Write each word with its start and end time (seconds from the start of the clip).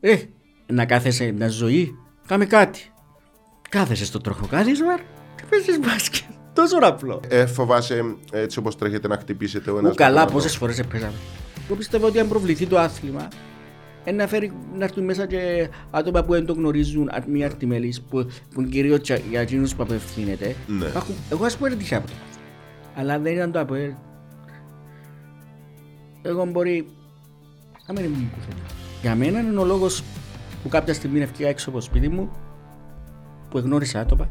Ε, 0.00 0.16
να 0.66 0.84
κάθεσαι 0.86 1.32
μια 1.32 1.48
ζωή, 1.48 1.94
κάμε 2.26 2.44
κάτι. 2.46 2.80
Κάθεσαι 3.68 4.04
στο 4.04 4.20
τροχοκάθισμα 4.20 4.96
και 5.36 5.42
παίζεις 5.50 5.78
μπάσκετ. 5.78 6.22
Τόσο 6.54 6.76
απλό. 6.80 7.20
Ε, 7.28 7.46
φοβάσαι 7.46 8.02
έτσι 8.32 8.58
όπως 8.58 8.76
τρέχετε 8.76 9.08
να 9.08 9.16
χτυπήσετε 9.16 9.70
ο 9.70 9.78
ένας. 9.78 9.92
Ου 9.92 9.94
καλά, 9.94 10.24
πόσες 10.26 10.56
φορές 10.56 10.82
παίζαμε. 10.90 11.12
Εγώ 11.66 11.76
πιστεύω 11.76 12.06
ότι 12.06 12.18
αν 12.20 12.28
προβληθεί 12.28 12.66
το 12.66 12.78
άθλημα, 12.78 13.28
ε, 14.04 14.12
να, 14.12 14.26
φέρει, 14.26 14.52
να 14.74 14.84
έρθουν 14.84 15.04
μέσα 15.04 15.26
και 15.26 15.68
άτομα 15.90 16.24
που 16.24 16.32
δεν 16.32 16.46
το 16.46 16.52
γνωρίζουν, 16.52 17.10
μη 17.26 17.44
αρτιμέλης, 17.44 18.00
που, 18.02 18.26
που 18.54 18.60
είναι 18.60 18.68
κυρίως 18.70 19.00
για 19.30 19.40
εκείνους 19.40 19.74
που 19.74 19.82
απευθύνεται. 19.82 20.54
Ναι. 20.66 20.86
Υπάρχουν- 20.86 21.14
Εγώ 21.30 21.44
ας 21.44 21.56
πούμε 21.56 21.68
έτυχα 21.68 21.96
από 21.96 22.06
το 22.06 22.12
άθλημα. 22.12 22.46
Αλλά 22.96 23.18
δεν 23.18 23.32
ήταν 23.34 23.52
το 23.52 23.58
ΑΠΟΕΛ. 23.60 23.92
Εγώ 26.22 26.44
μπορεί. 26.44 26.86
Να 27.86 27.92
μην 27.94 28.04
ήμουν 28.04 28.30
κουφέντα. 28.34 28.62
Για 29.02 29.14
μένα 29.14 29.40
είναι 29.40 29.60
ο 29.60 29.64
λόγος 29.64 30.02
που 30.62 30.68
κάποια 30.68 30.94
στιγμή 30.94 31.20
έφυγα 31.20 31.48
έξω 31.48 31.68
από 31.68 31.78
το 31.78 31.84
σπίτι 31.84 32.08
μου, 32.08 32.30
που 33.50 33.58
εγνώρισα 33.58 34.00
άτομα, 34.00 34.28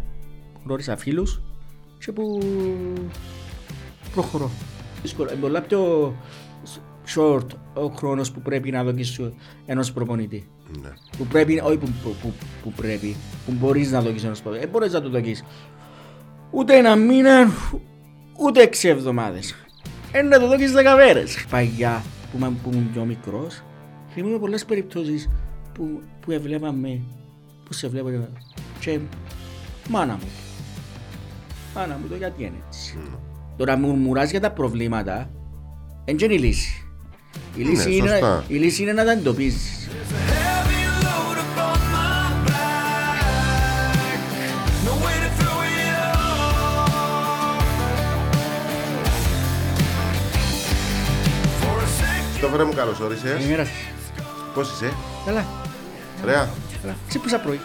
που 0.53 0.59
γνώρισα 0.65 0.97
φίλους 0.97 1.41
και 1.99 2.11
που 2.11 2.39
προχωρώ. 4.13 4.49
Δύσκολο. 5.01 5.29
Είναι 5.31 5.41
πολλά 5.41 5.61
πιο 5.61 6.13
short 7.15 7.45
ο 7.73 7.85
χρόνος 7.85 8.31
που 8.31 8.41
πρέπει 8.41 8.71
να 8.71 8.83
δοκίσει 8.83 9.33
ενός 9.65 9.91
προπονητή. 9.91 10.47
Ναι. 10.81 10.89
Που 11.17 11.25
πρέπει, 11.25 11.59
όχι 11.63 11.77
που, 11.77 11.87
που, 12.03 12.15
που, 12.21 12.33
που 12.63 12.71
πρέπει, 12.71 13.15
που 13.45 13.51
μπορείς 13.51 13.91
να 13.91 14.01
δοκίσεις 14.01 14.23
ενός 14.23 14.41
προπονητή. 14.41 14.65
Δεν 14.69 14.73
μπορείς 14.79 14.93
να 14.93 15.01
το 15.01 15.09
δοκίσεις. 15.09 15.43
Ούτε 16.51 16.77
ένα 16.77 16.95
μήνα, 16.95 17.51
ούτε 18.39 18.61
έξι 18.61 18.87
εβδομάδες. 18.87 19.55
Ένα 20.11 20.27
να 20.29 20.39
το 20.39 20.47
δοκίσεις 20.47 20.71
δέκα 20.71 20.95
μέρες. 20.95 21.45
Παγιά 21.49 22.03
που, 22.31 22.37
ήμουν- 22.37 22.57
που 22.63 22.69
ήμουν 22.73 22.89
πιο 22.93 23.03
μικρός, 23.05 23.61
θυμάμαι 24.19 24.39
πολλές 24.39 24.65
περιπτώσεις 24.65 25.29
που, 25.73 26.01
που 26.19 26.31
έβλεπαμε, 26.31 27.01
που 27.65 27.73
σε 27.73 27.87
βλέπω 27.87 28.09
και- 28.09 28.17
και 28.79 28.99
μάνα 29.89 30.13
μου. 30.13 30.27
Μάνα 31.75 31.97
μου, 32.01 32.07
το 32.07 32.15
γιατί 32.15 32.43
είναι 32.43 32.57
έτσι. 32.67 32.97
Τώρα 33.57 33.77
μουρμουράς 33.77 34.31
για 34.31 34.39
τα 34.39 34.51
προβλήματα, 34.51 35.29
δεν 36.05 36.17
είναι 36.19 36.33
η 36.33 36.37
λύση. 36.39 36.81
Η 37.55 37.63
Ναι, 37.63 37.69
λύση, 37.69 37.95
είναι, 37.95 38.09
σωστά. 38.09 38.43
η 38.47 38.55
λύση 38.55 38.81
είναι 38.81 38.93
να 38.93 39.05
τα 39.05 39.11
εντοπίσεις. 39.11 39.89
Heavy 39.89 40.81
load 41.03 41.37
upon 41.45 41.79
my 41.95 42.47
back. 42.47 44.19
No 44.87 44.93
way 45.05 45.15
to 45.23 45.29
throw 45.39 45.59
it 45.77 45.95
off. 46.15 47.63
For 51.61 51.77
a 51.83 51.87
sec. 51.99 52.21
Χριστόφορε 52.29 52.63
μου, 52.63 52.73
καλώ 52.73 52.97
όρισε. 53.01 53.27
Καλημέρα 53.27 53.65
σας. 53.65 53.73
Πώς 54.57 54.63
είσαι, 54.63 54.91
Καλά, 55.25 55.45
Ωραία. 56.23 56.49
καλά. 56.81 56.95
Ξύπνησα 57.07 57.39
πρωί. 57.39 57.59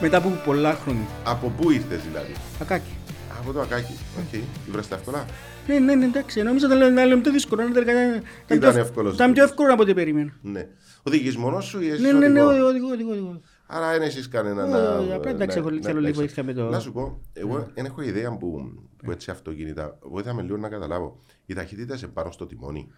Μετά 0.00 0.16
από 0.16 0.28
πολλά 0.44 0.74
χρόνια. 0.74 1.06
Από 1.24 1.48
πού 1.56 1.70
ήρθες 1.70 2.02
δηλαδή; 2.02 2.32
Ακάκι. 2.60 2.96
Από 3.40 3.52
το 3.52 3.60
ακάκι. 3.60 3.98
Οκ. 4.18 4.40
Βρες 4.72 4.88
τα 4.88 4.94
εύκολα; 4.96 5.24
Ναι, 5.66 5.78
ναι, 5.78 5.94
ναι, 5.94 6.04
εντάξει. 6.04 6.42
Νόμιζα 6.42 6.66
ότι 6.66 6.76
ήταν 6.76 7.06
λέμε 7.06 7.20
το 7.22 7.30
δύσκολο. 7.30 7.62
αλλά 7.62 7.70
τελικά 7.72 7.92
ήταν- 7.92 8.22
ήταν 8.44 8.56
Ήταν 8.56 8.72
πιο- 8.72 8.80
εύκολος. 8.80 9.14
Ήταν 9.14 9.32
πιο 9.32 9.42
εύκολο 9.44 9.72
από 9.72 9.82
ό,τι 9.82 9.94
περίμενα. 9.94 10.32
Ναι. 10.42 10.66
Οδηγείς 11.02 11.36
μόνος 11.36 11.64
σου 11.64 11.80
ή 11.82 11.88
εσύ. 11.88 12.02
Ναι, 12.02 12.12
ναι, 12.12 12.28
ναι, 12.28 12.42
οδηγώ, 12.42 12.66
οδηγώ, 12.66 12.88
οδηγώ, 12.88 13.10
οδηγώ. 13.10 13.40
Άρα 13.66 13.90
δεν 13.92 14.02
έχεις 14.02 14.28
κανένα 14.28 14.62
Όχι, 14.62 14.72
να. 14.72 14.98
όχι, 14.98 15.12
απλά 15.12 15.30
εντάξει, 15.30 15.58
να- 15.58 15.62
έχω- 15.66 15.74
να- 15.74 15.82
θέλω 15.82 15.94
να 15.94 16.00
λίγο 16.00 16.08
είσαι- 16.08 16.18
βοήθεια 16.20 16.42
με 16.44 16.52
το- 16.52 16.68
Να 16.70 16.78
σου 16.80 16.92
πω, 16.92 17.20
εγώ 17.32 17.70
δεν 17.74 17.84
έχω 17.84 18.02
ιδέα 18.02 18.36
που, 18.36 18.72
που 18.96 19.10
έτσι 19.10 19.30
αυτοκίνητα. 19.30 19.98
Βοήθαμε 20.02 20.42
λίγο 20.42 20.56
να 20.56 20.68
καταλάβω. 20.68 21.20
Η 21.46 21.54
ταχύτητα 21.54 21.96
σε 21.96 22.06
πάνω 22.06 22.30
στο 22.30 22.46
τιμόνι. 22.46 22.90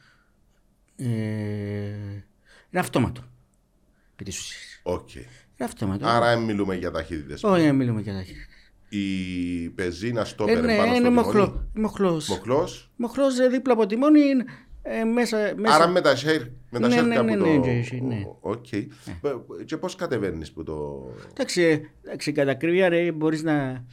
Ε, 2.68 2.70
Είναι 2.70 2.80
αυτόματο. 2.80 3.22
Επί 4.12 4.24
της 4.24 4.38
ουσίας. 4.38 4.80
Οκ. 4.82 5.14
Είναι 5.14 5.26
αυτόματο. 5.60 6.06
Άρα 6.06 6.34
δεν 6.34 6.44
μιλούμε 6.44 6.74
για 6.74 6.90
ταχύτητες. 6.90 7.42
Όχι, 7.44 7.62
δεν 7.62 7.74
μιλούμε 7.74 8.00
για 8.00 8.12
ταχύτητα. 8.12 8.46
Η 8.88 9.68
πεζίνα 9.68 10.24
στο 10.24 10.44
Ε, 10.48 10.54
ναι, 10.54 10.60
πάνω 10.60 10.72
στο 10.72 10.84
είναι 10.86 10.94
τιμόνι. 11.08 11.14
μοχλός. 11.14 11.52
Μοχλός. 11.74 12.28
Μοχλός. 12.28 12.90
Μοχλός 12.96 13.38
ε, 13.38 13.48
δίπλα 13.48 13.72
από 13.72 13.86
τιμόνι 13.86 14.20
είναι 14.20 14.44
ε, 14.82 15.04
μέσα. 15.04 15.52
μέσα. 15.56 15.74
Άρα 15.74 15.86
με 15.86 16.00
τα 16.00 16.14
σέρια, 16.16 16.46
με 16.70 16.80
τα 16.80 16.88
Ναι, 16.88 17.00
σέρια 17.00 17.04
ναι, 17.06 17.14
κάπου 17.14 17.26
ναι, 17.26 17.36
το... 17.36 17.44
ναι, 17.44 17.56
ναι, 17.56 17.72
ναι, 18.00 18.14
ναι. 18.14 18.22
Οκ. 18.40 18.66
Και 19.64 19.76
πώς 19.76 19.94
κατεβαίνεις 19.94 20.52
που 20.52 20.62
το... 20.62 21.06
Εντάξει, 21.30 21.62
ε, 21.62 21.80
εντάξει, 22.04 22.32
κατά 22.32 22.50
ακρίβεια 22.50 22.88
ρε, 22.88 23.12
μπορείς 23.12 23.42
να, 23.42 23.84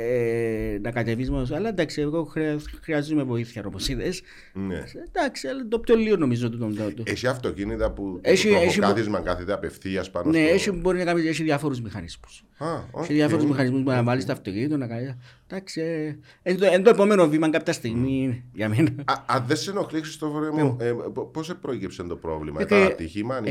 ε, 0.00 0.78
να 0.82 0.90
κατεβείς 0.90 1.30
μόνος. 1.30 1.50
Αλλά 1.50 1.68
εντάξει, 1.68 2.00
εγώ 2.00 2.24
χρεια, 2.24 2.58
χρειάζομαι 2.82 3.22
βοήθεια 3.22 3.62
όπως 3.66 3.88
είδες. 3.88 4.22
Ναι. 4.52 4.82
Εντάξει, 5.08 5.48
αλλά 5.48 5.68
το 5.68 5.78
πιο 5.78 5.94
λίγο 5.96 6.16
νομίζω 6.16 6.50
το 6.50 6.56
το- 6.58 6.94
το- 6.94 7.02
Έχει 7.06 7.26
αυτοκίνητα 7.26 7.90
που 7.92 8.18
Έχει- 8.22 8.48
το 8.48 8.54
έχει- 8.56 8.80
κάθισμα 8.80 9.20
κάθεται 9.20 9.52
απευθείας 9.52 10.10
πάνω 10.10 10.30
Ναι, 10.30 10.38
στο... 10.44 10.54
έχει, 10.54 10.70
μπορεί 10.70 10.98
να 10.98 11.04
κάνει 11.04 11.26
έχει 11.26 11.42
διάφορους 11.42 11.80
μηχανισμούς. 11.80 12.44
Α, 12.58 12.66
οκ. 12.90 13.02
Έχει 13.02 13.12
διάφορους 13.12 13.44
μηχανισμούς 13.44 13.82
που 13.82 13.90
να 13.90 14.02
βάλεις 14.02 14.24
το 14.26 14.32
αυτοκίνητο, 14.32 14.76
να 14.76 14.86
κάνεις... 14.86 15.14
Εντάξει, 15.46 15.80
ε, 15.80 16.16
είναι 16.50 16.58
το, 16.58 16.66
είναι 16.66 16.82
το 16.82 16.90
επόμενο 16.90 17.28
βήμα 17.28 17.50
κάποια 17.50 17.72
στιγμή 17.72 18.44
για 18.52 18.68
μένα. 18.68 18.90
Α, 19.04 19.14
αν 19.26 19.44
δεν 19.46 19.56
σε 19.56 19.70
ενοχλεί, 19.70 20.00
Χριστόφορε 20.00 20.50
μου, 20.50 20.76
ε, 20.80 20.90
π- 20.90 21.18
πώς 21.32 21.54
προέκυψε 21.60 22.02
το 22.02 22.16
πρόβλημα, 22.16 22.60
Ε, 22.60 22.64
ήταν 22.64 22.86
και- 22.86 22.92
ατύχημα, 22.92 23.34
αν 23.36 23.44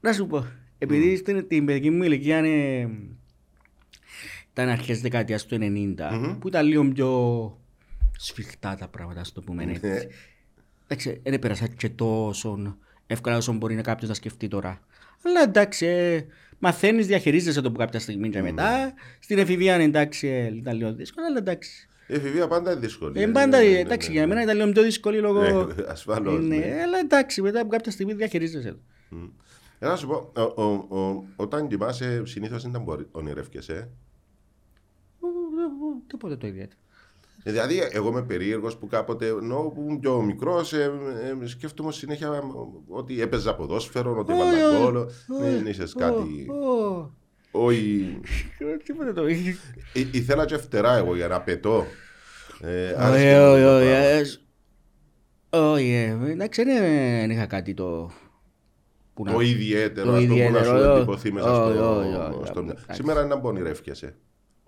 Να 0.00 0.12
σου 0.12 0.26
πω, 0.26 0.46
επειδή 0.78 1.16
στην 1.16 1.48
την 1.48 1.64
παιδική 1.66 1.90
μου 1.90 2.02
ηλικία 2.02 2.38
είναι, 2.38 2.90
ήταν 4.52 4.68
αρχές 4.68 5.00
δεκαετίας 5.00 5.46
του 5.46 5.56
90, 5.60 6.36
που 6.40 6.48
ήταν 6.48 6.66
λίγο 6.66 6.88
πιο 6.92 7.10
σφιχτά 8.18 8.74
τα 8.74 8.88
πράγματα, 8.88 9.20
ας 9.20 9.32
το 9.32 9.42
πούμε 9.42 9.64
Ναι. 9.64 9.72
έτσι. 9.72 10.08
Εντάξει, 10.88 11.20
δεν 11.24 11.38
πέρασα 11.38 11.66
και 11.66 11.88
τόσο 11.88 12.76
εύκολα 13.06 13.36
όσο 13.36 13.52
μπορεί 13.52 13.74
να 13.74 13.82
κάποιος 13.82 14.08
να 14.08 14.14
σκεφτεί 14.14 14.48
τώρα. 14.48 14.80
Αλλά 15.22 15.42
εντάξει, 15.42 15.86
ε, 15.86 16.20
μαθαίνεις, 16.58 17.06
διαχειρίζεσαι 17.06 17.60
το 17.60 17.70
που 17.72 17.78
κάποια 17.78 18.00
στιγμή 18.00 18.30
και 18.30 18.42
μετά. 18.42 18.94
Στην 19.20 19.38
εφηβεία 19.38 19.74
εντάξει, 19.74 20.26
ε, 20.28 20.54
ήταν 20.56 20.76
λίγο 20.76 20.92
δύσκολο, 20.94 21.26
αλλά 21.26 21.38
εντάξει. 21.38 21.88
η 22.06 22.14
εφηβεία 22.14 22.48
πάντα 22.48 22.70
είναι 22.72 22.80
δύσκολη. 22.80 23.20
Ε, 23.20 23.22
ε, 23.22 23.26
πάντα, 23.26 23.58
ναι, 23.58 23.64
ναι, 23.68 23.78
εντάξει, 23.78 24.08
ναι, 24.08 24.14
για 24.14 24.22
ναι. 24.26 24.28
μένα 24.28 24.42
ήταν 24.42 24.56
λίγο 24.56 24.72
πιο 24.72 24.82
δύσκολη 24.82 25.18
λόγω... 25.18 25.42
Ναι, 25.42 25.74
ασφαλώς, 25.86 26.44
Ναι, 26.44 26.56
ναι. 26.56 26.80
αλλά 26.82 26.98
εντάξει, 26.98 27.42
μετά 27.42 27.60
από 27.60 27.68
κάποια 27.70 27.92
στιγμή 27.92 28.12
διαχειρίζεσαι 28.14 28.70
το. 28.70 28.78
Ε, 29.78 29.86
να 29.86 29.96
σου 29.96 30.06
πω, 30.06 30.32
ο- 30.36 30.62
ο- 30.62 30.98
ο- 30.98 31.26
όταν 31.36 31.68
κοιμάσαι, 31.68 32.22
συνήθως 32.26 32.70
δεν 32.70 32.82
μπορεί 32.82 33.06
ονειρεύκεσαι. 33.10 33.88
Ου, 35.20 35.26
ου, 35.26 35.86
ου, 35.86 36.02
Τίποτε 36.06 36.36
το 36.36 36.46
ιδιαίτερο. 36.46 36.80
Ε, 37.48 37.50
Δηλαδή, 37.52 37.88
εγώ 37.90 38.08
είμαι 38.08 38.22
περίεργος 38.22 38.76
που 38.76 38.86
κάποτε 38.86 39.26
ενώ 39.26 39.72
που 39.74 39.80
ήμουν 39.82 40.00
πιο 40.00 40.22
μικρός, 40.22 40.72
σκέφτομαι 41.44 41.92
συνέχεια 41.92 42.26
ε, 42.26 42.40
ότι 42.88 43.20
έπαιζα 43.20 43.54
ποδόσφαιρο, 43.54 44.16
ότι 44.18 44.32
Όχι, 44.32 44.40
έβαλα 44.40 44.68
όχι, 44.68 44.82
γκολ. 44.82 44.96
όχι, 44.96 45.14
Δεν 45.28 45.66
είσαι 45.66 45.84
κάτι. 45.98 46.46
Ω, 46.50 46.88
ω, 46.90 47.10
Όχι. 47.50 48.20
Τίποτε 48.84 49.12
το 49.12 49.26
ίδιο. 49.28 49.54
Ε, 49.92 50.00
Ήθελα 50.12 50.44
και 50.44 50.56
φτερά 50.58 50.96
εγώ 50.96 51.14
για 51.16 51.28
να 51.28 51.40
πετώ. 51.40 51.84
Ε, 52.60 52.84
Όχι, 52.86 52.94
άρεσε 52.96 53.38
μου 53.38 53.52
όχι, 53.52 53.62
το 53.62 53.76
όχι, 53.76 53.84
πράγμα. 53.84 53.98
ε, 53.98 54.22
Όχι, 55.58 55.90
ε, 56.26 56.30
εντάξει, 56.30 56.62
δεν 56.64 56.80
δεν 57.20 57.30
είχα 57.30 57.46
κάτι 57.46 57.74
το... 57.74 58.10
που 59.14 59.24
να- 59.24 59.32
Το 59.32 59.40
ιδιαίτερο, 59.40 60.10
Το 60.10 60.16
αυτό 60.16 60.34
που 60.34 60.38
να 60.38 60.44
σου 60.44 60.54
ιδιαίτερο, 60.74 60.94
εντυπωθείς 60.96 61.32
μέσα 61.32 61.62
όχι, 61.64 61.76
στο- 61.76 61.90
όχι, 61.98 62.06
όχι, 62.06 62.14
στο 62.14 62.40
όχι, 62.40 62.44
μυαλό. 62.52 62.60
εντάξει. 62.70 62.86
Σήμερα 62.90 63.20
είναι 63.20 63.34
να 63.34 63.40
ονειρεύκεσαι. 63.40 64.16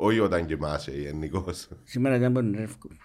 Όχι 0.01 0.19
όταν 0.19 0.47
κοιμάσαι 0.47 0.91
γενικώς. 0.91 1.69
Σήμερα 1.85 2.19
δεν 2.19 2.31
μπορεί 2.31 2.45
να 2.47 2.51
ονειρεύκουμαι. 2.51 2.97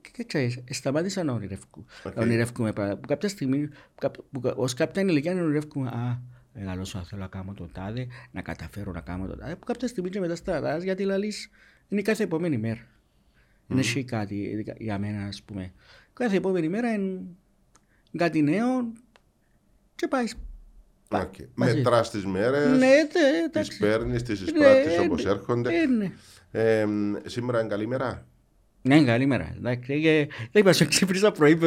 Και 0.00 0.38
έτσι, 0.38 0.64
σταμάτησα 0.70 1.24
να 1.24 1.32
ονειρεύκουμε. 1.32 1.84
Οκ. 2.04 2.14
Να 2.16 2.22
ονειρεύκουμαι 2.22 2.72
πάρα- 2.72 2.96
που 2.96 3.06
κάποια 3.08 3.28
στιγμή, 3.28 3.66
που 3.68 3.74
κά- 4.00 4.18
που 4.32 4.52
ως 4.56 4.74
κάποια 4.74 5.02
ηλικία 5.02 5.34
να 5.34 5.42
ονειρεύκουμαι 5.42 5.88
«Α, 5.88 6.20
μεγαλώσω, 6.54 7.04
θέλω 7.04 7.20
να 7.20 7.26
κάνω 7.28 7.52
το 7.54 7.68
τάδε, 7.72 8.06
να 8.30 8.42
καταφέρω 8.42 8.92
να 8.92 9.00
κάνω 9.00 9.26
το 9.26 9.36
τάδε». 9.36 9.56
Που 9.56 9.64
κάποια 9.64 9.88
στιγμή 9.88 10.10
και 10.10 10.20
μετά 10.20 10.34
σταματάς 10.36 10.82
γιατί 10.82 11.04
λαλείς 11.04 11.50
είναι 11.88 12.00
η 12.00 12.04
κάθε 12.04 12.22
επόμενη 12.22 12.58
μέρα. 12.58 12.86
Είναι 13.68 13.80
εσύ 13.80 14.04
κάτι 14.04 14.34
ειδικά 14.34 14.74
για 14.78 14.98
μένα, 14.98 15.24
ας 15.26 15.42
πούμε. 15.42 15.72
Κάθε 16.12 16.36
επόμενη 16.36 16.68
μέρα 16.68 16.92
είναι 16.92 17.20
κάτι 18.16 18.42
νέο 18.42 18.92
και 19.94 20.08
πάει. 20.08 20.24
Okay. 21.10 21.46
μαζί. 21.54 21.76
Μετρά 21.76 22.00
τις 22.00 22.26
μέρες, 22.26 22.66
Ναι, 22.66 22.76
τε- 22.78 23.08
τις 23.12 23.44
εντάξει. 23.46 23.78
παίρνεις, 23.78 24.22
τις 24.22 24.40
Ναι, 24.40 24.46
εισπράττεις 24.46 24.96
ε, 24.96 25.00
όπως 25.00 25.24
ναι. 25.24 25.30
έρχονται. 25.30 25.70
Ε, 25.74 25.86
ναι. 25.86 26.10
Ε, 26.50 26.86
σήμερα 27.26 27.60
είναι 27.60 27.68
καλή 27.68 27.86
μέρα; 27.86 28.26
Ναι, 28.82 29.04
καλημέρα. 29.04 29.52
Εντάξει, 29.56 30.00
και- 30.00 30.28
δεν 30.52 30.62
είπα, 30.62 30.72
σου 30.72 30.86
ξύπνησα 30.88 31.30
πρωί, 31.32 31.58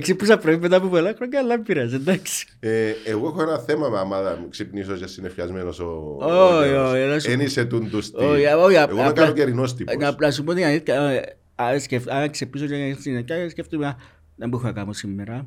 ξύπνησα 0.00 0.38
πρωί 0.38 0.56
μετά 0.58 0.76
από 0.76 0.88
πολλά 0.88 1.12
χρόνια, 1.16 1.38
αλλά 1.38 1.48
δεν 1.48 1.62
πειράζει, 1.62 1.94
εντάξει. 1.94 2.46
Ε, 2.60 2.92
εγώ 3.04 3.26
έχω 3.28 3.42
ένα 3.42 3.58
θέμα 3.58 3.88
με 3.88 3.98
άμα 3.98 4.46
ξυπνήσω 4.50 4.94
και 4.96 5.06
συνεφιασμένος 5.06 5.78
ο. 5.80 6.16
Όχι, 6.20 6.72
όχι, 6.72 7.04
να 7.06 7.18
σου 7.18 7.30
Εν 7.30 7.36
πω. 7.38 7.42
είσαι 7.44 7.64
τούν 7.64 7.90
του 7.90 8.00
στυλ. 8.02 8.24
Όχι, 8.24 8.30
όχι, 8.32 8.44
Εγώ 8.44 8.70
είμαι 8.70 8.78
απλά- 8.82 9.12
καλοκαιρινός 9.12 9.74
τύπος. 9.74 9.96
Να 9.96 10.08
απλά 10.08 10.30
σου 10.30 10.44
πω 10.44 10.54
την 10.54 10.64
αλήθεια, 10.64 10.94
ε, 11.00 11.22
αν 11.54 11.80
σκεφ- 11.80 12.10
αν 12.10 12.30
ξυπνήσω 12.30 12.66
και 12.66 12.96
συνεχεία, 13.00 13.48
σκέφτομαι, 13.50 13.86
«Α, 13.86 13.96
δεν 14.36 14.48
μπορώ 14.48 14.62
να 14.64 14.72
κάνω 14.72 14.92
σήμερα. 14.92 15.46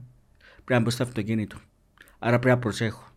Πρέπει 0.56 0.74
να 0.74 0.80
μπω 0.80 0.90
στο 0.90 1.04
αυτοκίνητο. 1.04 1.58
Άρα 2.20 2.40
πρέπει 2.40 2.56
να 2.56 2.62
προσέχω. 2.62 3.12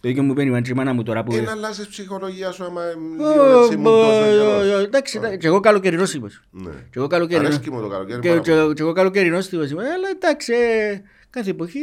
Το 0.00 0.08
ίδιο 0.08 0.22
μου 0.22 0.34
παίρνει 0.34 0.68
η 0.68 0.72
μάνα 0.72 0.92
μου 0.92 1.02
τώρα 1.02 1.22
που... 1.24 1.34
Ένα 1.34 1.50
αλλάζεις 1.50 1.86
ψυχολογία 1.88 2.50
σου 2.50 2.64
άμα 2.64 2.82
Ω, 2.82 3.32
λίγο 3.32 3.62
έτσι 3.64 3.76
μου 3.76 3.82
μπο- 3.82 4.02
τόσο 4.02 4.22
καιρός. 4.22 4.84
Εντάξει, 4.84 5.18
εντάξει, 5.18 5.38
και 5.38 5.46
εγώ 5.46 5.60
καλοκαιρινός 5.60 6.14
είμαι. 6.14 6.28
Ναι. 6.50 6.70
Και 6.70 6.98
εγώ 6.98 7.06
καλοκαιρινός. 7.06 7.48
Αρέσκει 7.54 7.70
μου 7.70 7.80
το 7.80 7.88
καλοκαίρι 7.88 8.20
Και, 8.20 8.28
πάρα 8.28 8.40
και, 8.40 8.50
πολύ. 8.52 8.74
και 8.74 8.82
εγώ 8.82 8.92
καλοκαιρινός 8.92 9.48
τύπος 9.48 9.70
είμαι. 9.70 9.82
Αλλά 9.82 10.08
εντάξει, 10.14 10.52
ε, 10.52 11.02
κάθε 11.30 11.50
εποχή 11.50 11.78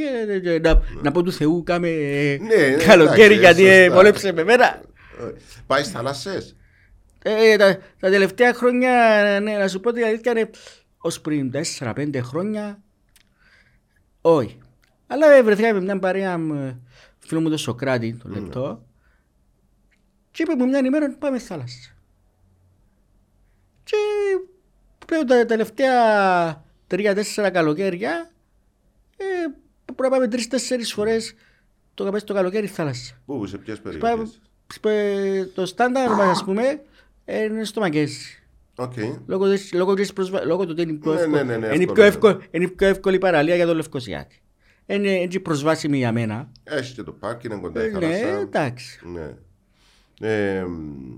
ε, 0.45 0.53
ε, 0.53 0.59
να, 0.59 0.81
να 1.01 1.11
πω 1.11 1.23
του 1.23 1.31
Θεού 1.31 1.63
κάμε 1.63 1.87
ε, 1.89 2.37
Ναι, 2.37 2.75
ναι, 2.75 2.83
καλοκαίρι 2.83 3.21
εντάξει, 3.35 3.39
γιατί 3.39 3.65
ε, 3.65 3.79
σωστά. 3.83 3.95
βόλεψε 3.95 4.31
με 4.33 4.43
μένα. 4.43 4.65
Ε, 4.65 5.31
Πάει 5.67 5.81
στις 5.81 5.93
θάλασσες. 5.93 6.55
Ε, 7.23 7.55
τα, 7.57 7.77
τα 7.99 8.09
τελευταία 8.09 8.53
χρόνια, 8.53 8.91
ναι, 9.43 9.57
να 9.57 9.67
σου 9.67 9.79
πω 9.79 9.91
την 9.93 10.03
αλήθεια, 10.05 10.31
είναι 10.31 10.49
ως 10.97 11.21
πριν 11.21 11.51
4-5 11.79 12.09
χρόνια, 12.21 12.81
όχι. 14.21 14.57
Αλλά 15.07 15.31
ε, 15.33 15.41
βρεθήκα 15.43 15.73
με 15.73 15.81
μια 15.81 15.99
παρέα 15.99 16.37
με 16.37 16.79
φίλο 17.27 17.41
μου 17.41 17.49
τον 17.49 17.57
Σοκράτη, 17.57 18.17
το 18.23 18.29
λεπτό, 18.29 18.85
και 20.31 20.43
είπε 20.43 20.55
μου 20.55 20.67
μια 20.67 20.79
ημέρα 20.79 21.15
πάμε 21.19 21.39
θάλασσα. 21.39 21.91
Και 23.83 23.95
πλέον 25.05 25.25
τα 25.25 25.45
τελευταία 25.45 26.63
3-4 26.87 27.49
καλοκαίρια, 27.53 28.31
ε, 29.17 29.25
πρέπει 29.85 30.01
να 30.01 30.09
πάμε 30.09 30.27
3-4 30.31 30.93
φορές 30.93 31.33
το 31.93 32.03
καπές 32.03 32.23
το 32.23 32.33
καλοκαίρι 32.33 32.67
θάλασσα. 32.67 33.21
Πού, 33.25 33.45
σε 33.45 33.57
ποιες 33.57 33.79
Πάμε- 33.81 33.97
περιοχές; 33.99 34.39
σπε- 34.73 35.53
Το 35.53 35.65
στάνταρ 35.65 36.09
μας 36.09 36.27
ας 36.27 36.43
πούμε 36.43 36.81
ε, 37.25 37.43
είναι 37.43 37.63
στο 37.63 37.79
Μαγκέζι. 37.81 38.41
Οκ. 38.75 38.93
Λόγω, 39.25 39.49
της, 39.51 39.73
λόγω, 39.73 39.93
της 39.93 40.13
προσβα... 40.13 40.45
λόγω 40.45 40.63
του 40.63 40.69
ότι 40.71 40.81
είναι 40.81 40.93
πιο, 40.93 41.13
Ναι, 41.13 41.19
εύκολο, 41.19 41.35
ναι, 41.37 41.43
ναι, 41.43 41.57
ναι, 41.57 41.65
είναι, 41.73 41.75
εύκολο, 41.75 41.93
πιο 41.93 42.03
ναι. 42.03 42.09
εύκολο, 42.09 42.41
είναι 42.51 42.63
η 42.65 42.69
πιο 42.69 42.87
εύκολη 42.87 43.17
παραλία 43.17 43.55
για 43.55 43.65
το 43.65 43.75
Λευκοσιάτη. 43.75 44.41
Είναι 44.87 45.11
έτσι 45.11 45.39
προσβάσιμη 45.39 45.97
για 45.97 46.11
μένα. 46.11 46.51
Έχει 46.63 46.93
και 46.93 47.03
το 47.03 47.11
parking, 47.11 47.47
είναι 47.47 47.55
κοντά 47.55 47.83
η 47.83 47.85
Ε, 47.85 47.89
ναι, 47.89 47.99
θάλασσα. 47.99 48.27
εντάξει. 48.39 48.99
Ναι. 49.13 49.33
Ε, 50.29 50.63
μ, 50.63 51.17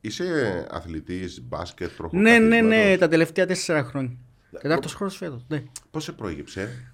είσαι 0.00 0.66
αθλητής, 0.70 1.42
μπάσκετ, 1.42 1.88
Ναι, 1.90 1.94
τροχοκαθίσματος. 1.96 2.48
ναι, 2.48 2.60
ναι, 2.60 2.96
τα 2.98 3.08
τελευταία 3.08 3.46
τέσσερα 3.46 3.84
χρόνια. 3.84 4.16
Τετάρτος 4.60 4.94
χρόνος 4.94 5.16
φέτος, 5.16 5.44
ναι. 5.48 5.62
Πώς 5.90 6.04
σε 6.04 6.12
προέκυψε. 6.12 6.92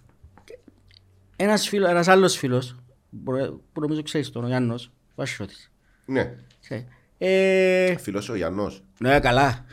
Ένας, 1.37 1.69
φίλο, 1.69 1.89
ένας 1.89 2.09
άλλος 2.09 2.37
φίλος, 2.37 2.77
που 3.25 3.63
που 3.73 3.81
νομίζω 3.81 4.03
ξέρεις 4.03 4.31
τον, 4.31 4.45
ο 4.45 4.47
Γιάννος, 4.47 4.91
Βασιώτης. 5.15 5.71
Ναι. 6.05 6.35
Ξέρει. 6.61 6.87
Ε, 7.19 7.97
Φίλος 7.97 8.29
ο 8.29 8.35
Γιαννός. 8.35 8.83
ναι, 8.99 9.21
καλά. 9.21 9.65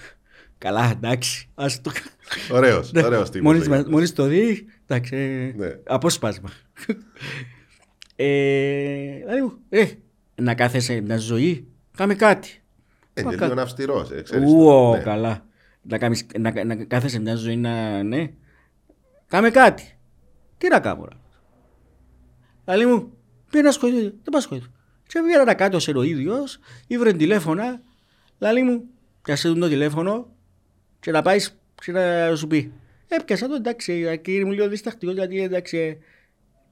Καλά, 0.57 0.89
εντάξει. 0.91 1.49
Ας 1.55 1.81
το... 1.81 1.91
Ωραίος, 2.51 2.91
Ναι, 2.91 3.03
ωραίος 3.03 3.29
τύπος. 3.29 3.45
Μόλις, 3.47 3.61
ο 3.65 3.69
μα- 3.69 3.75
Γιάννος. 3.75 3.93
μόλις 3.93 4.13
το 4.13 4.25
δει, 4.25 4.65
εντάξει, 4.87 5.15
ε, 5.15 5.57
Ναι. 5.57 5.79
απόσπασμα. 5.85 6.49
ε, 8.15 9.17
δηλαδή 9.17 9.41
μου, 9.41 9.57
ε, 9.69 9.85
να 10.35 10.55
κάθεσαι 10.55 11.01
μια 11.01 11.17
ζωή, 11.17 11.67
κάμε 11.97 12.15
κάτι. 12.15 12.61
Ε, 13.13 13.23
Μα 13.23 13.29
Είναι 13.31 13.39
κα- 13.39 13.47
λίγο 13.47 13.61
αυστηρός, 13.61 14.11
ε, 14.11 14.21
ξέρεις. 14.21 14.49
Ουω, 14.51 14.91
το. 14.91 14.97
Ναι. 14.97 15.03
καλά. 15.03 15.45
Να, 15.81 15.97
κάνεις, 15.97 16.25
να, 16.39 16.63
να 16.65 16.75
κάθεσαι 16.75 17.19
μια 17.19 17.35
ζωή 17.35 17.55
να, 17.55 18.03
ναι, 18.03 18.31
κάμε 19.27 19.49
κάτι. 19.49 19.97
Τι 20.57 20.67
να 20.67 20.79
κάνω, 20.79 21.05
ρε. 21.05 21.15
Δηλαδή 22.65 22.85
μου, 22.85 23.11
πήγαινε 23.45 23.63
να 23.63 23.69
ασχοληθώ, 23.69 23.99
δεν 24.01 24.11
πάω 24.31 24.39
ασχοληθώ. 24.39 24.67
Και 25.07 25.19
πήγαινα 25.21 25.43
να 25.43 25.53
κάτω 25.53 25.79
σε 25.79 25.91
ο 25.91 26.01
ίδιος, 26.03 26.59
ήβρε 26.87 27.13
τηλέφωνα, 27.13 27.81
δηλαδή 28.37 28.61
μου, 28.63 28.83
πιάσε 29.21 29.47
τον 29.47 29.59
το 29.59 29.67
τηλέφωνο 29.67 30.27
και 30.99 31.11
να 31.11 31.21
πάεις 31.21 31.59
και 31.83 31.91
να 31.91 32.35
σου 32.35 32.47
πει. 32.47 32.71
Έπιασα 33.07 33.47
το, 33.47 33.53
εντάξει, 33.55 34.19
κύριε 34.23 34.45
μου 34.45 34.51
λίγο 34.51 34.67
διστακτικός, 34.69 35.15
γιατί 35.15 35.41
εντάξει, 35.41 35.77
ε, 35.77 35.97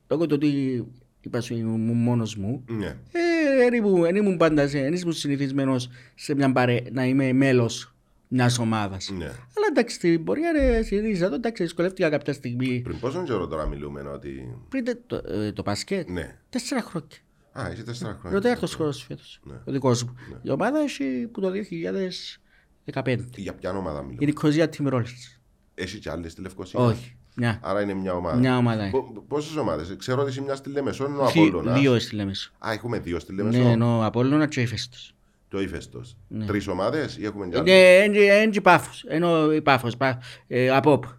λόγω 0.09 0.25
του 0.25 0.33
ότι 0.35 0.83
είπα 1.21 1.41
σου 1.41 1.55
ήμουν 1.55 1.97
μόνος 1.97 2.35
μου, 2.35 2.63
Ναι. 2.67 2.85
ε, 2.87 3.57
δεν 3.57 3.73
ήμουν, 3.73 4.01
δεν 4.01 4.15
ήμουν 4.15 4.37
πάντα, 4.37 4.67
σε- 4.67 4.81
δεν 4.81 4.93
ήμουν 4.93 5.13
συνηθισμένος 5.13 5.89
σε 6.15 6.35
μια 6.35 6.51
παρέ, 6.51 6.81
να 6.91 7.05
είμαι 7.05 7.33
μέλος 7.33 7.95
μιας 8.27 8.59
ομάδας. 8.59 9.09
Ναι. 9.17 9.25
Αλλά 9.25 9.67
εντάξει, 9.69 9.95
στην 9.95 10.23
πορεία 10.23 10.51
ρε, 10.51 10.81
συνήθιζα 10.81 11.29
το, 11.29 11.35
εντάξει, 11.35 11.63
δυσκολεύτηκα 11.63 12.09
κάποια 12.09 12.33
στιγμή. 12.33 12.81
Πριν 12.83 12.99
πόσο 12.99 13.23
καιρό 13.23 13.47
τώρα 13.47 13.67
μιλούμε 13.67 14.01
ότι... 14.01 14.57
Πριν 14.69 14.83
τε- 14.83 14.99
το, 15.07 15.21
ε, 15.27 15.51
το 15.51 15.61
μπασκετ, 15.65 16.09
Ναι. 16.09 16.37
τέσσερα 16.49 16.81
χρόνια. 16.81 17.07
Α, 17.51 17.71
είσαι 17.73 17.83
τέσσερα 17.83 18.09
χρόνια. 18.11 18.29
Είναι 18.29 18.37
ο 18.37 18.41
τέταρτος 18.41 18.75
χρόνος 18.75 19.03
φέτος, 19.03 19.39
Ναι. 19.43 19.55
ο 19.65 19.71
δικός 19.71 20.03
μου. 20.03 20.15
Η 20.41 20.49
ομάδα 20.49 20.79
έχει 20.79 21.27
που 21.31 21.41
το 21.41 21.49
2015. 21.51 23.17
Για 23.35 23.53
ποια 23.53 23.71
ομάδα 23.77 24.01
μιλούμε; 24.01 24.17
Η 24.19 24.25
Νικοζία 24.25 24.69
Team 24.77 24.87
Rollers. 24.93 25.34
Έχει 25.75 25.99
και 25.99 26.09
άλλες 26.09 26.31
στη 26.31 26.41
Λευκοσία. 26.41 26.79
Όχι, 26.79 27.15
μια. 27.35 27.59
Άρα 27.63 27.81
είναι 27.81 27.93
μια 27.93 28.13
ομάδα. 28.13 28.37
Μια 28.37 28.57
ομάδα 28.57 28.87
είναι. 28.87 29.03
Πόσες 29.27 29.55
ομάδες, 29.55 29.95
ξέρω 29.97 30.21
ότι 30.21 30.29
είσαι 30.31 30.41
μια 30.41 30.55
στη 30.55 30.69
Λεμεσό, 30.69 31.05
είναι 31.05 31.17
ο 31.17 31.27
Δι- 31.27 31.47
Απόλλωνας. 31.47 31.79
Δύο 31.79 31.99
στη 31.99 32.15
Λέμεσο. 32.15 32.51
Α, 32.67 32.71
έχουμε 32.71 32.99
δύο 32.99 33.19
στη 33.19 33.33
Λεμεσό. 33.33 33.59
Ναι, 33.63 33.71
ενώ 33.71 33.97
ο 33.97 34.03
Απόλλωνα 34.03 34.47
και 34.47 34.59
ο 34.59 34.63
Ήφαιστος. 34.63 35.13
Το 35.47 35.61
ύφεστο. 35.61 36.01
Τρεις 36.47 36.67
ομάδες 36.67 37.17
ή 37.17 37.25
έχουμε 37.25 37.47
κι 37.47 37.57
άλλες; 37.57 38.05
Είναι 38.05 38.17
έν 38.25 38.40
τζι 38.40 38.61
Πάφος, 38.61 39.03
ενώ 39.07 39.53
η 39.53 39.61
Πάφος, 39.61 39.97
πα- 39.97 40.21
ε, 40.47 40.69
ΑΠΟΠ. 40.69 41.03
Α, 41.05 41.09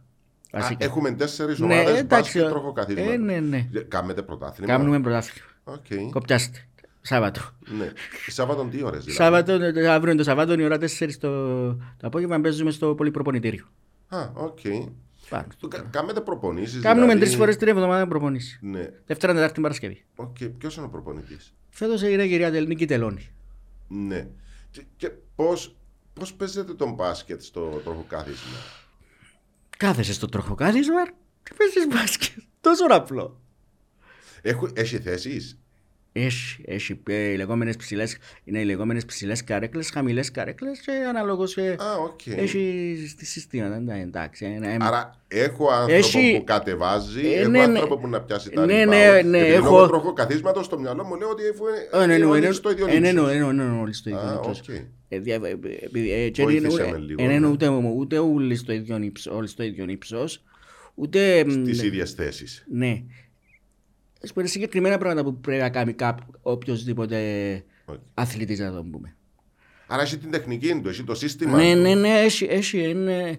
βασικά. 0.50 0.84
έχουμε 0.84 1.10
τέσσερις 1.12 1.58
Ναι, 1.58 1.64
ομάδες 1.64 1.98
εντάξει, 1.98 2.04
μπάσκετ 2.06 2.42
ε, 2.42 2.48
τροχοκαθίσματος. 2.48 3.12
ε, 3.12 3.16
ναι, 3.16 3.40
ναι. 3.40 3.68
Ε, 3.74 3.80
Κάνετε 3.80 4.22
πρωτάθλημα. 4.22 4.72
Κάνουμε 4.72 5.00
πρωτάθλημα. 5.00 5.46
Οκ. 5.64 6.10
Κοπιάστε. 6.10 6.66
Σάββατο. 7.00 7.40
Ναι. 7.78 7.92
Σάββατο 8.26 8.68
τι 8.70 8.82
ώρες 8.82 9.04
δηλαδή; 9.04 9.22
Σάββατο, 9.22 9.52
ε, 9.52 9.88
αύριο 9.88 10.12
είναι 10.12 10.22
το 10.22 10.24
Σάββατο, 10.28 10.52
η 10.60 10.64
ώρα 10.64 10.78
4 10.78 11.16
το, 11.18 11.28
το 11.74 12.06
απόγευμα 12.06 12.40
παίζουμε 12.40 12.70
στο 12.70 12.94
πολυπροπονητήριο. 12.94 13.64
Α, 14.08 14.30
οκ. 14.34 14.58
Πάνω. 15.28 15.46
Του 15.58 15.68
κα- 15.68 15.88
Κάνετε 15.90 16.20
προπονήσεις. 16.20 16.80
Κάνουμε 16.82 17.16
τρεις 17.16 17.34
φορές 17.34 17.56
την 17.56 17.68
εβδομάδα 17.68 18.06
προπονήσεις. 18.06 18.58
Ναι. 18.62 18.88
Δευτέρα, 19.06 19.34
Τετάρτη, 19.34 19.60
Παρασκευή. 19.60 20.04
Οκ. 20.16 20.36
Ποιος 20.58 20.76
είναι 20.76 20.86
ο 20.86 20.88
προπονητής; 20.88 21.54
Φέτος 21.70 22.02
είναι 22.02 22.22
η 22.24 22.28
κυρία 22.28 22.50
Τελνίκη 22.50 22.86
Τελώνη. 22.86 23.28
Ναι. 23.88 24.28
Και, 24.70 24.84
και 24.96 25.10
πώς 25.34 25.76
πώς 26.12 26.34
παίζετε 26.34 26.74
τον 26.74 26.92
μπάσκετ 26.94 27.42
στο 27.42 27.80
τροχοκάθισμα; 27.84 28.56
Κάθεσαι 29.76 30.12
στο 30.12 30.26
τροχοκάθισμα 30.28 31.04
και 31.42 31.52
παίζεις 31.56 31.86
μπάσκετ. 31.86 32.42
Τόσο 32.60 32.84
απλό. 32.88 33.40
Έχω, 34.42 34.68
έχει 34.74 34.98
θέσεις; 34.98 35.58
Έχει, 36.18 36.62
έχει 36.66 37.00
ε, 37.08 37.14
οι 37.32 37.36
λεγόμενες 37.36 37.76
ψηλές, 37.76 38.16
είναι 38.44 38.58
οι 38.60 38.64
λεγόμενες 38.64 39.04
ψηλές 39.04 39.44
καρέκλες, 39.44 39.90
χαμηλές 39.90 40.30
καρέκλες 40.30 40.80
και 40.80 40.92
αναλόγως 41.08 41.56
ε, 41.56 41.76
Α, 41.78 41.94
οκ. 42.02 42.26
έχει 42.26 42.96
στη 43.08 43.24
συστήματα. 43.26 43.80
ναι, 43.80 44.00
Εντάξει, 44.00 44.44
ε, 44.44 44.58
ναι, 44.58 44.76
Άρα 44.80 45.20
έχω 45.28 45.68
άνθρωπο 45.70 45.92
Έχει- 45.96 46.34
που 46.38 46.44
κατεβάζει, 46.44 47.26
Ε, 47.26 47.40
έχω 47.40 47.50
ναι, 47.50 47.58
ναι. 47.58 47.64
άνθρωπο 47.64 47.98
που 47.98 48.08
να 48.08 48.20
πιάσει 48.20 48.50
τα 48.50 48.66
Ναι, 48.66 48.82
rebound. 48.82 48.88
ναι, 48.88 49.22
ναι, 49.24 49.38
Γιατί 49.38 49.52
έχω- 49.52 49.70
λόγω 49.74 49.86
τροχοκαθίσματος 49.86 50.64
στο 50.64 50.78
μυαλό 50.78 51.04
μου 51.04 51.16
λέω 51.16 51.28
ότι 51.28 51.42
αφού 51.52 51.64
Ε, 51.66 51.96
είναι 52.04 52.06
ναι, 52.06 52.18
ναι, 52.18 52.24
όλοι 52.30 52.40
ναι, 52.40 52.50
στο 52.52 52.70
ίδιο 52.70 52.86
ε, 52.86 52.98
ναι, 52.98 53.08
ύψος. 53.08 53.26
ναι, 53.26 53.32
ναι, 53.38 53.52
ναι, 53.52 53.64
ναι, 53.64 53.80
όλοι 53.80 53.92
στο 53.92 54.10
ίδιο 54.10 54.22
Α, 54.22 54.34
ύψος. 54.34 54.60
οκ. 54.60 54.68
Ε, 55.08 55.18
δια- 55.18 55.40
ε, 55.44 55.50
επειδή, 55.84 56.12
ε, 56.12 56.28
και 56.28 56.42
Βοήθησε 56.42 56.82
είναι- 56.82 56.92
με 56.92 56.98
λίγο, 56.98 57.22
ε, 57.22 57.24
είναι 57.24 57.38
ναι. 57.38 57.46
ούτε, 57.46 57.68
ούτε 57.68 58.18
όλοι 58.18 58.56
στο 58.56 58.72
ίδιο 58.72 58.98
ύψος, 59.02 59.32
όλοι 59.34 59.46
στο 59.48 59.62
ίδιο 59.62 59.84
ύψος, 59.88 60.44
ούτε... 60.94 61.44
μ, 61.46 61.50
Στις 61.50 61.82
ίδιες 61.82 62.12
θέσεις. 62.12 62.64
Ναι. 62.70 63.02
Ας 64.24 64.32
πούμε, 64.32 64.46
συγκεκριμένα 64.46 64.98
πράγματα 64.98 65.24
που 65.30 65.40
πρέπει 65.40 65.60
να 65.62 65.70
κάνει 65.70 65.92
κάποιο, 65.92 66.26
οποιοδήποτε 66.42 67.18
Οκ. 67.84 67.96
αθλητής 68.14 68.58
να 68.58 68.72
το 68.72 68.84
πούμε. 68.90 69.16
Άρα 69.86 70.02
έχει 70.02 70.18
την 70.18 70.30
τεχνική 70.30 70.80
του, 70.82 70.88
έχει 70.88 71.04
το 71.04 71.14
σύστημα 71.14 71.56
Ναι, 71.56 71.74
του. 71.74 71.80
ναι, 71.80 71.94
ναι, 71.94 72.08
έχει, 72.08 72.44
έχει, 72.50 72.88
είναι, 72.88 73.38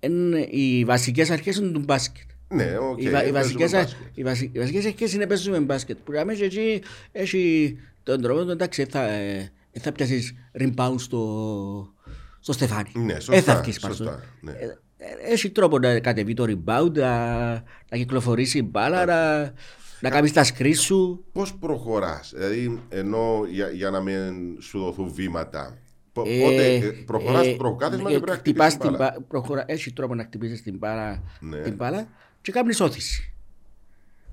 είναι, 0.00 0.38
οι 0.50 0.84
βασικές 0.84 1.30
αρχές 1.30 1.56
είναι 1.56 1.70
του 1.70 1.80
μπάσκετ. 1.80 2.24
Ναι, 2.48 2.76
οκ. 2.78 3.02
οι, 3.02 3.10
βα- 3.10 3.24
οι, 3.26 3.32
παίζουμε 3.32 3.38
βασικές, 3.38 3.70
μπάσκετ. 3.72 3.96
οι, 4.14 4.22
βασι- 4.22 4.54
οι 4.54 4.58
βασικές 4.58 4.84
αρχές 4.86 5.12
είναι 5.12 5.26
παίζουμε 5.26 5.60
μπάσκετ. 5.60 5.96
Που 6.04 6.12
αμέσως 6.18 6.42
εκεί 6.46 6.82
έχει 7.12 7.76
τον 8.02 8.22
τρόπο 8.22 8.44
του, 8.44 8.50
εντάξει, 8.50 8.84
θα, 8.84 9.02
ε, 9.08 9.52
ε, 9.72 9.80
θα 9.80 9.92
πιάσεις 9.92 10.34
rebound 10.58 10.94
στο, 10.96 11.92
στο 12.40 12.52
στεφάνι. 12.52 12.90
Ναι, 12.94 13.12
Ε, 13.12 13.20
σωστά, 13.20 13.54
θα 13.54 13.60
βγεις 13.62 13.78
πάνω 13.80 13.94
σωστά, 13.94 14.12
στο- 14.12 14.22
ναι. 14.40 14.50
Ε, 14.52 14.64
ε, 14.96 15.32
Έχει 15.32 15.50
τρόπο 15.50 15.78
να 15.78 16.00
κατεβεί 16.00 16.34
το 16.34 16.44
rebound, 16.44 16.92
να, 16.92 17.48
να 17.90 17.96
κυκλοφορήσει 17.96 18.58
η 18.58 18.68
μπάλα, 18.70 19.04
να, 19.04 19.52
να 20.00 20.10
κάνεις 20.10 20.32
τα 20.32 20.44
σκρί 20.44 20.72
σου. 20.74 21.24
Πώς 21.32 21.54
προχωράς, 21.54 22.32
δηλαδή 22.36 22.80
ενώ 22.88 23.44
για, 23.50 23.68
για 23.70 23.90
να 23.90 24.00
μην 24.00 24.60
σου 24.60 24.78
δοθούν 24.78 25.12
βήματα. 25.14 25.78
Πο- 26.12 26.22
Ε, 26.26 26.40
Πότε 26.42 26.74
ε, 26.74 26.90
προχωράς 26.90 27.46
ε, 27.46 27.48
στο 27.48 27.56
τροχοκάθισμα 27.56 28.10
ε, 28.10 28.12
και 28.12 28.18
πρέπει 28.20 28.30
να 28.30 28.36
χτυπάς 28.36 28.72
χτυπήσεις 28.74 28.78
την 28.80 28.88
την 28.88 28.98
μπάλα. 28.98 29.14
μπα- 29.18 29.26
προχωρά- 29.26 29.70
Έχει 29.70 29.92
τρόπο 29.92 30.14
να 30.14 30.22
χτυπήσεις 30.22 30.62
την 30.62 30.76
μπάλα, 30.78 31.22
Ναι. 31.40 31.58
την 31.58 31.74
μπάλα 31.74 32.08
και 32.40 32.52
κάνεις 32.52 32.80
ώθηση. 32.80 33.30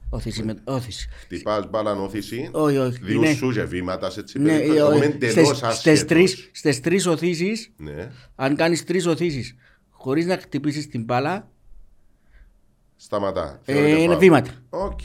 Ώθηση, 0.09 0.43
με, 0.43 0.55
ώθηση. 0.63 1.09
Χτυπάς 1.23 1.69
μπάλα 1.69 1.91
ώθηση, 1.91 2.49
Όχι, 2.51 2.77
όχι. 2.77 2.99
διούς 3.01 3.25
είναι- 3.25 3.33
σου 3.33 3.51
και 3.51 3.63
βήματα 3.63 4.09
σε 4.09 4.19
έτσι 4.19 4.39
Ναι, 4.39 4.45
περίπτωση. 4.49 4.77
ε, 4.77 4.81
Εγώ 4.81 4.87
είμαι 4.95 5.05
όχι. 5.05 5.13
εντελώς 5.13 5.33
Στις- 5.33 5.47
στις 5.57 5.63
άσχετος. 5.63 6.05
τρεις- 6.05 6.49
Στις 6.53 6.79
τρεις 6.79 7.05
ωθήσεις, 7.07 7.71
Ναι, 7.77 8.11
αν 8.35 8.55
κάνεις 8.55 8.83
τρεις 8.85 9.05
ωθήσεις 9.05 9.55
χωρίς 9.89 10.25
να 10.25 10.37
χτυπήσεις 10.37 10.87
την 10.87 11.03
μπάλα, 11.03 11.49
σταματά. 12.95 13.59
ε, 13.65 13.73
Θεωρείται 13.73 13.97
είναι 13.97 14.05
φάουλ. 14.07 14.19
βήματα. 14.19 14.51
Οκ. 14.69 14.99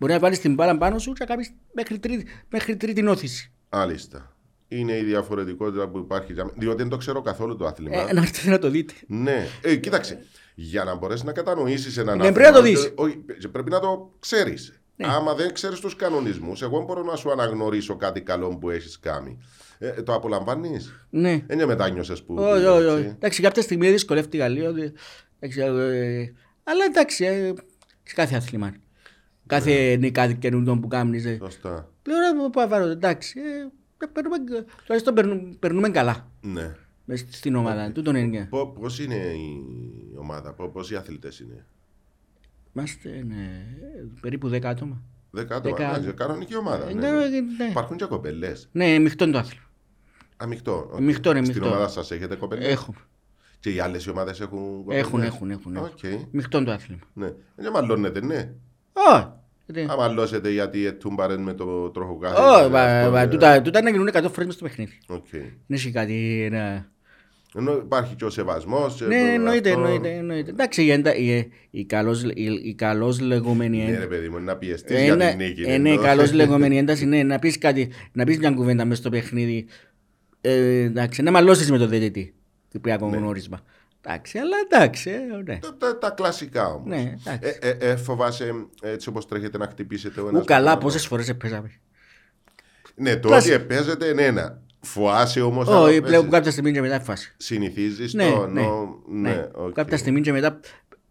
Μπορεί 0.00 0.12
να 0.12 0.18
βάλεις 0.18 0.40
την 0.40 0.54
μπάλα 0.54 0.78
πάνω 0.78 0.98
σου 0.98 1.12
και 1.12 1.16
να 1.20 1.26
κάνεις 1.26 1.52
μέχρι 1.72 1.98
τρίτη, 1.98 2.26
μέχρι 2.48 2.76
τρίτη 2.76 3.06
ώθηση. 3.06 3.52
Μάλιστα. 3.68 4.34
Είναι 4.68 4.96
η 4.98 5.02
διαφορετικότητα 5.02 5.88
που 5.88 5.98
υπάρχει. 5.98 6.32
για 6.32 6.44
μέ- 6.44 6.54
Διότι 6.58 6.76
δεν 6.76 6.88
το 6.88 6.96
ξέρω 6.96 7.20
καθόλου 7.22 7.56
το 7.56 7.66
άθλημα. 7.66 8.08
Ε, 8.08 8.12
να 8.12 8.20
έρθετε 8.20 8.50
να 8.50 8.58
το 8.58 8.70
δείτε. 8.70 8.92
Ναι. 9.06 9.46
Ε, 9.62 9.76
κοίταξε. 9.76 10.18
Για 10.54 10.84
να 10.84 10.94
μπορέσεις 10.94 11.24
να 11.24 11.32
κατανοήσεις 11.32 11.96
έναν 11.96 12.16
Ναι, 12.18 12.32
πρέπει 12.32 12.38
να 12.38 12.52
το 12.52 12.58
άθλημα, 12.58 12.78
δεις. 12.80 12.88
ε, 12.88 12.92
όχι, 12.94 13.24
πρέπει 13.52 13.70
να 13.70 13.80
το 13.80 14.14
ξέρεις. 14.18 14.80
Άμα 15.02 15.34
δεν 15.34 15.52
ξέρεις 15.52 15.80
τους 15.80 15.96
κανονισμούς, 15.96 16.62
εγώ 16.62 16.82
μπορώ 16.84 17.02
να 17.02 17.16
σου 17.16 17.30
αναγνωρίσω 17.30 17.96
κάτι 17.96 18.20
καλό 18.20 18.58
που 18.58 18.70
έχεις 18.70 18.98
κάνει. 19.00 19.38
Ε, 19.78 19.90
το 20.02 20.14
απολαμβάνεις; 20.14 21.06
Ναι. 21.10 21.42
Δεν 21.46 21.66
μετάνιωσες 21.66 22.22
που. 22.22 22.34
Όχι, 22.34 22.52
πήγες, 22.52 22.68
όχι, 22.68 22.82
έτσι. 22.84 22.94
όχι. 22.96 23.06
Εντάξει, 23.06 23.42
κάποια 23.42 23.62
στιγμή 23.62 23.90
δυσκολεύτηκα 23.90 24.48
λίγο. 24.48 24.68
ότι- 24.68 24.92
εντάξει, 25.38 25.60
ε, 25.60 26.32
Αλλά 26.64 26.84
εντάξει, 26.84 27.24
ε, 27.24 27.52
σε 28.02 28.14
κάθε 28.14 28.36
άθλημα. 28.36 28.74
Κάθε 29.50 29.96
νικά 29.96 30.32
καινούργιο 30.32 30.78
που 30.78 30.88
κάνεις. 30.88 31.24
ε, 31.24 31.38
Σωστά. 31.42 31.88
Λέω 32.06 32.42
να 32.42 32.50
πάω 32.68 32.88
εντάξει. 32.88 33.40
ε, 33.98 34.06
περνούμε, 34.12 34.36
τουλάχιστον 34.84 35.14
περνούμε, 35.14 35.56
περνούμε 35.58 35.88
καλά 35.88 36.30
Ναι. 36.40 36.76
μες 37.04 37.24
στην 37.30 37.54
ομάδα. 37.54 37.92
Τούτον 37.92 38.14
είναι. 38.16 38.48
Πώς 38.80 38.98
είναι 39.00 39.14
η 39.14 39.62
ομάδα, 40.18 40.52
πόσοι 40.52 40.96
αθλητές 40.96 41.40
είναι; 41.40 41.64
Είμαστε 42.74 43.24
ναι, 43.28 43.64
περίπου 44.20 44.48
10 44.48 44.64
άτομα. 44.64 45.02
Δέκα 45.30 45.56
άτομα. 45.56 45.76
Δέκα. 45.76 45.90
εντάξει, 45.90 46.12
Κανονική 46.12 46.56
ομάδα. 46.56 46.88
Ε, 46.88 46.92
ναι. 46.94 47.10
ναι, 47.10 47.18
ναι. 47.28 47.64
Υπάρχουν 47.70 47.96
και 47.96 48.04
κοπέλες. 48.04 48.52
Ναι, 48.72 48.98
μειχτό 48.98 49.24
είναι 49.24 49.32
το 49.32 49.38
άθλημα. 49.38 49.64
Α, 50.36 50.46
μειχτό. 50.46 50.88
οκ. 50.92 51.00
Μειχτό 51.00 51.30
είναι, 51.30 51.44
Στην 51.44 51.54
μειχτό. 51.58 51.70
ομάδα 51.74 51.88
σας 51.88 52.10
έχετε 52.10 52.36
κοπέλες. 52.36 52.66
Έχουν, 52.68 52.94
Και 53.60 53.70
οι 53.70 53.80
άλλες 53.80 54.06
ομάδες 54.06 54.40
έχουν 54.40 54.76
κοπέλες. 54.76 55.00
έχουν, 55.02 55.22
έχουν. 55.22 55.50
έχουν, 55.50 55.76
έχουν. 55.76 55.84
Οκ. 55.86 56.28
Μειχτό 56.30 56.56
είναι 56.58 56.66
το 56.66 56.72
άθλημα. 56.72 57.00
Ναι. 57.12 57.32
Δεν 57.56 57.72
μαλώνετε, 57.72 58.20
ναι. 58.24 58.52
Όχι. 58.92 59.26
γιατί- 59.66 59.90
Αν 59.90 59.96
μαλώσετε 59.98 60.50
γιατί 60.50 60.86
ετούμπαρεν 60.86 61.40
με 61.40 61.52
το 61.54 61.90
τροχοκάθι. 61.90 62.40
Όχι, 62.40 62.70
μα- 62.70 63.10
μα 63.10 63.28
τούτα 63.28 63.62
τούτα 63.62 63.82
να 63.82 63.90
γίνουν 63.90 64.08
100 64.08 64.28
φορές 64.30 64.44
μες 64.46 64.54
στο 64.54 64.64
παιχνίδι. 64.64 64.98
Οκ. 65.08 65.26
Δεν 65.30 65.52
έχει 65.68 65.90
κάτι 65.90 66.48
να... 66.52 66.88
Ενώ 67.54 67.72
υπάρχει 67.76 68.14
και 68.14 68.24
ο 68.24 68.30
σεβασμός. 68.30 69.00
Ναι, 69.00 69.16
εννοείται, 69.32 69.70
εννοείται, 69.70 70.10
εννοείται. 70.10 70.50
Εντάξει, 70.50 70.82
η, 70.84 70.90
εντα- 70.90 71.14
η, 71.16 71.48
η, 71.70 71.84
καλώς, 71.84 72.22
η, 72.22 72.60
η 72.62 72.74
καλώς 72.74 73.20
λεγόμενη 73.20 73.76
Ναι, 73.76 73.84
ρε 73.84 73.90
ένταση. 73.90 74.06
παιδί 74.08 74.28
μου, 74.28 74.38
να 74.40 74.56
πιεστείς 74.56 74.96
Ε, 74.96 75.04
για 75.04 75.16
ναι, 75.16 75.28
την 75.28 75.36
νίκη. 75.46 75.62
ε, 75.62 75.78
ναι, 75.78 75.90
ενώ. 75.90 76.02
καλώς 76.02 76.32
λεγόμενη 76.32 76.78
ένταση, 76.82 77.06
ναι, 77.06 77.22
να 77.22 77.38
πεις 77.38 77.58
κάτι, 77.58 77.88
να 78.12 78.24
πεις 78.24 78.38
μια 78.38 78.50
κουβέντα 78.50 78.84
μες 78.84 78.98
στο 78.98 79.10
παιχνίδι, 79.10 79.66
ε, 80.40 80.82
εντάξει, 80.82 81.22
να 81.22 81.30
μαλώσεις 81.30 81.70
με 81.70 81.78
το 81.78 81.86
διαιτητή, 81.86 82.34
κυπριακό 82.68 83.08
Ναι. 83.08 83.16
Γνώρισμα. 84.04 84.12
Εντάξει, 84.14 84.38
αλλά 84.38 84.56
εντάξει, 84.70 85.10
ε, 85.10 85.42
ναι. 85.44 85.58
Τα, 85.58 85.76
τα, 85.76 85.98
τα 85.98 86.10
κλασικά 86.10 86.66
όμως. 86.66 86.86
Ναι, 86.86 87.14
εντάξει. 87.26 87.58
Ε, 87.60 87.68
ε, 87.68 87.76
ε, 87.90 87.96
φοβάσαι 87.96 88.52
έτσι 88.82 89.08
όπως 89.08 89.26
τρέχετε 89.28 89.58
να 89.58 89.66
χτυπήσετε 89.66 90.20
ο 90.20 90.28
ένας. 90.28 90.42
Ου 90.42 90.44
καλά, 90.44 90.78
πόσες 90.78 91.06
φορές 91.06 91.28
έπαιζαμε. 91.28 91.70
Ναι, 92.94 93.16
το 93.16 93.28
Κλασ- 93.28 93.46
ότι 93.54 93.58
παίζετε 93.64 94.06
είναι 94.06 94.24
ένα. 94.24 94.62
Φοάσαι 94.80 95.40
όμως. 95.40 95.68
Όχι, 95.68 96.00
πλέον 96.00 96.30
κάποια 96.30 96.50
στιγμή 96.50 96.72
και 96.72 96.80
μετά 96.80 97.00
φάση. 97.00 97.34
Συνηθίζεις 97.36 98.14
Ναι, 98.14 98.30
το. 98.30 98.46
ναι, 98.46 98.60
νο- 98.62 99.02
ναι. 99.08 99.30
ναι, 99.34 99.48
οκ. 99.54 99.72
Κάποια 99.72 99.96
στιγμή 99.96 100.20
και 100.20 100.32
μετά 100.32 100.60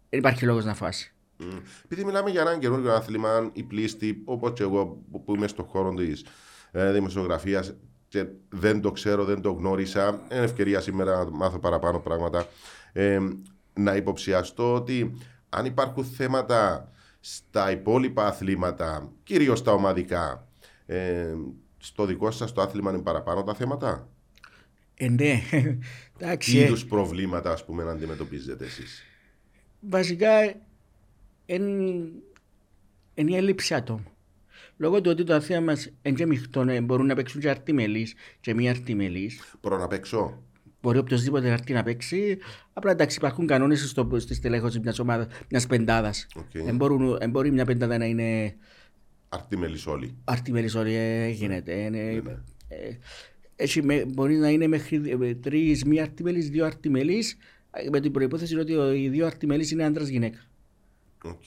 δεν 0.08 0.18
υπάρχει 0.18 0.44
λόγος 0.44 0.64
να 0.64 0.74
φοάσαι. 0.74 1.14
Μμ. 1.36 1.46
Επειδή 1.84 2.04
μιλάμε 2.04 2.30
για 2.30 2.40
έναν 2.40 2.58
καινούργιο 2.58 2.92
άθλημα, 2.92 3.50
οι 3.52 3.62
πλείστοι, 3.62 4.22
όπως 4.24 4.52
και 4.54 4.62
εγώ 4.62 4.86
που- 5.10 5.24
που 5.24 5.34
είμαι 5.34 5.46
στον 5.48 5.64
χώρο 5.64 5.94
της 5.94 6.24
ε, 6.72 6.92
δημοσιογραφίας 6.92 7.74
και 8.08 8.24
δεν 8.48 8.80
το 8.80 8.90
ξέρω, 8.92 9.24
δεν 9.24 9.40
το 9.40 9.50
γνώρισα, 9.52 10.20
είναι 10.32 10.42
ευκαιρία 10.44 10.80
σήμερα 10.80 11.24
να 11.24 11.30
μάθω 11.30 11.58
παραπάνω 11.58 11.98
πράγματα. 11.98 12.46
Ε, 12.92 13.18
να 13.74 13.96
υποψιαστώ 13.96 14.74
ότι 14.74 15.18
αν 15.48 15.64
υπάρχουν 15.64 16.04
θέματα 16.04 16.92
στα 17.20 17.70
υπόλοιπα 17.70 18.26
αθλήματα, 18.26 19.12
κυρίως 19.22 19.62
τα 19.62 19.72
ομαδικά, 19.72 20.48
ε, 20.86 21.34
στο 21.78 22.04
δικό 22.04 22.30
σας 22.30 22.52
το 22.52 22.60
άθλημα 22.60 22.90
είναι 22.90 23.02
παραπάνω 23.02 23.42
τα 23.42 23.54
θέματα; 23.54 24.08
Ε, 24.94 25.08
ναι, 25.08 25.40
εντάξει. 26.18 26.50
Τι 26.50 26.60
ε. 26.60 26.64
είδους 26.64 26.86
προβλήματα, 26.86 27.52
ας 27.52 27.64
πούμε, 27.64 27.84
να 27.84 27.90
αντιμετωπίζετε 27.90 28.64
εσείς; 28.64 29.04
Βασικά 29.80 30.54
είναι 31.46 32.02
η 33.14 33.36
έλλειψη 33.36 33.74
ατόμου. 33.74 34.04
Λόγω 34.76 35.00
του 35.00 35.10
ότι 35.10 35.24
το 35.24 35.34
αθήμα 35.34 35.60
μας 35.60 35.92
είναι 36.02 36.16
και 36.16 36.26
μειχτό, 36.26 36.60
ε, 36.60 36.80
μπορούν 36.80 37.06
να 37.06 37.14
παίξουν 37.14 37.40
και 37.40 37.50
αρτιμελείς 37.50 38.14
και 38.40 38.54
μη 38.54 38.68
αρτιμελείς. 38.68 39.54
Μπορώ 39.60 39.78
να 39.78 39.86
παίξω; 39.88 40.42
Μπορεί 40.82 40.98
οποιοδήποτε 40.98 41.46
να 41.46 41.52
έρθει 41.52 41.72
να 41.72 41.82
παίξει. 41.82 42.38
Απλά 42.72 42.90
εντάξει, 42.90 43.16
υπάρχουν 43.16 43.46
κανόνες 43.46 43.94
στη 44.16 44.34
στελέχωση 44.34 44.78
μιας 44.80 44.98
ομάδας, 44.98 45.26
μιας 45.50 45.66
πεντάδας. 45.66 46.26
Οκ. 46.36 46.62
Δεν 47.18 47.30
μπορεί 47.30 47.50
μια 47.50 47.64
πεντάδα 47.64 47.98
να 47.98 48.04
είναι 48.04 48.56
Αρτιμελείς 49.28 49.78
όλοι. 49.86 50.14
αρτιμελείς 50.24 50.74
όλοι, 50.74 50.94
ε, 50.94 51.28
γίνεται. 51.28 51.72
είναι- 51.72 52.22
ναι. 52.24 52.30
ε, 52.68 52.96
έχει 53.56 53.82
με- 53.82 54.04
μπορεί 54.06 54.36
να 54.36 54.48
είναι 54.50 54.66
μέχρι 54.66 55.36
τρεις 55.42 55.84
μη 55.84 56.00
αρτιμελείς, 56.00 56.48
δύο 56.50 56.64
αρτιμελείς, 56.66 57.36
ε, 57.70 57.88
με 57.90 58.00
την 58.00 58.12
προϋπόθεση 58.12 58.56
ότι 58.56 58.74
ο- 58.74 58.92
οι 58.92 59.08
δύο 59.08 59.26
αρτιμελείς 59.26 59.70
είναι 59.70 59.84
άντρας 59.84 60.08
γυναίκα. 60.08 60.38
Οκ. 61.24 61.42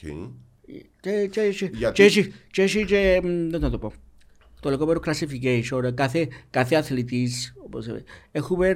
Και, 1.02 1.28
και, 1.28 1.42
έχει- 1.42 1.70
Γιατί; 1.74 1.94
και, 1.94 2.04
έχει- 2.04 2.34
και 2.52 2.62
έχει 2.62 2.86
και, 2.86 3.20
μ, 3.24 3.50
δεν 3.50 3.60
θα 3.60 3.70
το 3.70 3.78
πω, 3.78 3.94
το 4.60 4.70
λεγόμενο 4.70 5.00
classification, 5.06 5.92
κάθε, 5.94 6.28
κάθε 6.50 6.76
αθλητής, 6.76 7.54
όπως 7.66 7.88
ε, 7.88 8.04
έχουμε 8.32 8.76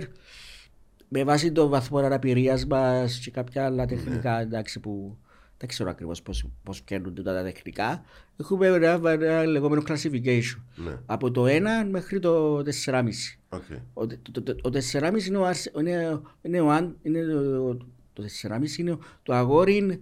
με 1.08 1.24
βάση 1.24 1.52
το 1.52 1.68
βαθμό 1.68 1.98
αναπηρίας 1.98 2.66
μας 2.66 3.20
και 3.20 3.32
κάποια 3.32 3.66
άλλα 3.66 3.86
τεχνικά, 3.86 4.40
εντάξει, 4.40 4.80
που 4.80 5.18
δεν 5.58 5.70
ξέρω 5.70 5.90
ακριβώς 5.90 6.22
πώς, 6.22 6.46
πώς 6.64 6.82
κρίνονται 6.82 7.22
τα 7.22 7.44
τεχνικά, 7.44 8.04
έχουμε 8.38 8.68
ένα, 8.68 9.00
ένα 9.12 9.46
λεγόμενο 9.46 9.82
classification, 9.88 10.62
Ναι. 10.76 10.98
από 11.06 11.32
το 11.32 11.46
1 11.48 11.62
μέχρι 11.90 12.20
το 12.20 12.62
4,5. 12.86 13.38
Οκ. 13.50 13.62
Ο, 13.94 14.08
το, 14.08 14.18
το, 14.32 14.42
το, 14.44 14.56
ο 14.64 14.70
4,5 14.92 15.26
είναι, 15.28 15.38
ο, 15.38 15.46
αρσ- 15.46 15.78
είναι, 15.80 16.20
είναι, 16.42 16.60
ο, 16.60 16.70
αν- 16.72 16.96
είναι 17.02 17.20
ο, 17.36 17.78
το 18.14 18.24
4,5 18.42 18.78
είναι 18.78 18.98
το 19.24 19.34
αγόρι 19.34 20.00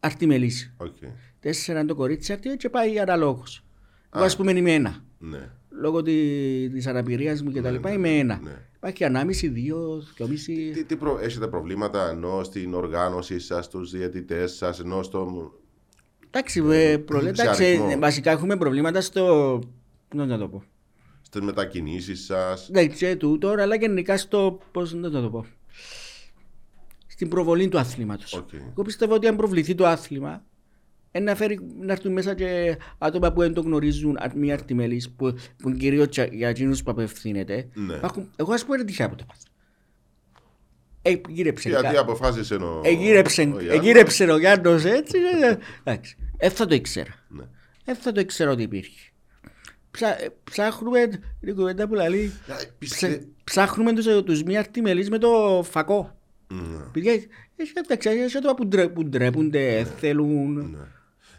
αρτιμελής. 0.00 0.74
Οκ. 0.76 0.94
Τέσσερα 1.40 1.78
είναι 1.78 1.88
το 1.88 1.94
κορίτσι 1.94 2.32
αρτιμελής 2.32 2.62
και 2.62 2.68
πάει 2.70 2.98
αναλόγως. 2.98 3.64
Εγώ 4.14 4.24
ας 4.24 4.36
πούμε 4.36 4.52
είμαι 4.52 4.72
ένα. 4.74 5.04
Ναι. 5.18 5.48
Λόγω 5.70 6.02
τη, 6.02 6.12
της 6.70 6.86
αναπηρίας 6.86 7.42
μου 7.42 7.50
και 7.50 7.60
τα 7.60 7.70
λοιπά 7.70 7.92
είμαι 7.92 8.18
ένα. 8.18 8.40
ναι. 8.42 8.64
Υπάρχει 8.76 9.04
ανάμιση, 9.04 9.48
δύο, 9.48 10.02
δυόμιση. 10.16 10.70
Τι, 10.74 10.84
τι 10.84 10.96
προ... 10.96 11.18
Έχετε 11.22 11.46
προβλήματα 11.46 12.08
ενώ 12.10 12.42
στην 12.44 12.74
οργάνωσή 12.74 13.38
σας, 13.38 13.64
στους 13.64 13.90
διαιτητές 13.90 14.52
σας, 14.52 14.80
ενώ 14.80 15.02
στο. 15.02 15.52
Εντάξει, 16.26 16.62
ε, 16.70 16.96
προλέ- 16.98 17.36
σε 17.36 17.42
εντάξει, 17.42 17.64
αριθμό; 17.64 17.88
ε, 17.90 17.96
βασικά 17.98 18.30
έχουμε 18.30 18.56
προβλήματα 18.56 19.00
στο... 19.00 19.58
πώς 20.08 20.26
να 20.26 20.38
το 20.38 20.48
πω. 20.48 20.62
στις 21.22 21.40
μετακινήσεις 21.40 22.24
σας; 22.24 22.68
Ναι, 22.72 22.86
και 22.86 23.16
τούτο, 23.16 23.48
αλλά 23.48 23.74
γενικά 23.76 24.16
στο. 24.18 24.58
Πώς 24.72 24.92
να 24.94 25.10
το 25.10 25.30
πω. 25.30 25.46
Στην 27.06 27.28
προβολή 27.28 27.68
του 27.68 27.78
αθλήματος. 27.78 28.24
Οκ. 28.38 28.52
Εγώ 28.52 28.82
πιστεύω 28.82 29.14
ότι 29.14 29.26
αν 29.26 29.36
προβληθεί 29.36 29.74
το 29.74 29.86
άθλημα, 29.86 30.32
ε, 30.32 30.40
να, 31.18 31.34
φέρει, 31.34 31.58
να 31.80 31.92
έρθουν 31.92 32.12
μέσα 32.12 32.34
και 32.34 32.76
άτομα 32.98 33.32
που 33.32 33.40
δεν 33.40 33.54
το 33.54 33.60
γνωρίζουν, 33.60 34.16
α- 34.16 34.32
μη 34.34 34.52
αρτιμελείς, 34.52 35.02
που, 35.16 35.34
που 35.62 35.70
κυρίως 35.72 36.08
για 36.32 36.48
εκείνους 36.48 36.82
που 36.82 36.90
απευθύνεται. 36.90 37.68
Ναι. 37.74 37.94
Υπάρχουν- 37.94 38.30
εγώ, 38.36 38.52
ας 38.52 38.64
πούμε, 38.64 38.76
δεν 38.76 38.86
τυχαία 38.86 39.06
από 39.06 39.16
το 39.16 39.24
πάθος. 39.24 39.42
Εγύρεψε. 41.02 41.68
Γιατί 41.68 41.94
κα- 41.94 42.00
αποφάσισε 42.00 42.54
ο. 42.54 42.80
Εγύρεψε, 42.84 43.40
ο 43.42 43.44
Γιάννος. 43.44 43.74
εγύρεψε 43.74 44.24
ο 44.32 44.38
Γιάννος 44.38 44.84
έτσι. 44.84 45.18
ε, 45.42 45.56
Εντάξει. 45.84 46.16
Δεν 46.38 46.50
θα 46.50 46.66
το 46.66 46.74
ήξερα. 46.74 47.14
Ναι. 47.28 47.42
Δεν 47.84 47.94
θα 47.96 48.12
το 48.12 48.20
ήξερα 48.20 48.50
ότι 48.50 48.62
υπήρχε. 48.62 49.10
Ψα, 49.90 50.22
ε, 50.22 50.28
ψάχνουμε 50.44 51.08
την 51.40 51.54
κουβέντα 51.54 51.88
που 51.88 51.94
λέει. 51.94 52.32
Ε, 52.46 52.52
Ψε- 52.52 52.72
Πιστε... 52.78 53.26
ψάχνουμε 53.44 53.92
τους, 53.92 54.06
τους 54.24 54.42
μη 54.42 54.58
αρτιμελείς 54.58 55.10
με 55.10 55.18
το 55.18 55.62
φακό. 55.70 56.18
Ναι. 56.52 56.78
Παιδιά, 56.92 57.12
έχει 57.12 57.72
εντάξει, 57.84 58.08
έχει 58.08 58.36
άτομα 58.36 58.54
που, 58.54 58.66
ντρέ, 58.66 58.88
που 58.88 59.04
ντρέπονται, 59.04 59.84
θέλουν. 59.98 60.76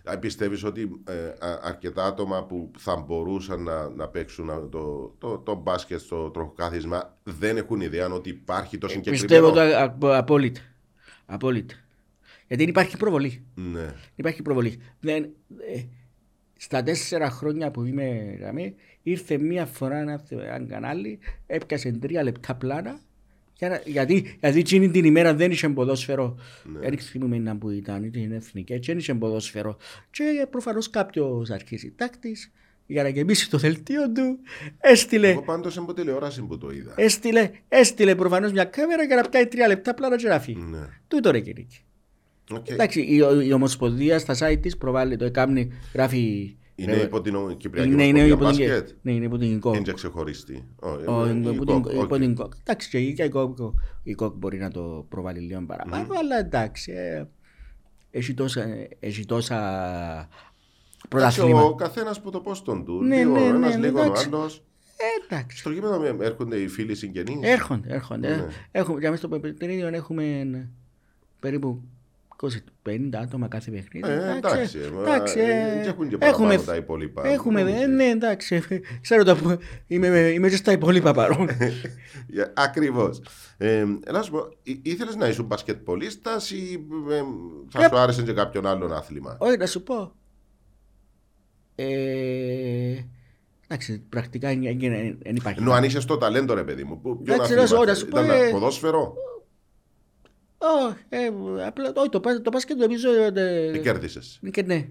Ναι. 0.03 0.17
Πιστεύεις 0.17 0.63
ότι 0.63 1.01
ε, 1.07 1.27
α- 1.27 1.59
αρκετά 1.61 2.05
άτομα 2.05 2.45
που 2.45 2.71
θα 2.77 2.95
μπορούσαν 2.95 3.63
να, 3.63 3.89
να 3.89 4.07
παίξουν 4.07 4.49
α, 4.49 4.69
το, 4.69 5.15
το, 5.17 5.37
το 5.37 5.55
μπάσκετ 5.55 5.99
στο 5.99 6.29
τροχοκάθισμα 6.29 7.17
δεν 7.23 7.57
έχουν 7.57 7.81
ιδέα 7.81 8.09
ότι 8.09 8.29
υπάρχει 8.29 8.77
το 8.77 8.87
συγκεκριμένο. 8.87 9.21
Πιστεύω 9.21 9.51
το 9.51 9.59
α- 9.59 10.13
α- 10.13 10.17
απόλυτα. 10.17 10.61
Απόλυτα. 11.25 11.75
Γιατί 12.47 12.63
υπάρχει 12.63 12.97
προβολή. 12.97 13.43
Ναι. 13.55 13.93
Υπάρχει 14.15 14.41
προβολή. 14.41 14.81
Δεν, 14.99 15.23
ε, 15.73 15.83
στα 16.57 16.83
τέσσερα 16.83 17.29
χρόνια 17.29 17.71
που 17.71 17.83
είμαι 17.83 18.37
γραμμή, 18.39 18.75
ήρθε 19.01 19.37
μία 19.37 19.65
φορά 19.65 19.97
ένα, 19.97 20.23
ένα 20.29 20.65
κανάλι, 20.65 21.19
έπιασε 21.47 21.91
τρία 21.91 22.23
λεπτά 22.23 22.55
πλάνα. 22.55 22.99
Για 23.61 23.69
να- 23.69 23.81
γιατί, 23.85 24.37
γιατί 24.39 24.59
εκείνη 24.59 24.89
την 24.89 25.05
ημέρα 25.05 25.33
δεν 25.35 25.51
είχε 25.51 25.69
ποδόσφαιρο. 25.69 26.35
Δεν 26.63 26.97
θυμούμαι 26.97 27.37
να 27.37 27.57
που 27.57 27.69
ήταν, 27.69 28.03
ήταν 28.03 28.31
εθνική, 28.31 28.73
έτσι 28.73 28.89
δεν 28.91 28.99
είχε 28.99 29.13
ποδόσφαιρο. 29.13 29.77
Και 30.11 30.47
προφανώς 30.49 30.89
κάποιος 30.89 31.49
αρχισυντάκτης 31.49 32.35
για 32.85 33.03
να 33.03 33.09
γεμίσει 33.09 33.49
το 33.49 33.57
δελτίο 33.57 34.11
του, 34.11 34.39
έστειλε, 34.79 35.29
Εγώ 35.29 35.41
πάντως 35.41 35.77
από 35.77 35.93
τηλεόραση 35.93 36.41
που 36.41 36.57
το 36.57 36.69
είδα. 36.71 36.93
έστειλε, 36.97 37.49
έστειλε 37.67 38.15
προφανώς 38.15 38.51
μια 38.51 38.63
κάμερα 38.63 39.03
για 39.03 39.15
να 39.15 39.29
πιάει 39.29 39.47
τρία 39.47 39.67
λεπτά 39.67 39.93
πλάνα 39.93 40.15
και 40.15 40.27
να 40.27 40.39
φύγει. 40.39 40.61
Ναι. 40.61 40.87
Τούτο 41.07 41.31
ρε 41.31 41.39
κύριε. 41.39 41.65
Οκ. 42.51 42.69
Εντάξει, 42.69 43.01
η, 43.01 43.15
η 43.43 43.53
Ομοσπονδία 43.53 44.19
στα 44.19 44.35
site 44.39 44.59
της 44.61 44.77
προβάλλει 44.77 45.17
το 45.17 45.25
εκάμνει, 45.25 45.71
γράφει... 45.93 46.55
Είναι 46.81 46.91
ε, 46.91 47.01
υπό 47.01 47.21
την 47.21 47.57
Κυπριακή 47.57 47.91
είναι, 47.91 48.05
είναι 48.05 48.23
Ομοσπονδία 48.23 48.65
υπό 48.65 48.73
την, 48.73 48.81
μπάσκετ; 48.81 48.97
ναι, 49.01 49.11
είναι 49.11 49.25
υπό 49.25 49.37
την 49.37 49.59
ΚΟΚ. 49.59 49.73
Είναι 49.75 49.83
και 49.83 49.93
ξεχωριστή. 49.93 50.65
Όχι, 50.79 51.05
Ο- 51.07 51.27
είναι 51.29 51.49
η 51.49 51.53
υπό 51.53 51.65
την- 51.65 51.81
ΚΟΚ, 51.81 51.93
υπό 51.93 52.01
οκ. 52.01 52.17
την 52.19 52.35
ΚΟΚ. 52.35 52.53
Εντάξει, 52.59 52.89
και 52.89 52.97
η- 52.97 53.13
και 53.13 53.23
η 53.23 53.29
ΚΟΚ, 53.29 53.57
η 54.03 54.13
ΚΟΚ 54.13 54.35
μπορεί 54.35 54.57
να 54.57 54.71
το 54.71 55.05
προβάλλει 55.09 55.39
λίγο 55.39 55.61
παραπάνω, 55.67 56.07
αλλά 56.19 56.39
εντάξει. 56.39 56.91
ε, 56.91 57.23
Έχει 58.13 58.33
τόσα, 58.33 58.65
έχει 58.99 59.25
τόσα 59.25 59.59
πρωταθλήμα. 61.09 61.61
Ο 61.61 61.75
καθένας 61.75 62.21
που 62.21 62.29
το 62.29 62.39
πόστον 62.39 62.85
του. 62.85 63.03
Ναι, 63.03 63.17
λίγο 63.17 63.31
ναι, 63.33 63.39
ο 63.39 63.57
ναι, 63.57 63.67
ένα, 63.67 63.77
λίγο 63.77 63.99
ο 63.99 64.03
εντάξει. 64.03 64.27
άλλος. 64.33 64.63
Ε, 64.97 65.33
εντάξει. 65.33 65.57
Στο 65.57 65.69
γήπεδο 65.71 65.99
με- 65.99 66.25
έρχονται 66.25 66.55
οι 66.57 66.67
φίλοι 66.67 66.95
συγγενείς. 66.95 67.37
Έρχονται, 67.41 67.93
έρχονται. 67.93 68.35
Ναι. 68.35 68.45
Έχουμε, 68.71 68.99
για 68.99 69.09
μέσα 69.09 69.27
στο 69.27 69.39
παιχνίδι 69.39 69.81
έχουμε 69.81 70.43
ναι, 70.43 70.67
περίπου 71.39 71.81
20-50 72.41 73.09
άτομα 73.21 73.47
κάθε 73.47 73.71
παιχνίδι. 73.71 74.09
Ε, 74.09 74.35
εντάξει, 74.37 74.79
ε, 74.79 75.01
εντάξει, 75.01 75.39
ε, 75.39 75.43
ε, 75.79 75.81
και 75.83 75.89
έχουν 75.89 76.07
και 76.09 76.17
έχουμε, 76.19 76.47
παραπάνω 76.47 76.61
τα 76.61 76.75
υπόλοιπα. 76.75 77.27
Έχουμε, 77.27 77.61
Νομίζω. 77.63 77.81
ε, 77.81 77.85
ναι, 77.85 78.03
εντάξει. 78.03 78.63
ε, 78.69 78.79
Ξέρω 79.01 79.23
το, 79.23 79.35
που- 79.35 79.57
είμαι, 79.87 80.07
είμαι 80.07 80.49
και 80.49 80.55
στα 80.55 80.71
υπόλοιπα 80.71 81.13
παρόν. 81.13 81.49
Ακριβώς. 82.53 83.21
Ε, 83.57 83.85
να 84.11 84.21
σου 84.21 84.31
πω, 84.31 84.39
ήθελες 84.81 85.15
να 85.15 85.27
ήσουν 85.27 85.45
μπασκετπολίστα 85.45 86.31
ή 86.51 86.73
ε, 87.13 87.21
θα 87.69 87.83
Ε, 87.83 87.87
σου 87.87 87.97
άρεσε 87.97 88.21
και 88.23 88.33
κάποιον 88.33 88.65
άλλον 88.67 88.93
άθλημα; 88.93 89.35
Όχι, 89.39 89.57
να 89.57 89.65
σου 89.65 89.83
πω. 89.83 90.11
Ε, 91.75 92.95
εντάξει, 93.67 94.03
πρακτικά 94.09 94.47
δεν 94.47 95.35
υπάρχει. 95.35 95.59
Ενώ 95.59 95.71
αν 95.71 95.83
είσαι 95.83 95.99
στο 95.99 96.17
ταλέντο, 96.17 96.53
ρε 96.53 96.63
παιδί 96.63 96.83
μου. 96.83 97.01
Που, 97.01 97.21
ποιον 97.21 97.35
Εντάξει, 97.35 97.53
άθλημα 97.53 97.61
να 97.61 97.67
σου- 97.67 97.75
να 97.75 97.83
θέλεις; 97.85 97.99
σου 97.99 98.07
πω, 98.07 98.19
Ήταν 98.23 98.47
ε, 98.47 98.49
ποδόσφαιρο; 98.51 99.13
Όχι, 100.63 100.95
ε, 101.09 101.25
απλά 101.65 101.91
όχι, 101.95 102.09
το, 102.09 102.19
πα- 102.19 102.41
το 102.41 102.49
μπάσκετ 102.51 102.77
νομίζω. 102.77 103.09
ε, 103.13 103.71
Ε, 103.73 103.77
κέρδισες. 103.77 104.39
Και 104.51 104.61
ναι. 104.63 104.87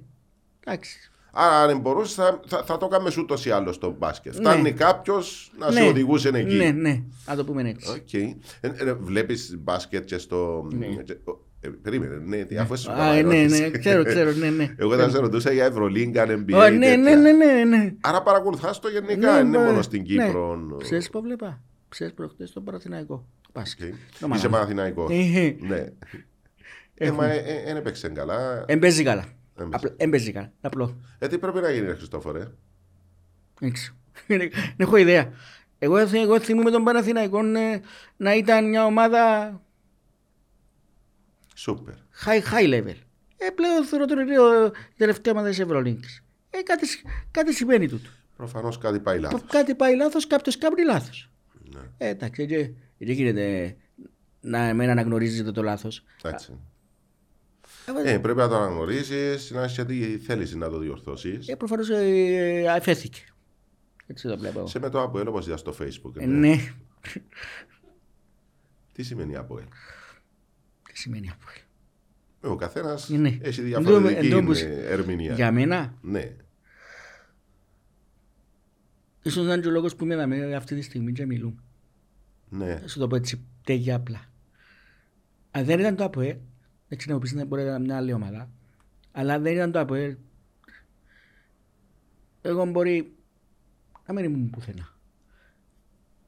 Εντάξει. 0.66 0.96
Άρα, 1.32 1.54
αν 1.72 1.78
μπορούσες, 1.80 2.14
θα, 2.14 2.40
θα, 2.46 2.62
θα 2.64 2.76
το 2.78 2.88
κάνουμε 2.88 3.10
ούτως 3.18 3.46
ή 3.46 3.50
άλλως 3.50 3.74
στο 3.74 3.94
μπάσκετ. 3.98 4.34
Ναι. 4.34 4.40
Φτάνει 4.40 4.72
κάποιος 4.72 5.52
να 5.58 5.70
σε 5.70 5.80
Ναι. 5.80 5.88
οδηγούσε 5.88 6.28
εκεί. 6.34 6.54
Ναι, 6.54 6.70
ναι, 6.70 7.02
να 7.26 7.36
το 7.36 7.44
πούμε 7.44 7.68
έτσι. 7.68 7.90
Οκ. 7.90 8.12
Ε, 8.12 8.36
ε, 8.60 8.92
Βλέπεις 8.94 9.56
μπάσκετ 9.58 10.04
και 10.04 10.18
στο. 10.18 10.68
και- 11.04 11.16
ο- 11.24 11.44
ε, 11.60 11.68
περίμενε, 11.68 12.16
ναι, 12.16 12.44
τι, 12.44 12.56
αφού 12.58 12.74
είσαι 12.74 12.90
Α, 12.92 13.12
ε, 13.14 13.22
ναι, 13.22 13.42
ναι, 13.42 13.70
ξέρω, 13.70 14.04
ξέρω, 14.04 14.32
ναι, 14.32 14.50
ναι. 14.50 14.74
Εγώ 14.78 14.96
θα 14.96 15.08
σε 15.10 15.18
ρωτούσα 15.18 15.52
για 15.52 15.64
Ευρωλίγκα, 15.64 16.24
NBA. 16.28 16.54
Ω, 16.54 16.58
ναι, 16.68 16.68
ναι, 16.70 16.86
τέτοια. 16.86 17.16
ναι, 17.16 17.32
ναι, 17.32 17.64
ναι. 17.64 17.94
Άρα 18.00 18.22
παρακολουθάς 18.22 18.78
το 18.80 18.88
γενικά, 18.88 19.14
Ναι, 19.16 19.36
δεν 19.36 19.46
είναι 19.46 19.58
ναι, 19.58 19.64
μόνο 19.64 19.82
στην 19.82 20.00
ναι. 20.00 20.06
Κύπρο. 20.24 20.76
Ξέρεις 20.82 21.10
που 21.10 21.20
βλέπα; 21.22 21.60
Ξέρεις 21.88 22.12
προχτές 22.14 22.52
το 22.52 22.60
Παναθηναϊκό. 22.60 23.26
Το 23.52 23.60
μπάσκετ. 23.60 23.92
Οκ. 23.92 23.98
Το 24.20 24.26
Είσαι 24.34 24.48
μάνα. 24.48 24.48
Παναθηναϊκός. 24.48 25.10
Ε, 25.10 25.56
Ναι. 25.60 25.86
Ε, 26.94 27.10
μα 27.10 27.26
δεν 27.64 27.76
έπαιξε 27.76 28.08
καλά. 28.08 28.64
Εν 28.68 28.78
παίζει 28.78 29.02
καλά. 29.02 29.24
Εν 29.58 29.68
Απλά- 29.74 29.94
Εν 29.96 30.10
παίζει 30.10 30.32
καλά. 30.32 30.52
Απλό. 30.60 31.00
Ε, 31.18 31.28
τι 31.28 31.38
πρέπει 31.38 31.60
να 31.60 31.70
γίνει, 31.70 31.86
ρε 31.86 31.94
Χριστόφορε; 31.94 32.46
Δεν 33.60 33.72
ξέρω. 33.72 33.94
Δεν 34.26 34.50
έχω 34.76 34.96
ιδέα. 34.96 35.32
Εγώ, 35.78 36.06
θυ- 36.06 36.22
εγώ 36.22 36.40
θυμούμαι 36.40 36.70
τον 36.70 36.84
Παναθηναϊκό 36.84 37.38
ε, 37.46 37.80
να 38.16 38.34
ήταν 38.34 38.68
μια 38.68 38.84
ομάδα 38.84 39.52
Σούπερ. 41.54 41.94
high, 42.24 42.42
high 42.52 42.68
level. 42.74 42.94
Ε, 43.36 43.50
πλέον 43.54 43.84
θεωρώ 43.84 44.04
ότι 44.10 44.12
είναι 44.12 44.32
η 44.32 44.70
τελευταία 44.96 45.32
ομάδα 45.32 45.48
της 45.48 45.58
Ευρωλίγκης. 45.58 46.24
Ε, 46.50 46.62
κάτι, 46.62 46.86
σ- 46.86 47.02
κάτι 47.30 47.54
σημαίνει 47.54 47.88
τούτο. 47.88 48.08
Προφανώς 48.36 48.78
κάτι 48.78 49.00
πάει 49.00 49.18
λάθος. 49.18 49.42
Κάτι 49.48 49.74
πάει 49.74 49.96
λάθος, 49.96 50.26
κάποιος 50.26 50.58
κάνει 50.58 50.84
λάθος. 50.84 51.30
Ναι. 51.74 51.80
Ε, 51.98 52.08
εντάξει, 52.08 52.42
και- 53.00 53.06
δεν 53.06 53.14
γίνεται 53.14 53.76
να 54.40 54.74
μην 54.74 54.90
αναγνωρίζετε 54.90 55.52
το 55.52 55.62
λάθος. 55.62 56.04
Έτσι. 56.22 56.58
Ε, 58.04 58.12
Ε, 58.12 58.18
πρέπει 58.18 58.38
να 58.38 58.48
το 58.48 58.56
αναγνωρίσεις, 58.56 59.50
να 59.50 59.62
έχεις 59.62 59.84
τη 59.84 60.18
θέληση 60.18 60.56
να 60.58 60.68
το 60.70 60.78
διορθώσεις. 60.78 61.48
Ε, 61.48 61.56
προφανώς 61.56 61.90
ε, 61.90 62.66
αφέθηκε. 62.76 63.20
Έτσι 64.06 64.28
το 64.28 64.38
βλέπω. 64.38 64.58
εγώ. 64.58 64.68
Σε 64.68 64.78
με 64.78 64.88
το 64.90 65.02
Αποέλ 65.02 65.26
όπως 65.26 65.46
είδα 65.46 65.56
στο 65.56 65.74
Facebook. 65.80 66.16
Ε, 66.16 66.26
ναι. 66.26 66.48
ναι. 66.48 66.56
Τι 68.92 69.02
σημαίνει 69.02 69.36
Αποέλ. 69.36 69.64
Τι 70.92 70.98
σημαίνει 70.98 71.28
αυτό. 71.30 71.44
Ε, 72.42 72.46
Ο 72.48 72.56
καθένας 72.56 73.08
Ναι. 73.08 73.38
έχει 73.42 73.60
Εν 73.60 73.66
διαφορετική 73.66 74.28
τω- 74.28 74.36
εν 74.36 74.40
τω 74.40 74.42
πως- 74.46 74.60
ε, 74.62 74.86
ερμηνεία. 74.90 75.34
Για 75.34 75.52
μένα, 75.52 75.94
Ναι. 76.02 76.36
ίσως 79.22 79.46
να 79.46 79.52
είναι 79.52 79.62
και 79.62 79.68
ο 79.68 79.70
λόγος 79.70 79.96
που 79.96 80.04
είμαι 80.04 80.36
εδώ 80.36 80.56
αυτή 80.56 80.74
τη 80.74 80.82
στιγμή 80.82 81.12
και 81.12 81.26
μιλούμε. 81.26 81.62
Ναι. 82.50 82.76
Θα 82.76 82.88
σου 82.88 82.98
το 82.98 83.06
πω 83.06 83.16
έτσι 83.16 83.44
τέγια 83.64 83.96
απλά. 83.96 84.24
Αν 85.50 85.64
δεν 85.64 85.78
ήταν 85.78 85.96
το 85.96 86.04
ΑΠΟΕΛ, 86.04 86.36
δεν 86.88 86.98
ξέρω 86.98 87.12
να 87.12 87.14
μου 87.14 87.20
πεις 87.20 87.32
να 87.32 87.44
μπορεί 87.44 87.62
να 87.62 87.68
ήταν 87.68 87.82
μια 87.82 87.96
άλλη 87.96 88.12
ομάδα, 88.12 88.50
αλλά 89.12 89.34
αν 89.34 89.42
δεν 89.42 89.54
ήταν 89.54 89.72
το 89.72 89.80
ΑΠΟΕΛ, 89.80 90.16
εγώ 92.42 92.64
μπορεί 92.64 93.12
να 94.06 94.14
μην 94.14 94.24
ήμουν 94.24 94.50
πουθενά. 94.50 94.94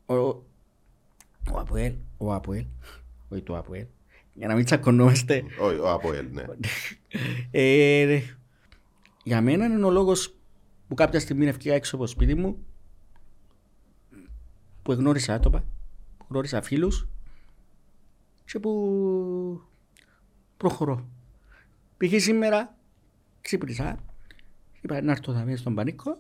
Ο, 0.07 0.15
ο 0.15 0.45
ΑΠΟΕΛ, 1.55 1.95
ο 2.19 2.35
ΑΠΟΕΛ, 2.35 2.65
όχι 3.29 3.43
το 3.43 3.57
ΑΠΟΕΛ, 3.57 3.87
για 4.35 4.49
να 4.49 4.55
μην 4.55 4.65
τσακωνόμαστε, 4.65 5.45
Όχι, 5.61 5.79
ο 5.79 5.91
Αποέλ, 5.91 6.29
ναι. 6.33 6.45
ε, 7.51 8.05
ρε, 8.05 8.23
για 9.23 9.41
μένα 9.41 9.65
είναι 9.65 9.85
ο 9.85 9.91
λόγος 9.91 10.35
που 10.89 10.95
κάποια 10.95 11.21
στιγμή 11.21 11.47
έφυγα 11.47 11.75
έξω 11.75 11.97
από 11.97 12.05
το 12.05 12.11
σπίτι 12.11 12.35
μου 12.35 12.65
που 14.83 14.93
εγνώρισα 14.93 15.35
άτομα, 15.35 15.59
που 15.61 15.65
γνώρισα 16.33 16.63
φίλους 16.63 17.07
και 18.45 18.59
που 18.59 19.63
προχωρώ. 20.57 21.09
Π.χ. 21.97 22.23
σήμερα 22.23 22.77
ξύπνησα, 23.41 23.99
είπα 24.81 25.03
να 25.03 25.13
έρθω 25.13 25.33
θα 25.33 25.57
στον 25.57 25.75
Πανίκο 25.75 26.19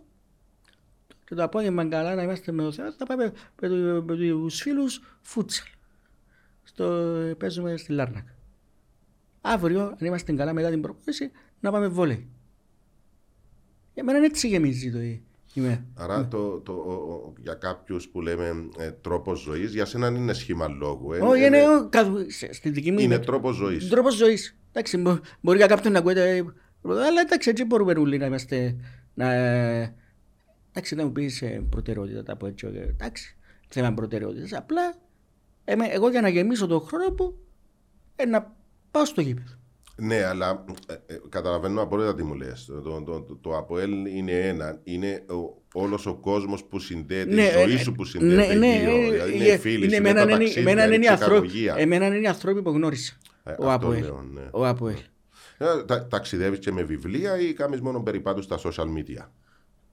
και 1.25 1.35
το 1.35 1.42
απόγευμα 1.42 1.88
καλά 1.88 2.14
να 2.14 2.22
είμαστε 2.22 2.53
με 2.53 2.62
το 2.62 2.72
Θεό 2.72 2.92
θα 2.92 3.07
πάμε 3.07 3.33
με, 3.61 3.68
του- 3.68 4.05
με 4.07 4.16
τους 4.16 4.61
φίλους 4.61 5.03
φούτσαλ. 5.20 5.66
Στο, 6.62 6.85
παίζουμε 7.38 7.77
στη 7.77 7.92
Λάρνακα. 7.92 8.35
Αύριο, 9.40 9.83
αν 9.83 9.96
είμαστε 10.01 10.33
καλά 10.33 10.53
μετά 10.53 10.70
την 10.70 10.81
προπόνηση, 10.81 11.31
να 11.61 11.70
πάμε 11.70 11.88
βόλεϊ. 11.88 12.29
Για 13.94 14.05
μένα 14.05 14.25
έτσι 14.25 14.48
γεμίζει 14.48 14.92
το 14.92 14.98
η 15.55 15.62
ημέρα. 15.65 15.85
Άρα 15.95 16.29
το, 16.29 16.59
το, 16.61 16.73
ο- 16.73 17.12
ο- 17.12 17.33
για 17.38 17.55
κάποιους 17.55 18.09
που 18.09 18.21
λέμε 18.21 18.69
ε, 18.79 18.91
τρόπος 18.91 19.41
ζωής, 19.41 19.73
για 19.75 19.85
σένα 19.85 20.11
δεν 20.11 20.21
είναι 20.21 20.33
σχήμα 20.33 20.69
λόγου. 20.69 21.12
ε, 21.12 21.19
Όχι, 21.19 21.45
είναι, 21.45 21.59
είναι 21.59 21.77
ο- 21.77 21.88
καθ- 21.88 22.31
σε- 22.31 22.53
στη 22.53 22.71
δική 22.71 22.91
μου 22.93 22.99
είναι 22.99 23.15
είναι 23.15 23.25
τρόπος 23.25 23.57
ζωής. 23.57 23.88
τρόπος 23.88 24.15
ζωής. 24.15 24.57
Εντάξει, 24.71 24.97
μπο- 24.99 25.19
μπορεί 25.41 25.57
για 25.59 25.67
κάποιον 25.67 25.93
να 25.93 25.99
ακούεται. 25.99 26.37
ε, 26.37 26.45
Αλλά 26.85 27.21
εντάξει, 27.25 27.51
έτσι 27.51 27.65
μπορούμε 27.65 27.93
όλοι 27.93 28.19
να 28.19 28.27
είμαστε. 28.27 28.77
Να, 29.15 29.33
ε, 29.33 29.95
εντάξει, 30.71 30.95
να 30.95 31.05
μου 31.05 31.12
πεις 31.12 31.43
προτεραιότητα 31.71 32.23
τα 32.23 32.37
πω 32.37 32.47
έτσι. 32.47 32.67
ε, 32.75 32.81
Εντάξει, 32.83 33.37
θέμα 33.69 33.93
προτεραιότητας. 33.95 34.53
Απλά 34.53 34.95
εμέ- 35.65 35.93
εγώ 35.93 36.09
για 36.11 36.21
να 36.21 36.29
γεμίσω 36.29 36.67
τον 36.67 36.81
χρόνο 36.81 37.15
μου, 37.19 37.35
ε, 38.17 38.25
να 38.25 38.57
πάω 38.91 39.05
στο 39.05 39.21
γήπεδο. 39.21 39.55
Ναι, 39.97 40.25
αλλά 40.25 40.65
ε, 40.87 40.93
ε, 41.15 41.19
καταλαβαίνω 41.29 41.83
απόλυτα 41.83 42.15
τι 42.15 42.23
μου 42.23 42.35
λες. 42.35 42.65
Το, 42.65 42.81
το, 43.03 43.03
το, 43.23 43.37
το 43.41 43.57
ΑΠΟΕΛ 43.57 44.07
είναι 44.17 44.33
ένα. 44.33 44.81
Είναι 44.85 45.25
όλος 45.73 46.07
ο 46.07 46.15
κόσμος 46.15 46.65
που 46.65 46.79
συνδέεται, 46.79 47.43
η 47.43 47.51
ζωή 47.63 47.77
σου 47.77 47.93
που 47.93 48.05
συνδέεται 48.05 48.55
γύρω. 48.55 49.11
Δηλαδή 49.11 49.35
είναι 49.35 49.45
οι 49.45 49.59
φίλοι 49.59 49.89
σου, 49.91 49.97
είναι 49.97 50.13
τα 50.13 50.21
εμένα 50.21 50.23
είναι- 50.23 50.31
ταξίδια, 50.39 50.61
εμένα 50.63 50.85
είναι 50.85 50.95
είναι 50.95 51.05
οι 51.05 51.09
η 51.09 51.13
ανθρώποι- 51.13 51.49
ψυχαγωγία. 51.49 51.75
εμένα 51.83 52.07
είναι 52.07 52.19
οι 52.19 52.27
άνθρωποι 52.27 52.63
που 52.63 52.71
γνώρισα. 52.71 53.17
Ε, 53.45 53.51
Ο 53.51 53.53
αυτό 53.53 53.69
ΑΠΟΕΛ. 53.71 54.03
λέω, 54.03 54.23
ναι. 54.33 54.49
Ο 54.51 54.67
ΑΠΟΕΛ. 54.67 54.97
Ε, 55.59 55.83
τα- 55.87 56.07
Ταξιδεύεις 56.07 56.59
και 56.59 56.73
με 56.73 56.83
βιβλία 56.83 57.41
ή 57.41 57.53
κάνεις 57.53 57.81
μόνο 57.81 58.03
περιπάτους 58.03 58.45
στα 58.45 58.59
social 58.59 58.85
media; 58.99 59.27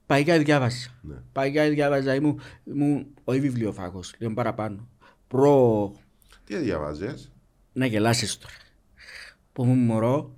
Παγιά 0.06 0.38
διάβασα. 0.38 0.98
Ναι. 1.02 1.14
Παγιά 1.32 1.68
διάβαζα. 1.70 2.14
Ήμουν, 2.14 2.40
ήμουν 2.64 3.06
όχι 3.24 3.40
βιβλιοφάγος, 3.40 4.14
λίγο 4.18 4.34
παραπάνω. 4.34 4.88
Προ 5.28 5.92
Τι 6.44 6.56
διαβάζεις; 6.56 7.32
να 7.72 7.86
γελάσεις 7.86 8.38
τώρα. 8.38 8.54
Που 9.52 9.64
ήμουν 9.64 9.78
μωρό, 9.78 10.34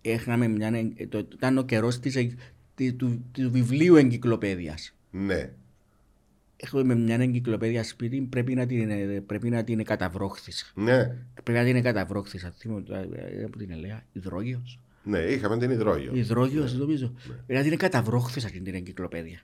είχαμε 0.00 0.48
μια, 0.48 0.92
ε, 0.96 1.06
το, 1.06 1.18
ήταν 1.18 1.58
ο 1.58 1.62
καιρός 1.64 1.98
της, 1.98 2.16
εγ- 2.16 2.38
τη- 2.74 2.92
του, 2.92 3.24
του 3.32 3.50
βιβλίου 3.50 3.96
εγκυκλοπαίδειας. 3.96 4.94
Ναι. 5.10 5.52
Έχουμε 6.56 6.94
μια 6.94 7.16
εγκυκλοπαίδεια 7.20 7.84
σπίτι, 7.84 8.20
πρέπει 8.20 8.54
να 8.54 8.66
την, 8.66 8.90
ε, 8.90 9.20
πρέπει 9.26 9.48
να 9.50 9.64
την 9.64 9.84
καταβρόχθησα. 9.84 10.66
Ναι. 10.74 11.16
Πρέπει 11.42 11.58
να 11.58 11.64
την 11.64 11.82
καταβρόχθησα. 11.82 12.54
Θυμώ, 12.58 12.82
ε, 13.14 13.44
από 13.44 13.58
την 13.58 13.70
Ελέα, 13.70 14.02
υδρόγειος. 14.12 14.78
Ναι, 15.04 15.18
είχαμε 15.18 15.58
την 15.58 15.70
υδρόγειο. 15.70 16.14
Υδρόγειος 16.14 16.74
νομίζω. 16.74 17.12
Πρέπει 17.46 17.62
να 17.64 17.68
την 17.68 17.78
καταβρόχθησα 17.78 18.50
την 18.50 18.74
εγκυκλοπαίδεια. 18.74 19.40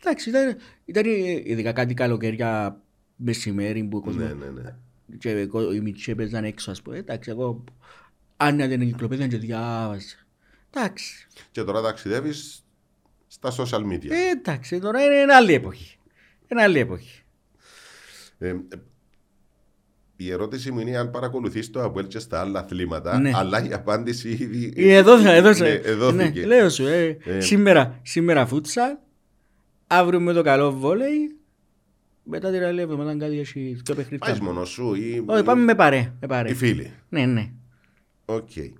Εντάξει, 0.00 0.28
ήταν, 0.28 0.56
ήταν 0.84 1.04
ε, 1.06 1.42
ειδικά 1.44 1.72
κάτι 1.72 1.94
καλοκαίρια 1.94 2.80
μεσημέρι 3.16 3.84
που 3.84 3.96
ο 3.96 4.00
κόσμος 4.00 4.24
Ναι, 4.24 4.34
ναι, 4.34 4.60
ναι. 4.62 4.76
Και 5.18 5.30
εγώ- 5.30 5.72
οι 5.72 5.80
μητσοί 5.80 6.10
έπαιζαν 6.10 6.44
έξω 6.44 6.70
ας 6.70 6.82
πούμε. 6.82 6.96
Εντάξει, 6.96 7.30
εγώ 7.30 7.64
άνοιγα 8.36 8.68
την 8.68 8.80
εγκυκλοπαίδεια 8.80 9.26
και 9.26 9.36
διάβαζα. 9.36 10.16
Εντάξει, 10.70 11.26
Και 11.50 11.62
τώρα 11.62 11.82
ταξιδεύεις 11.82 12.64
στα 13.26 13.50
social 13.56 13.80
media. 13.92 14.10
ε, 14.10 14.30
εντάξει, 14.30 14.78
τώρα 14.80 15.04
είναι, 15.04 15.14
είναι 15.14 15.34
άλλη 15.34 15.52
εποχή. 15.52 15.98
Είναι 16.48 16.62
άλλη 16.62 16.78
εποχή. 16.78 17.22
Ε, 18.38 18.48
ε, 18.48 18.54
η 20.16 20.30
ερώτηση 20.30 20.70
μου 20.70 20.80
είναι 20.80 20.96
αν 20.96 21.10
παρακολουθείς 21.10 21.70
το 21.70 21.82
Αποέλ 21.82 22.06
και 22.06 22.18
στα 22.18 22.40
άλλα 22.40 22.60
αθλήματα, 22.60 23.18
Ναι. 23.18 23.30
αλλά 23.34 23.68
η 23.68 23.72
απάντηση 23.72 24.28
ήδη 24.28 24.72
Ε, 24.76 24.94
Εδώ, 24.96 25.12
εδώ, 25.28 25.52
ναι, 25.52 25.68
εδώθηκε. 25.68 26.40
ναι, 26.40 26.46
λέω 26.46 26.68
σου, 26.70 26.86
ε, 26.86 27.18
Ε. 27.24 27.40
σήμερα, 27.40 27.98
σήμερα 28.02 28.46
φούτσαλ, 28.46 28.96
αύριο 29.86 30.20
με 30.20 30.32
το 30.32 30.42
καλό 30.42 30.72
βόλεϊ, 30.72 31.36
μετά 32.24 32.50
την 32.50 32.62
άλλη 32.64 32.80
εβδομάδα 32.80 33.16
κάτι 33.16 33.38
έχει 33.38 33.60
δύο 33.84 33.94
παιχνίδια. 33.94 34.18
Πάεις 34.26 34.40
μόνος 34.40 34.68
σου 34.68 34.94
ή, 34.94 35.22
Όχι, 35.26 35.42
πάμε 35.42 35.62
με 35.62 35.74
παρέ, 35.74 36.12
με 36.20 36.26
παρέ. 36.26 36.50
οι 36.50 36.54
φίλοι. 36.54 36.92
Ναι, 37.08 37.26
ναι. 37.26 37.50
Οκ. 38.24 38.56
ε, 38.56 38.72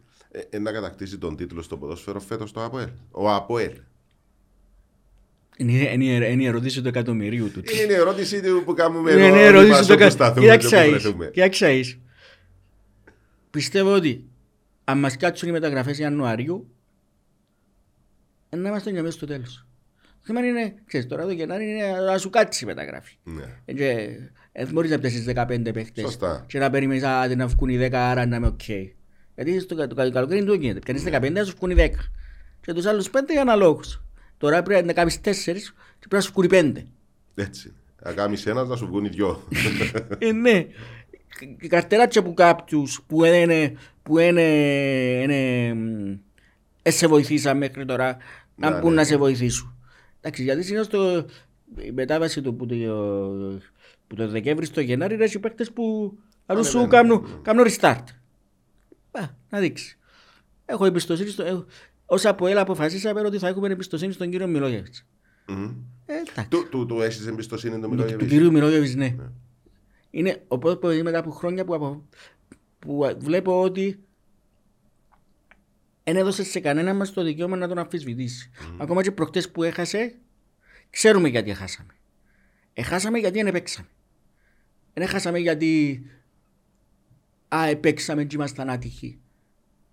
ε, 0.50 0.58
να 0.58 0.72
κατακτήσει 0.72 1.18
τον 1.18 1.36
τίτλο 1.36 1.62
στο 1.62 1.76
ποδόσφαιρο 1.76 2.20
φέτος 2.20 2.52
το 2.52 2.64
ΑΠΟΕΛ. 2.64 2.88
Ο 3.10 3.30
ΑΠΟΕΛ. 3.30 3.72
Είναι, 5.56 5.72
είναι, 5.72 6.04
είναι, 6.04 6.26
είναι 6.26 6.42
η 6.42 6.46
ερώτηση 6.46 6.82
του 6.82 6.88
εκατομμυρίου 6.88 7.50
του. 7.50 7.62
Είναι 7.82 7.92
η 7.92 7.96
ερώτηση 7.96 8.40
του 8.42 8.62
που 8.64 8.74
κάνουμε 8.74 9.10
Είναι, 9.12 9.26
εδώ 9.26 9.28
είναι 9.28 9.38
η 9.44 9.46
όλοι 9.46 9.48
ερώτηση 9.56 9.70
μας 9.70 9.86
του 9.86 9.92
όπου 9.94 10.02
εκατομμυρίου. 10.02 10.10
σταθούμε 10.10 10.46
και 10.46 10.56
Κοίταξε 10.56 10.76
όπου 10.86 10.94
εις. 10.96 11.02
βρεθούμε. 11.02 11.30
Κοίταξε 11.32 11.72
εις. 11.76 11.98
Πιστεύω 13.50 13.94
ότι 13.94 14.24
αν 14.84 14.98
μας 14.98 15.16
κάτσουν 15.16 15.48
οι 15.48 15.52
μεταγραφές 15.52 15.98
Ιανουαρίου 15.98 16.68
να 18.50 18.68
είμαστε 18.68 18.90
για 18.90 19.02
μέσα 19.02 19.16
στο 19.16 19.26
τέλος. 19.26 19.66
Το 20.26 20.32
θέμα 20.34 20.46
είναι, 20.46 20.74
ξέρεις, 20.86 21.06
τώρα 21.06 21.24
το 21.24 21.30
Γενάρη 21.32 21.70
είναι 21.70 21.82
να 22.06 22.18
σου 22.18 22.30
κάτσει 22.30 22.64
η 22.64 22.66
μεταγραφή. 22.66 23.16
Ναι. 23.24 23.42
Ε, 23.64 23.72
Και 23.72 24.08
δεν 24.52 24.68
μπορείς 24.72 24.90
να 24.90 24.98
πιάσεις 24.98 25.24
15 25.34 25.72
παίχτες 25.72 26.04
Σωστά. 26.04 26.44
και 26.48 26.58
να 26.58 26.70
περιμένεις 26.70 27.02
άντε 27.02 27.34
να 27.34 27.46
βγουν 27.46 27.68
οι 27.68 27.76
10 27.78 27.90
άρα 27.92 28.26
να 28.26 28.36
είμαι 28.36 28.46
οκ. 28.46 28.68
Γιατί 29.34 29.60
στο 29.60 29.74
κα- 29.74 29.86
το 29.86 29.94
κα- 29.94 30.10
καλοκαίρι 30.10 30.38
δεν 30.38 30.48
το 30.48 30.54
γίνεται. 30.54 30.78
Πιάνεις 30.78 31.02
15 31.02 31.30
να 31.32 31.44
σου 31.44 31.54
βγουν 31.56 31.70
οι 31.70 31.74
10. 31.74 31.88
Και 32.60 32.72
τους 32.72 32.86
άλλους 32.86 33.10
5 33.10 33.32
για 33.32 33.40
αναλόγους. 33.40 34.02
Τώρα 34.38 34.62
πρέπει 34.62 34.86
να 34.86 34.92
κάνεις 34.92 35.20
4 35.20 35.74
και 35.98 36.06
πρέπει 36.08 36.14
να 36.14 36.20
σου 36.20 36.32
βγουν 36.32 36.44
οι 36.44 36.48
5. 36.48 36.86
Έτσι. 37.34 37.72
Να 38.02 38.12
κάνεις 38.12 38.46
ένας 38.46 38.68
να 38.68 38.76
σου 38.76 38.86
βγουν 38.86 39.04
οι 39.04 39.08
δυο. 39.08 39.48
Ε, 40.18 40.32
ναι. 40.32 40.66
Η 41.60 41.66
καρτεράτια 41.66 42.22
που 42.22 42.34
κάποιους 42.34 43.02
που 43.06 43.24
είναι, 43.24 43.72
που 44.02 44.18
είναι, 44.18 44.42
είναι 45.22 45.74
μ, 45.74 46.12
ε, 46.82 46.90
σε 46.90 47.06
βοηθήσαν 47.06 47.56
μέχρι 47.56 47.84
τώρα 47.84 48.16
να 48.56 48.70
Ναι, 48.70 48.78
μπουν 48.78 48.90
ναι. 48.90 48.96
να 48.96 49.04
σε 49.04 49.16
βοηθήσουν. 49.16 49.68
Εντάξει, 50.26 50.42
γιατί 50.42 50.62
συνήθως 50.62 50.88
το, 50.88 51.26
η 51.84 51.90
μετάβαση 51.92 52.42
του 52.42 52.54
που 52.56 52.66
το, 52.66 52.74
που 54.06 54.14
το 54.14 54.28
Δεκέμβρη 54.28 54.66
στο 54.66 54.80
Γενάρη 54.80 55.14
είναι 55.14 55.24
οι 55.24 55.38
παίκτες 55.38 55.72
που 55.72 56.16
αλλού 56.46 56.64
σου 56.64 56.78
Ανεβαίνουν. 56.78 57.20
κάνουν, 57.20 57.42
κάνουν 57.42 57.64
restart. 57.68 58.04
Α, 59.10 59.22
να 59.50 59.58
δείξει. 59.58 59.98
Έχω 60.64 60.84
εμπιστοσύνη 60.84 61.28
στο... 61.28 61.42
Έχω, 61.42 61.64
ως 62.06 62.24
από 62.24 62.46
έλα 62.46 62.60
αποφασίσαμε 62.60 63.20
ότι 63.20 63.38
θα 63.38 63.48
έχουμε 63.48 63.68
εμπιστοσύνη 63.68 64.12
στον 64.12 64.30
κύριο 64.30 64.46
Μιλόγεβιτς. 64.46 65.06
Μμμ. 65.48 65.74
Ε, 66.06 66.12
εντάξει. 66.14 66.48
Του- 66.48 66.68
Του 66.70 66.86
του 66.86 67.00
έχεις 67.00 67.26
εμπιστοσύνη 67.26 67.72
τον 67.72 67.82
Του, 67.82 67.88
του 67.88 67.94
Μιλόγεβιτς; 67.94 68.30
κυρίου 68.30 68.52
Μιλόγεβιτς, 68.52 68.94
ναι. 68.94 69.16
Είναι 70.10 70.42
ο 70.48 70.58
πρώτος 70.58 70.78
που 70.96 71.02
μετά 71.04 71.18
από 71.18 71.30
χρόνια 71.30 71.64
που, 71.64 71.74
απο- 71.74 72.08
που 72.78 73.16
βλέπω 73.18 73.60
ότι 73.62 74.04
δεν 76.04 76.16
έδωσε 76.16 76.44
σε 76.44 76.60
κανένα 76.60 76.94
μας 76.94 77.12
το 77.12 77.22
δικαίωμα 77.22 77.56
να 77.56 77.68
τον 77.68 77.78
αμφισβητήσει. 77.78 78.50
Ακόμα 78.78 79.02
και 79.02 79.10
προχτές 79.10 79.50
που 79.50 79.62
έχασε, 79.62 80.14
ξέρουμε 80.90 81.28
γιατί 81.28 81.50
έχασαμε. 81.50 81.92
Έχασαμε 82.72 83.18
γιατί 83.18 83.38
δεν 83.38 83.46
επέξαμε. 83.46 83.88
Δεν 84.94 85.02
έχασαμε 85.02 85.38
γιατί 85.38 86.02
α, 87.54 87.66
επέξαμε 87.68 88.24
και 88.24 88.36
ήμασταν 88.36 88.70
άτυχοι. 88.70 89.18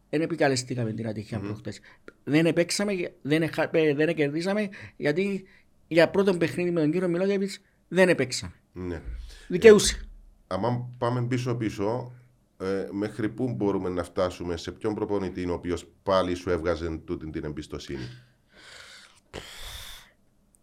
Δεν 0.10 0.22
επικαλεστήκαμε 0.22 0.94
την 0.94 1.08
ατυχία 1.08 1.40
προχτές. 1.40 1.80
Δεν 2.24 2.46
επέξαμε, 2.46 2.94
δεν, 3.22 3.42
εχα, 3.42 3.70
ε, 3.72 3.94
δεν 3.94 4.16
κερδίσαμε 4.16 4.70
γιατί 4.98 5.46
για 5.88 6.10
πρώτο 6.10 6.38
παιχνίδι 6.38 6.72
με 6.72 6.82
τον 6.82 6.92
κύριο 6.92 7.08
Μιλόγεβιτς 7.08 7.60
δεν 7.88 8.10
επέξαμε. 8.10 8.54
Ναι. 8.74 9.02
Δικαιούσε. 9.48 10.02
Αν 10.48 10.96
πάμε 10.98 11.22
πίσω-πίσω, 11.22 12.14
ε, 12.62 12.88
μέχρι 12.92 13.30
πού 13.30 13.50
μπορούμε 13.54 13.90
να 13.90 14.04
φτάσουμε, 14.04 14.58
σε 14.58 14.72
ποιον 14.72 14.94
προπονητή 14.96 15.50
ο 15.50 15.54
οποίος 15.54 15.86
πάλι 16.04 16.36
σου 16.36 16.50
έβγαζε 16.50 17.02
τούτη 17.06 17.30
την 17.30 17.44
εμπιστοσύνη; 17.44 18.10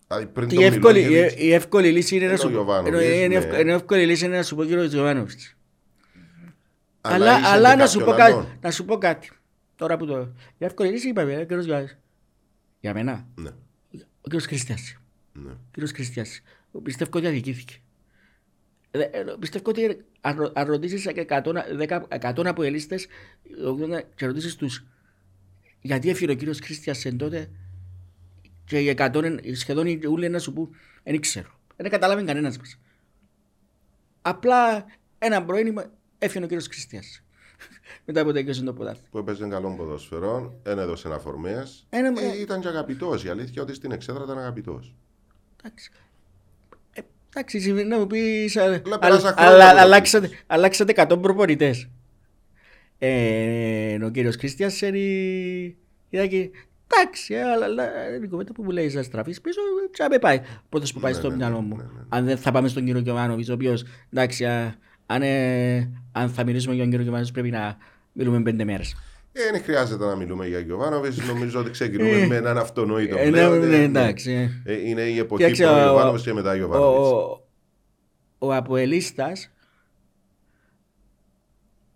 Δηλαδή 0.09 0.27
πριν 0.27 0.49
Η 0.51 0.55
τον 0.55 0.65
εύκολη, 0.65 1.03
Μιλόγεβιτς, 1.03 1.35
η, 1.43 1.47
η 1.47 1.53
εύκολη 1.53 1.91
λύση 1.91 2.15
είναι 2.17 2.25
να 2.25 2.31
Ενώ 2.31 2.41
σου 2.41 2.47
ο 2.47 2.51
Γιωβάνοβιτς, 2.51 2.97
ενώ 2.97 3.15
είναι 3.15 3.27
ναι. 3.27 3.35
ευκο- 3.35 3.59
είναι 3.61 3.73
εύκολη 3.73 4.07
λύση 4.07 4.25
είναι 4.25 4.37
να 4.37 4.43
σου 4.43 4.55
πω 4.57 4.65
κύριο 4.65 4.85
Γιωβάνοβιτς. 4.85 5.57
αλλά 7.01 7.15
Αλλά, 7.15 7.39
είσαι 7.39 7.49
αλλά 7.49 7.71
και 7.71 7.77
να, 7.77 7.87
σου 7.87 7.99
πω 7.99 8.05
κάποιον 8.05 8.19
κάτι, 8.27 8.33
άλλον. 8.33 8.59
να 8.61 8.71
σου 8.71 8.85
πω 8.85 8.99
κάτι. 8.99 9.31
Τώρα 9.77 9.97
που 9.97 10.07
το... 10.07 10.33
Η 10.59 10.65
εύκολη 10.65 10.91
λύση 10.91 11.09
είπαμε, 11.09 11.33
ε, 11.35 11.45
κύριος 11.45 11.65
Γιωβάνοβιτς. 11.65 11.99
Για 12.81 12.95
μένα, 12.95 13.27
Ναι, 13.35 13.49
ο 13.91 14.23
κύριος 14.23 14.45
Χριστιάς. 14.47 14.97
ναι. 15.33 15.51
Ο 15.51 15.57
κύριος 15.71 15.93
Χριστιάς. 15.93 16.41
Πιστεύω 16.83 17.11
ότι 17.15 17.27
αδικήθηκε. 17.27 17.75
Ε, 18.91 18.99
ε, 19.01 19.25
Πιστεύω 19.39 19.71
ότι 19.71 20.05
αν 20.21 20.37
ρω- 20.37 20.53
αν 20.55 20.67
ρωτήσεις 20.67 21.07
100, 21.07 21.65
10, 21.79 22.07
100 22.09 22.47
αποελίστες 22.49 23.07
80, 23.67 24.03
και 24.15 24.27
ρωτήσεις 24.27 24.57
τους 24.57 24.85
γιατί 25.81 26.09
έφυγε 26.11 26.31
ο 26.33 26.35
κύριος 26.35 26.59
Χριστιάς 26.63 27.05
εν 27.05 27.17
τότε; 27.17 27.51
Και 28.65 28.79
οι 28.79 28.89
100 28.99 29.23
εν- 29.25 29.41
σχεδόν 29.55 29.87
οι 29.87 30.01
ούλοι 30.07 30.29
να 30.29 30.39
σου 30.39 30.53
πούν 30.53 30.71
δεν 31.05 31.21
ξέρω. 31.21 31.49
Δεν 31.77 31.91
καταλάβει 31.91 32.25
κανένας 32.25 32.59
μας. 32.59 32.79
Απλά 34.23 34.85
ένα 35.19 35.45
πρωί 35.45 35.75
έφυγε 36.19 36.45
ο 36.45 36.47
κύριος 36.47 36.67
Χριστιάς. 36.67 37.23
Μετά 38.07 38.21
από 38.21 38.33
τελειώσει 38.33 38.63
το 38.63 38.73
ποδάρι. 38.73 38.99
Που 39.11 39.19
έπαιζε 39.19 39.47
καλό 39.47 39.75
ποδοσφαιρό, 39.77 40.61
δεν 40.63 40.79
έδωσε 40.79 41.09
αφορμέ. 41.13 41.67
Ένα- 41.91 42.21
Ε, 42.23 42.41
ήταν 42.41 42.61
και 42.61 42.69
αγαπητός. 42.69 43.25
Η 43.25 43.29
αλήθεια 43.29 43.63
ότι 43.63 43.75
στην 43.75 43.91
εξέδρα 43.93 44.25
ήταν 44.25 44.39
αγαπητός. 44.39 44.95
Εντάξει. 45.63 45.91
Ε, 47.35 47.39
Εντάξει, 47.39 47.61
σημαίνει 47.61 47.89
να 47.89 47.99
μου 47.99 48.07
πεις, 48.07 48.57
α- 48.57 48.63
Αλλά 48.63 48.81
α- 48.95 48.99
πέρασα 48.99 49.29
χρόνια 49.33 49.53
αλλά- 49.55 49.67
με 49.67 49.73
το 49.73 49.79
αλλάξατε, 49.81 50.31
αλλάξατε 50.47 50.93
100 50.97 51.19
προπονητές. 51.21 51.89
Ε, 52.99 54.05
ο 54.05 54.09
κύριος 54.11 54.37
Χριστιας 54.37 54.81
είναι... 54.81 54.99
Είδα 56.11 56.23
εντάξει, 56.23 57.35
ε, 57.35 57.43
αλλά, 57.43 57.65
αλλά 57.65 57.85
είναι 58.17 58.25
η 58.25 58.29
κουβέντα 58.29 58.53
που 58.53 58.63
μου 58.63 58.71
λέει 58.71 58.91
να 58.93 59.03
στραφείς 59.03 59.41
πίσω, 59.41 59.61
τσάμε 59.93 60.19
πάει. 60.19 60.41
Πρώτος 60.69 60.93
που 60.93 61.01
πάει 61.01 61.13
Ναι, 61.13 61.19
στο 61.19 61.29
ναι, 61.31 61.37
μυαλό 61.37 61.61
ναι, 61.61 61.67
μου. 61.67 61.77
ναι, 61.77 61.83
ναι. 61.83 62.01
Αν 62.09 62.25
δεν 62.25 62.37
θα 62.39 62.51
πάμε 62.51 62.69
στον 62.69 62.85
κύριο 62.85 63.01
Κιωβάνοβιτς, 63.01 63.49
ο 63.49 63.53
οποίος, 63.53 63.85
εντάξει, 64.13 64.45
α, 64.45 64.75
αν, 65.07 65.23
ε, 65.23 65.91
αν 66.13 66.29
θα 66.31 66.45
μιλήσουμε 66.45 66.73
για 66.75 66.83
τον 66.83 66.91
κύριο 66.91 67.05
Κιωβάνοβιτς 67.05 67.31
πρέπει 67.33 67.51
να 67.51 67.77
μιλούμε 68.13 68.43
πέντε 68.43 68.65
μέρες. 68.65 68.97
Ε, 69.47 69.51
δεν 69.51 69.63
χρειάζεται 69.63 70.05
να 70.05 70.17
μιλούμε 70.17 70.47
για 70.47 70.59
Γιωβάνοβιτς. 70.59 71.27
Νομίζω 71.27 71.61
ότι 71.61 71.71
ξεκινούμε 71.71 72.27
με 72.27 72.37
έναν 72.37 72.59
αυτονόητο 72.59 73.17
Ε, 73.19 73.29
πλέον. 73.31 73.59
ναι, 73.59 73.65
Ε, 73.67 73.69
ναι, 73.69 73.77
ναι. 73.77 73.83
εντάξει. 73.85 74.31
ε. 74.65 74.73
Ε, 74.73 74.89
είναι 74.89 75.01
η 75.03 75.19
εποχή 75.19 75.43
Κοίταξε, 75.43 75.63
που 75.65 75.69
ο 75.71 75.75
ο- 75.75 75.83
Γιωβάνοβιτς 75.83 76.23
και 76.25 76.33
μετά 76.33 76.55
Γιωβάνοβιτς. 76.57 77.09
ο, 77.11 77.43
ο 78.39 78.55
Αποελίστας 78.55 79.51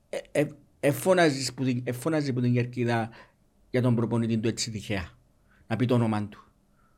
ε, 0.09 0.19
ε, 0.33 0.47
εφώναζε 0.81 1.53
που, 1.53 1.65
την- 1.65 1.81
εφώναζε 1.85 2.33
που 2.33 2.41
την 2.41 2.53
κερκίδα 2.53 3.11
για 3.71 3.83
τον 3.83 3.95
προπονητή 3.95 4.39
του 4.39 4.49
έτσι 4.49 4.71
τυχαία. 4.71 5.09
Να 5.67 5.77
πει 5.77 5.87
το 5.87 5.95
όνομα 5.95 6.29
του. 6.29 6.45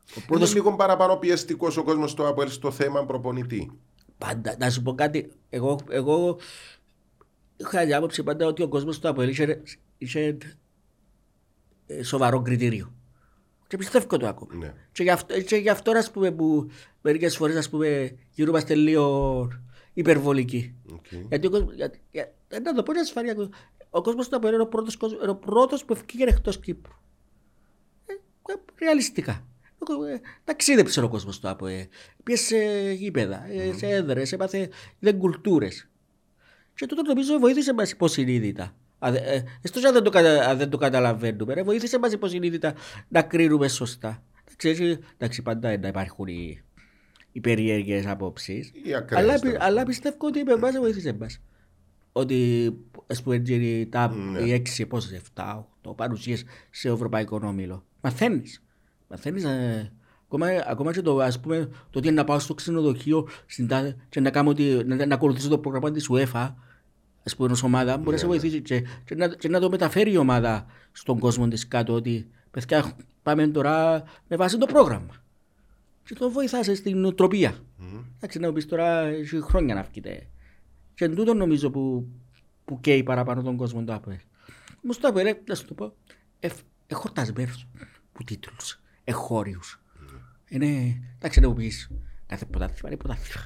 Ο 0.09 0.13
Είναι 0.17 0.25
πρώτος 0.27 0.53
λίγο 0.53 0.75
παραπάνω 0.75 1.15
πιεστικός 1.15 1.77
ο 1.77 1.83
κόσμος 1.83 2.11
στο 2.11 2.27
Αποέλ 2.27 2.49
στο 2.49 2.71
θέμα 2.71 3.05
προπονητή. 3.05 3.71
πάντα, 4.17 4.55
να 4.59 4.69
σου 4.69 4.81
πω 4.81 4.95
κάτι, 4.95 5.31
εγώ, 5.49 5.79
εγώ 5.89 6.37
είχα 7.57 7.83
την 7.85 7.95
άποψη 7.95 8.23
πάντα 8.23 8.45
ότι 8.45 8.61
ο 8.63 8.67
κόσμος 8.67 8.99
του 8.99 9.07
Αποέλ 9.09 9.33
είχε, 9.97 10.19
είχε 10.19 10.57
ε, 11.85 12.03
σοβαρό 12.03 12.41
κριτήριο. 12.41 12.93
Και 13.67 13.77
πιστεύω 13.77 14.17
το 14.17 14.27
ακόμα. 14.27 14.55
Ναι. 14.55 14.73
Και 14.91 15.03
γι' 15.03 15.09
αυτό, 15.09 15.41
και 15.41 15.55
γι 15.55 15.69
αυτό 15.69 15.91
ας 15.91 16.11
πούμε, 16.11 16.31
που 16.31 16.69
μερικές 17.01 17.35
φορές 17.37 17.55
ας 17.55 17.69
πούμε, 17.69 18.15
γυρούμαστε 18.31 18.75
λίγο 18.75 19.47
υπερβολικοί. 19.93 20.75
Οκ. 20.91 21.05
Γιατί 21.29 21.47
ο 21.47 21.49
κόσμος, 21.49 21.75
για, 21.75 21.91
για, 22.11 22.33
ε, 22.47 22.59
να 22.59 22.73
το 22.73 22.83
πω 22.83 22.91
είναι 22.91 23.01
ασφαλεία. 23.01 23.35
Ο 23.89 24.01
κόσμος 24.01 24.29
του 24.29 24.35
Αποέλ 24.35 24.53
είναι 24.53 24.63
ο 24.63 24.67
πρώτος, 24.67 24.97
κόσμος- 24.97 25.21
είναι 25.21 25.31
ο 25.31 25.35
πρώτος 25.35 25.85
που 25.85 25.93
εφκήκε 25.93 26.23
εκτός 26.23 26.59
Κύπρου. 26.59 26.93
Ε, 28.05 28.13
ε, 28.51 28.55
ρεαλιστικά. 28.85 29.47
Ο- 29.77 30.03
ε, 30.05 30.21
Ταξίδεψε 30.43 31.01
ο 31.01 31.09
κόσμος 31.09 31.39
του 31.39 31.49
Αποέλ. 31.49 31.85
Πήγε 32.23 32.37
σε 32.37 32.91
γήπεδα, 32.91 33.45
ε, 33.49 33.73
σε 33.73 33.87
έδρες, 33.87 34.31
έπαθε 34.31 34.69
δεν 34.99 35.17
κουλτούρες. 35.17 35.89
Και 36.75 36.85
τούτο 36.85 37.01
νομίζω 37.01 37.39
βοήθησε 37.39 37.73
μας 37.73 37.91
υποσυνείδητα. 37.91 38.75
Α, 39.07 39.11
δε- 39.11 39.17
ε, 39.17 39.43
Έστω 39.61 39.79
και 39.79 39.87
αν 39.87 39.93
δεν 39.93 40.03
το, 40.03 40.09
κατα, 40.09 40.49
αν 40.49 40.57
δεν 40.57 40.69
το 40.69 40.77
καταλαβαίνουμε, 40.77 41.53
ρε, 41.53 41.63
βοήθησε 41.63 41.99
μας 41.99 42.11
υποσυνείδητα 42.13 42.73
να 43.07 43.21
κρίνουμε 43.21 43.67
σωστά. 43.67 44.23
Εντάξει, 44.47 44.69
έτσι, 44.69 44.99
εντάξει 45.17 45.41
πάντα 45.41 45.77
να 45.77 45.87
υπάρχουν 45.87 46.27
οι, 46.27 46.61
οι 47.31 47.39
περίεργες 47.39 48.05
απόψεις. 48.07 48.71
Οι 48.83 48.93
ακραίες, 48.95 49.23
Αλλά, 49.23 49.33
πι- 49.33 49.41
τέλος 49.41 49.57
αλλά 49.59 49.69
πάντων. 49.69 49.85
πιστεύω 49.85 50.15
ότι 50.21 50.43
με 50.43 50.51
εμάς 50.53 50.77
βοήθησε 50.77 51.13
μας. 51.19 51.41
Ότι 52.11 52.69
ας 53.07 53.21
πούμε 53.23 53.35
έτσι, 53.35 53.87
τα, 53.91 54.07
Ναι. 54.15 54.39
οι 54.39 54.51
έξι, 54.53 54.85
πόσες, 54.85 55.11
εφτά, 55.11 55.57
οκτώ 55.57 55.93
παρουσίες 55.93 56.43
σε 56.69 56.89
ευρωπαϊκό 56.89 57.39
όμιλο. 57.43 57.85
Μαθαίνεις. 58.01 58.63
Μαθαίνεις 59.09 59.43
ε, 59.43 59.91
ακόμα, 60.25 60.47
ακόμα 60.67 60.93
και 60.93 61.01
το, 61.01 61.17
ας 61.19 61.39
πούμε, 61.39 61.69
το 61.89 61.99
ότι 61.99 62.11
να 62.11 62.23
πάω 62.23 62.39
στο 62.39 62.53
ξενοδοχείο 62.53 63.27
στην 63.45 63.67
τάδε- 63.67 63.95
και 64.09 64.19
να, 64.19 64.29
κάνω, 64.29 64.49
ότι, 64.49 64.81
να, 64.85 65.05
να 65.05 65.15
ακολουθήσω 65.15 65.49
το 65.49 65.57
πρόγραμμα 65.57 65.91
της 65.91 66.09
UEFA 66.11 66.53
ας 67.25 67.35
πούμε 67.35 67.51
ως 67.51 67.63
ομάδα 67.63 67.97
μπορεί 67.97 68.11
να 68.11 68.17
σε 68.17 68.25
Ναι, 68.25 68.33
ναι. 68.33 68.39
βοηθήσει 68.39 68.61
και, 68.61 68.83
και, 69.05 69.15
να, 69.15 69.27
και 69.27 69.47
να 69.49 69.59
το 69.59 69.69
μεταφέρει 69.69 70.11
η 70.11 70.17
ομάδα 70.17 70.65
στον 70.91 71.19
κόσμο 71.19 71.47
της 71.47 71.67
κάτω 71.67 71.93
ότι 71.93 72.29
παιδιά 72.51 72.95
πάμε 73.23 73.47
τώρα 73.47 74.03
με 74.27 74.35
βάση 74.35 74.57
το 74.57 74.65
πρόγραμμα 74.65 75.13
και 76.03 76.13
το 76.13 76.29
βοηθάς 76.31 76.65
στην 76.77 76.97
νοοτροπία. 76.97 77.55
Εντάξει, 78.15 78.39
να 78.39 78.47
μου 78.47 78.53
πεις 78.53 78.65
τώρα 78.65 78.99
έχει 79.01 79.41
χρόνια 79.41 79.75
να 79.75 79.83
βγείτε. 79.83 80.27
Και 80.93 81.05
εν 81.05 81.15
τούτο 81.15 81.33
νομίζω 81.33 81.69
που, 81.69 82.07
που 82.65 82.79
καίει 82.79 83.03
παραπάνω 83.03 83.41
τον 83.41 83.55
κόσμο 83.57 83.83
το 83.83 83.93
ΑΠΟΕΛ. 83.93 84.17
Όμως 84.83 84.97
το 84.99 85.07
ΑΠΟΕΛ, 85.07 85.35
να 85.47 85.55
σου 85.55 85.65
το 85.65 85.73
πω, 85.73 85.93
εφ- 86.39 86.61
εχορτασμένος 86.87 87.67
που 88.13 88.23
τίτλους, 88.23 88.81
εχώριους. 89.03 89.81
Είναι, 90.49 91.01
εντάξει 91.17 91.39
να 91.39 91.47
μου 91.47 91.53
πεις, 91.53 91.89
κάθε 92.25 92.45
ποτάθλημα 92.45 92.87
είναι 92.87 92.97
ποτάθλημα. 92.97 93.45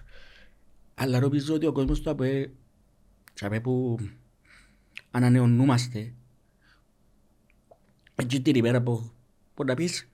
Αλλά 0.96 1.20
νομίζω 1.20 1.54
ότι 1.54 1.66
ο 1.66 1.72
κόσμος 1.72 2.02
του 2.02 2.10
ΑΠΟΕΛ, 3.46 3.60
τσάμε 3.60 3.60
που 3.60 3.98
ανανεωνούμαστε, 5.12 6.14
Έτσι 8.16 8.42
την 8.42 8.56
ημέρα 8.56 8.82
που, 8.82 9.12
που 9.54 9.64
να 9.64 9.74
πεις, 9.74 10.10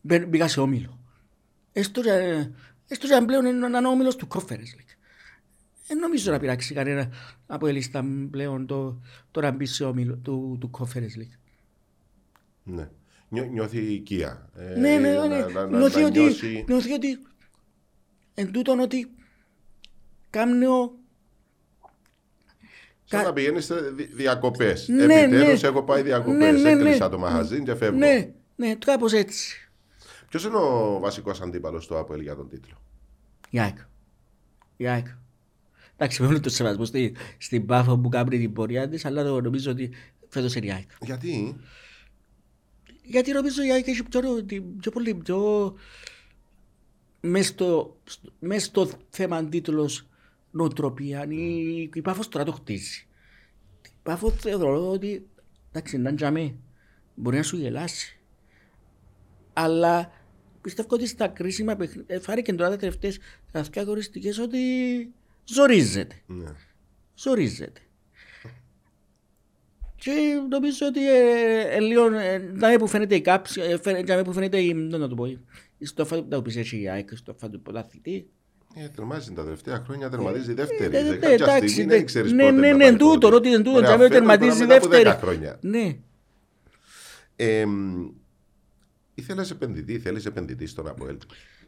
μπαι- 0.00 0.26
μπήκα 0.26 0.48
σε 0.48 0.60
όμιλο. 0.60 0.98
Έστω 1.72 2.02
και- 2.02 2.48
έστω 2.88 3.06
και 3.06 3.14
αν 3.14 3.26
πλέον 3.26 3.44
είναι 3.46 3.66
έναν 3.66 3.84
όμιλος 3.84 4.16
του 4.16 4.26
Conference 4.30 4.52
League. 4.52 4.94
Δεν 5.86 5.98
νομίζω 5.98 6.30
να 6.30 6.38
πειράξει 6.38 6.74
κανένα 6.74 7.08
από 7.46 7.66
ελίστα 7.66 8.04
πλέον 8.30 8.66
το, 8.66 9.00
το 9.30 9.40
να 9.40 9.50
μπεις 9.50 9.74
σε 9.74 9.84
όμιλο 9.84 10.16
του, 10.16 10.56
του 10.60 10.70
Conference 10.78 11.18
League. 11.18 11.36
Ναι. 12.62 12.88
Νιώ, 13.28 13.44
νιώθει 13.44 13.78
οικία. 13.78 14.50
Ε, 14.56 14.78
Ναι, 14.78 14.96
ναι, 14.98 15.12
να- 15.14 15.26
ναι. 15.26 15.38
να- 15.38 15.66
να- 15.66 15.78
Νιώθει 15.78 16.00
να 16.00 16.06
ότι, 16.06 16.18
νιώσει- 16.20 16.64
νιώθει 16.68 16.92
ότι 16.92 17.18
εν 18.34 18.52
τούτον 18.52 18.80
ότι 18.80 19.10
κάμνιο 20.30 20.98
Σαν 23.04 23.20
κα- 23.20 23.26
να 23.26 23.32
πηγαίνεις 23.32 23.64
σε 23.64 23.74
διακοπές. 24.14 24.88
Ναι, 24.88 25.02
Επιτέλους 25.20 25.62
ναι. 25.62 25.68
έχω 25.68 25.82
πάει 25.82 26.02
διακοπές. 26.02 26.38
Ναι, 26.38 26.50
ναι, 26.50 26.60
ναι. 26.62 26.70
Έκλεισα 26.70 27.08
το 27.08 27.18
μαγαζί 27.18 27.62
και 27.62 27.74
φεύγω. 27.74 27.98
ναι, 27.98 28.32
ναι, 28.56 28.74
κάπως 28.74 29.12
έτσι. 29.12 29.68
Ποιος 30.28 30.44
είναι 30.44 30.56
ο 30.56 30.98
βασικός 31.00 31.40
αντίπαλος 31.40 31.86
του 31.86 31.98
Αποέλ 31.98 32.20
για 32.20 32.34
τον 32.36 32.48
τίτλο; 32.48 32.80
Η 33.50 33.60
ΑΕΚ. 33.60 33.76
Η 34.76 34.88
ΑΕΚ. 34.88 35.06
Εντάξει, 35.96 36.22
με 36.22 36.28
όλο 36.28 36.40
το 36.40 36.48
σεβασμό 36.48 36.84
στη, 36.84 37.16
στην 37.38 37.66
Πάφο 37.66 37.98
που 37.98 38.08
κάνει 38.08 38.38
την 38.38 38.52
πορεία 38.52 38.88
της, 38.88 39.04
αλλά 39.04 39.24
το 39.24 39.40
νομίζω 39.40 39.70
ότι 39.70 39.90
φέτος 40.28 40.54
είναι 40.54 40.66
η 40.66 40.72
ΑΕΚ. 40.72 40.88
Γιατί; 41.00 41.56
Γιατί 43.02 43.32
νομίζω 43.32 43.62
η 43.62 43.70
ΑΕΚ 43.72 43.86
έχει 43.86 44.02
πιο, 44.02 44.44
την- 44.44 44.76
πιο 44.76 44.90
πολύ, 44.90 45.14
πιο... 45.14 45.74
Μες 47.20 47.46
στο, 47.46 47.96
στο- 48.04 48.32
μες 48.38 48.64
στο 48.64 48.88
θέμα 49.10 49.44
τίτλος 49.44 50.06
νοοτροπία, 50.54 51.26
η, 51.28 51.90
η 51.94 52.02
Πάφος 52.02 52.28
τώρα 52.28 52.44
το 52.44 52.52
χτίζει. 52.52 53.06
Η 53.84 53.90
Πάφος 54.02 54.34
θεωρώ 54.34 54.90
ότι, 54.90 55.26
εντάξει, 55.68 55.98
να 55.98 56.14
τζαμί, 56.14 56.60
μπορεί 57.14 57.36
να 57.36 57.42
σου 57.42 57.56
γελάσει. 57.56 58.18
Αλλά 59.52 60.12
πιστεύω 60.60 60.88
ότι 60.90 61.06
στα 61.06 61.28
κρίσιμα 61.28 61.76
παιχνίδια, 61.76 62.20
φάρηκε 62.20 62.54
τώρα 62.54 62.70
τα 62.70 62.76
τελευταίες 62.76 63.18
τα 63.50 63.62
δύο 63.62 63.82
αγωνιστικές 63.82 64.38
ότι 64.38 64.58
ζορίζεται. 65.44 66.22
ναι. 66.26 66.52
Ζορίζεται. 67.14 67.80
Και 69.96 70.12
νομίζω 70.48 70.86
ότι 70.86 71.08
ε, 71.08 71.60
ε, 71.60 71.80
λίγο, 71.80 72.14
ε, 72.14 72.38
να 72.38 72.76
που 72.76 72.86
φαίνεται 72.86 73.14
η 73.14 73.20
κάψη, 73.20 73.60
ε, 73.60 73.78
φαίνεται, 73.78 74.14
να 74.14 74.22
που 74.22 74.32
φαίνεται 74.32 74.60
η, 74.60 74.74
να 74.74 75.08
το 75.08 75.14
πω, 75.14 75.26
η 75.78 75.84
στόφα 75.84 76.16
του 76.16 76.28
που 76.28 76.42
πεις 76.42 76.56
έχει 76.56 76.80
η 76.80 76.88
ΑΕΚ, 76.88 77.10
η 77.10 77.16
στόφα 77.16 77.50
του 77.50 77.60
πρωταθλητή. 77.60 78.30
Ε, 78.76 78.88
τερμάζει 78.88 79.32
τα 79.32 79.42
τελευταία 79.44 79.82
χρόνια, 79.84 80.08
τερματίζει 80.08 80.52
δεύτερη. 80.54 80.96
ε, 80.96 80.98
Σε 80.98 81.10
ναι, 81.10 81.16
κάποια 81.16 81.28
εντάξει, 81.34 81.68
στιγμή 81.68 81.86
ναι. 81.90 81.96
δεν 81.96 82.06
ξέρεις 82.06 82.32
Ναι, 82.32 82.42
πότε 82.42 82.52
ναι, 82.60 82.68
να 82.70 82.76
ναι, 82.76 82.84
πάει 82.84 82.96
τούτο, 82.96 83.18
πότε. 83.18 83.34
ότι 83.34 83.52
εν 83.54 83.62
τούτο, 83.62 83.76
Ωραία, 83.76 83.82
τζαμί, 83.88 84.02
φέτος 84.02 84.16
τερματίζει 84.16 84.50
τώρα 84.50 84.66
μετά 84.66 84.76
από 84.76 84.88
δεύτερη. 84.88 85.16
10 85.16 85.20
χρόνια. 85.20 85.58
Ναι. 85.60 85.96
Ε, 87.36 87.64
Ήθελες 89.14 89.50
επενδυτή, 89.50 89.98
θέλεις 89.98 90.26
επενδυτή 90.26 90.66
στον 90.66 90.88
Αποέλ. 90.88 91.16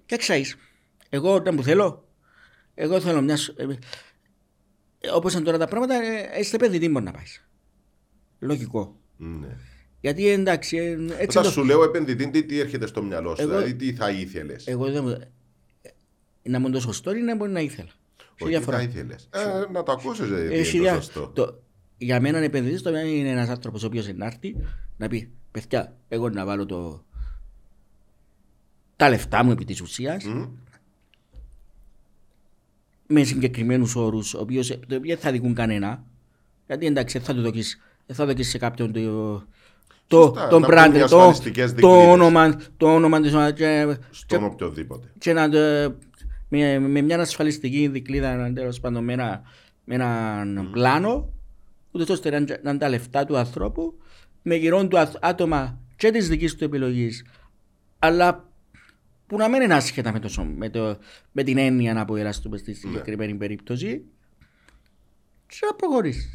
Και 0.07 0.17
ξέρεις, 0.17 0.57
εγώ 1.09 1.35
όταν 1.35 1.57
που 1.57 1.63
θέλω, 1.63 2.09
εγώ 2.75 3.01
θέλω 3.01 3.23
μιας... 3.23 3.41
σ- 3.43 3.61
Ε, 3.61 3.63
ε, 5.01 5.11
όπως 5.11 5.35
είναι 5.35 5.43
τώρα 5.45 5.59
τα 5.59 5.67
πράγματα, 5.67 5.95
ε, 5.95 6.41
είστε 6.41 6.57
επενδυτή 6.57 6.89
μπορεί 6.89 7.05
να 7.05 7.11
πάεις. 7.11 7.49
Λογικό. 8.39 9.01
Ναι. 9.17 9.57
Γιατί 10.01 10.29
εντάξει, 10.29 10.77
ε, 10.77 10.91
έτσι 10.93 11.39
Όταν 11.39 11.43
το, 11.43 11.51
σου 11.51 11.65
λέω 11.65 11.83
επενδυτή, 11.83 12.31
τι, 12.31 12.45
τι 12.45 12.59
έρχεται 12.59 12.87
στο 12.87 13.03
μυαλό 13.03 13.35
σου, 13.37 13.43
Εγώ- 13.43 13.51
δηλαδή 13.51 13.75
τι 13.75 13.93
θα 13.95 14.11
ήθελες; 14.11 14.67
εγώ 14.67 14.91
δεν 14.91 15.05
μου... 15.05 15.11
ε, 15.11 15.31
Να 16.49 16.61
μου 16.61 16.71
το 16.71 16.81
σωστό 16.81 17.15
είναι 17.15 17.35
μπορεί 17.37 17.51
να 17.53 17.61
ήθελα. 17.61 17.89
Σε 17.89 18.25
Όχι, 18.33 18.45
τι 18.45 18.49
διαφορά. 18.49 18.77
θα 18.77 18.83
ήθελε. 18.83 19.15
Ε, 19.31 19.73
να 19.73 19.83
το 19.83 19.93
ακούσεις, 19.93 20.25
δηλαδή. 20.27 20.55
Έχει 20.55 20.77
είναι 20.77 20.87
το 20.87 20.93
δια- 20.93 21.03
σωστό. 21.03 21.29
το- 21.29 21.61
για 21.99 22.21
μένα 22.21 22.39
επενδυτής 22.39 22.83
το 22.83 22.97
είναι 22.97 23.31
ένας 23.31 23.49
άνθρωπος 23.49 23.83
ο 23.83 23.87
οποίος 23.87 24.09
να 24.15 24.27
έρθει 24.27 24.57
να 24.97 25.09
πει 25.09 25.31
παιδιά 25.51 25.97
εγώ 26.09 26.29
να 26.29 26.45
βάλω 26.45 26.67
το, 26.67 27.05
τα 28.97 29.09
λεφτά 29.09 29.45
μου 29.45 29.51
επί 29.51 29.65
της 29.65 29.81
ουσίας 29.81 30.25
Μμ. 30.25 30.45
με 33.07 33.23
συγκεκριμένους 33.23 33.97
όρους 33.97 34.35
ο 34.35 34.41
οποίος 34.41 34.71
ε, 34.71 34.77
το- 34.89 35.01
δεν 35.01 35.19
θα 35.19 35.31
δικούν 35.33 35.55
κανένα 35.55 36.05
γιατί 36.67 36.87
εντάξει 36.87 37.19
δεν 37.19 37.27
θα 37.27 37.35
του 37.35 37.43
δοκίσεις 37.43 37.81
δεν 38.07 38.17
θα 38.17 38.27
δοκίσεις 38.27 38.53
σε 38.53 38.59
κάποιον 38.59 38.93
το, 38.93 39.01
το, 40.07 40.23
Σωστά, 40.23 40.49
τον 40.49 40.61
να 40.61 40.69
brand, 40.71 40.87
μπουν 40.91 40.95
οι 40.95 40.99
το, 40.99 41.05
ασφαλιστικές 41.05 41.71
το, 41.71 41.75
δικλείδες. 41.77 42.07
όνομα, 42.09 42.57
το 42.77 42.95
όνομα 42.95 43.21
της 43.21 43.33
ομάδας 43.33 43.53
και, 43.53 43.97
Στον 44.11 44.45
οποιοδήποτε. 44.45 45.13
και 45.19 45.33
να 45.33 45.49
το, 45.49 45.59
με, 46.59 46.79
με 46.79 47.01
μια 47.01 47.21
ασφαλιστική 47.21 47.89
δικλίδα 47.89 48.53
τέλος 48.53 48.81
πάντων 48.81 49.05
με, 49.05 49.13
ένα, 49.13 49.43
με 49.85 49.95
έναν 49.95 50.69
πλάνο 50.73 51.33
ούτε 51.91 52.13
ώστε 52.13 52.31
να, 52.31 52.41
να 52.41 52.71
είναι 52.71 52.79
τα 52.79 52.89
λεφτά 52.89 53.25
του 53.25 53.37
ανθρώπου 53.37 53.99
με 54.43 54.55
γυρών 54.55 54.89
του 54.89 54.99
αθ- 54.99 55.17
άτομα 55.21 55.81
και 55.97 56.11
της 56.11 56.29
δικής 56.29 56.55
του 56.55 56.65
επιλογής 56.65 57.25
αλλά 57.99 58.49
που 59.27 59.37
να 59.37 59.49
μην 59.49 59.63
είναι 59.63 59.75
άσχετα 59.75 60.13
με, 60.13 60.19
το, 60.21 60.29
σω- 60.29 60.53
με, 60.57 60.71
το, 60.71 60.99
με 61.33 61.43
την 61.43 61.59
έννοια 61.59 61.95
να 61.95 62.01
αποεραστούμε 62.01 62.57
στη 62.57 62.75
συγκεκριμένη 62.75 63.35
περίπτωση 63.35 64.05
και 65.47 65.59
να 65.71 65.75
προχωρήσεις. 65.75 66.31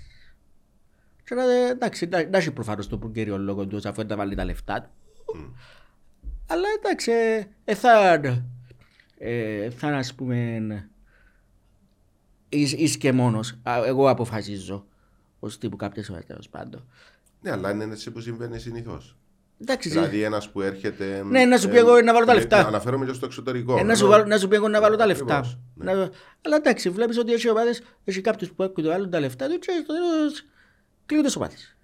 Και 1.24 1.36
να, 1.36 1.44
εντάξει, 1.70 2.06
να, 2.06 2.28
να 2.30 2.38
έχει 2.38 2.52
προφανώς 2.52 2.88
το 2.88 3.12
κύριο 3.14 3.38
λόγο 3.38 3.68
του 3.68 3.90
αφού 3.90 4.06
θα 4.08 4.16
βάλει 4.16 4.36
τα 4.36 4.46
λεφτά 4.46 4.82
του. 4.82 5.56
Αλλά 6.48 6.68
εντάξει, 6.78 7.12
ε, 7.66 7.76
ε, 9.24 9.70
θα, 9.70 9.88
ε, 9.88 9.92
θα 9.92 9.98
ας 9.98 10.14
πούμε 10.16 10.90
εις, 12.50 12.74
εις 12.74 12.98
και 12.98 13.12
μόνος. 13.12 13.60
Α, 13.64 13.82
Εγώ 13.86 14.10
αποφασίζω 14.10 14.86
ως 15.40 15.58
τύπου 15.58 15.76
κάποιες 15.76 16.10
ώρες 16.10 16.26
τέλος 16.26 16.50
πάντων. 16.50 16.88
Ναι, 17.42 17.52
αλλά 17.52 17.72
είναι 17.72 17.84
έτσι 17.84 18.12
που 18.12 18.20
συμβαίνει 18.20 18.60
συνήθως. 18.60 19.16
Εντάξει, 19.62 19.90
Δηλαδή 19.90 20.22
ένας 20.24 20.50
που 20.52 20.62
έρχεται. 20.62 21.24
Ναι, 21.24 21.46
να 21.46 21.58
σου 21.58 21.70
πει 21.70 21.78
εγώ 21.78 22.02
να 22.02 22.14
βάλω 22.14 22.26
τα 22.26 22.32
ε, 22.32 22.36
λεφτά. 22.36 22.68
Αναφέρομαι 22.68 23.06
και 23.06 23.14
στο 23.14 23.26
εξωτερικό. 23.26 23.78
ε, 23.78 23.84
να, 23.84 23.96
σου 23.96 24.04
Ενώ- 24.06 24.16
βάλω, 24.16 24.26
να 24.26 24.38
σου 24.38 24.48
πει 24.48 24.56
εγώ 24.56 24.68
να 24.68 24.82
βάλω 24.82 24.96
τα 24.96 25.06
λεφτά. 25.06 25.38
Ακριβώς, 25.38 25.58
ναι. 25.76 25.94
Να- 25.94 26.10
αλλά 26.42 26.56
εντάξει, 26.56 26.90
βλέπεις 26.90 27.18
ότι 27.18 27.34
έχει 27.34 27.50
ομάδες, 27.50 27.82
έχει 28.04 28.22
κάποιους 28.22 28.52
που 28.52 28.64
έχουν 28.64 28.84
βάλουν 28.84 29.10
τα 29.10 29.20
λεφτά 29.20 29.48
του 29.48 29.60
και 29.60 29.72
στο 29.84 29.94
τέλος 29.94 30.46
κλείνουν 31.06 31.26
τις 31.26 31.36
ομάδες. 31.36 31.76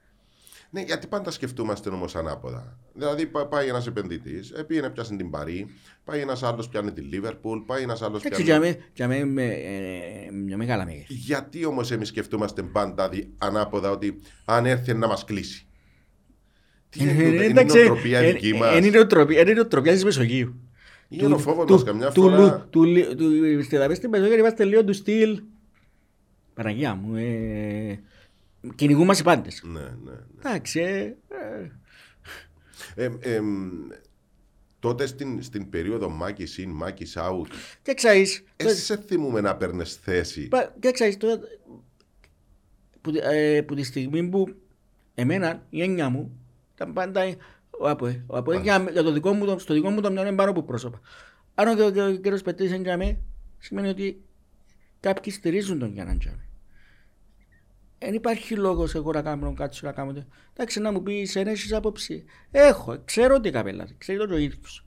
Ναι, 0.70 0.82
γιατί 0.82 1.08
πάντα 1.08 1.32
σκεφτούμαστε 1.32 1.90
όμως 1.90 2.16
ανάποδα. 2.16 2.78
Δηλαδή 2.94 3.26
πά- 3.26 3.48
πάει 3.48 3.68
ένας 3.68 3.88
επενδυτής, 3.88 4.54
πήγαινε 4.68 4.90
πιάσει 4.90 5.16
την 5.16 5.30
Παρή, 5.30 5.68
πάει 6.04 6.20
ένας 6.20 6.44
άλλος 6.44 6.70
πιάνει 6.70 6.92
τη 6.92 7.02
Λίβερπουλ, 7.02 7.60
πάει 7.66 7.84
ένας 7.84 8.02
άλλος 8.02 8.24
Εντάξει, 8.24 8.44
πιάνει. 8.44 8.66
για 8.66 8.70
μέ- 8.72 8.90
για 8.94 9.08
μέ 9.08 9.26
με, 9.26 9.46
ε, 9.46 10.32
μια 10.32 10.58
μεγάλα 10.58 10.86
μέγεθη. 10.86 11.14
Γιατί 11.14 11.66
όμως 11.66 11.92
εμείς 11.92 12.08
σκεφτούμαστε 12.08 12.62
πάντα 12.64 13.10
δι- 13.10 13.28
ανάποδα 13.38 13.92
ότι 13.92 14.20
αν 14.46 14.66
έρθει 14.66 14.94
να 14.94 15.08
μας 15.08 15.24
κλείσει; 15.26 15.68
Τι 16.90 17.04
είναι, 17.04 17.12
τούτο, 17.14 17.24
είναι 17.28 17.44
η 17.44 17.48
Εντάξει, 17.48 17.78
νοοτροπία 17.78 18.20
ε, 18.20 18.32
δική 18.32 18.50
ε, 18.50 18.58
μας; 18.58 18.78
Είναι 18.78 18.88
η 18.88 18.90
νοοτροπία 18.92 19.42
είναι 19.42 19.52
η 19.52 19.54
νοοτροπία 19.54 19.92
της 19.94 20.04
Μεσογείου. 20.04 20.56
Είναι 21.10 21.34
ο 21.34 21.38
φόβο 21.38 21.66
του- 21.66 21.76
μα 21.78 21.84
καμιά 21.84 22.12
του- 22.12 22.22
φορά. 22.22 22.68
του- 22.70 22.84
του- 22.94 23.16
του- 23.16 23.64
Στη 23.64 23.78
Δαβή 23.78 23.96
στην 23.96 24.10
Μεσόγειο 24.10 24.38
είμαστε 24.38 24.64
λίγο 24.64 24.84
του 24.84 24.94
στυλ. 24.94 25.42
Παναγία 26.54 26.96
μου. 26.96 27.16
Ε, 28.62 28.68
Κυνηγούμαστε 28.76 29.22
οι 29.22 29.26
πάντες. 29.26 29.62
Ναι, 29.66 29.80
ναι. 29.80 29.90
ναι. 30.12 30.18
Εντάξει, 30.40 30.80
ε, 30.80 31.16
ε, 31.28 31.72
Ε, 32.96 33.10
εμ, 33.36 33.70
τότε 34.80 35.06
στην, 35.06 35.42
στην 35.44 35.70
περίοδο 35.70 36.10
Μάκη 36.10 36.46
in, 36.58 36.72
Μάκη 36.74 37.06
out, 37.16 37.48
και 37.82 37.94
ξέρεις, 37.94 38.44
εσύ 38.56 38.76
σε 38.82 38.98
θυμούμε 38.98 39.42
να 39.42 39.56
παίρνει 39.56 39.84
θέση. 39.84 40.48
πα- 40.48 40.76
και 40.80 40.92
ξέρεις 40.92 41.18
τώρα, 41.18 41.40
που, 43.02 43.12
τη- 43.12 43.20
ε, 43.24 43.62
που 43.62 43.76
τη 43.76 43.84
στιγμή 43.84 44.30
που 44.30 44.56
εμένα, 45.16 45.66
η 45.70 45.82
έννοια 45.82 46.10
μου, 46.10 46.40
ήταν 46.74 46.94
πάντα 46.94 47.36
ο 47.80 47.90
ΑΠΟΕ. 47.90 48.24
Ο 48.28 48.38
ΑΠΟΕ 48.38 48.60
για, 48.62 48.88
για 48.92 49.04
το 49.04 49.12
δικό 49.12 49.34
μου, 49.34 49.46
το- 49.46 49.60
στο 49.60 49.74
δικό 49.74 49.90
μου 49.90 50.02
το 50.02 50.12
μυαλό 50.12 50.28
είναι 50.28 50.36
πάνω 50.38 50.50
από 50.50 50.64
πρόσωπα. 50.64 51.00
Αν 51.56 51.68
ο, 51.80 51.84
ο, 51.84 51.86
ο 52.08 52.12
κύριος 52.12 52.42
Πετρής 52.42 52.70
είναι 52.72 52.82
για 52.82 52.98
μέ, 52.98 53.18
σημαίνει 53.58 53.88
ότι 53.88 54.22
κάποιοι 55.00 55.32
στηρίζουν 55.34 55.80
τον 55.80 55.92
Γιάννα 55.94 56.18
Τζάμι. 56.18 56.47
Δεν 58.00 58.14
υπάρχει 58.14 58.56
λόγος 58.56 58.96
εγώ 58.96 59.12
να 59.12 59.22
κάνω 59.22 59.54
κάτι 59.54 59.80
να 59.82 59.92
κάνω. 59.92 60.14
το- 60.14 60.26
Εντάξει, 60.54 60.80
να 60.80 60.92
μου 60.92 61.04
πεις, 61.04 61.34
δεν 61.34 61.48
έχεις 61.48 61.74
άποψη. 61.74 62.24
Έχω, 62.52 63.02
ξέρω 63.06 63.36
ότι 63.36 63.50
καπέλα, 63.52 63.88
ξέρει 63.98 64.18
το 64.28 64.34
ο 64.34 64.38
ίδιος. 64.38 64.86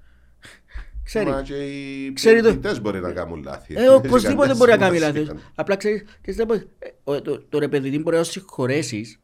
Ξέρει. 1.05 1.31
Μα 1.31 1.43
και 1.43 1.55
οι 1.55 2.13
Ξέρει 2.13 2.41
το- 2.41 2.49
επενδυτές 2.49 2.81
μπορεί 2.81 3.01
να 3.01 3.13
κάνουν 3.13 3.43
λάθη. 3.43 3.75
Ε, 3.77 3.89
οπωσδήποτε 3.89 4.55
μπορεί 4.55 4.71
να 4.71 4.77
κάνει 4.77 4.99
σημασία. 4.99 5.21
λάθος. 5.23 5.43
Απλά 5.55 5.77
ξέρεις, 5.77 6.03
και 6.23 6.33
στο 6.33 6.47
πω, 6.47 6.55
ε, 6.55 6.65
ο- 7.05 7.23
το, 7.23 7.43
το 7.49 7.59
ρε 7.59 7.69
παιδί 7.69 7.99
μπορεί 7.99 8.17
να 8.17 8.23
συγχωρέσεις 8.23 9.21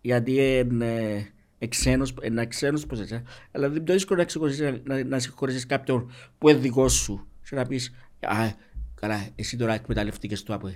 γιατί 0.00 0.58
είναι 0.58 1.26
εξένος, 1.58 2.14
είναι 2.22 2.46
ξένος 2.46 2.86
πως 2.86 3.00
έτσι, 3.00 3.14
αλλά 3.52 3.66
δεν 3.66 3.76
είναι 3.76 3.84
πιο 3.84 3.94
δύσκολο 3.94 4.22
να, 4.22 4.28
συγχωρέσεις- 4.28 4.80
να, 4.84 5.04
να 5.04 5.18
συγχωρέσεις 5.18 5.66
κάποιον 5.66 6.10
που 6.38 6.48
είναι 6.48 6.58
δικός 6.58 6.92
σου 6.92 7.26
και 7.48 7.54
να 7.56 7.66
πεις 7.66 7.92
«Α, 8.20 8.36
καλά, 8.94 9.28
εσύ 9.34 9.56
τώρα 9.56 9.74
εκμεταλλευτήκες 9.74 10.42
το 10.42 10.54
ΑΠΟΕΛ. 10.54 10.74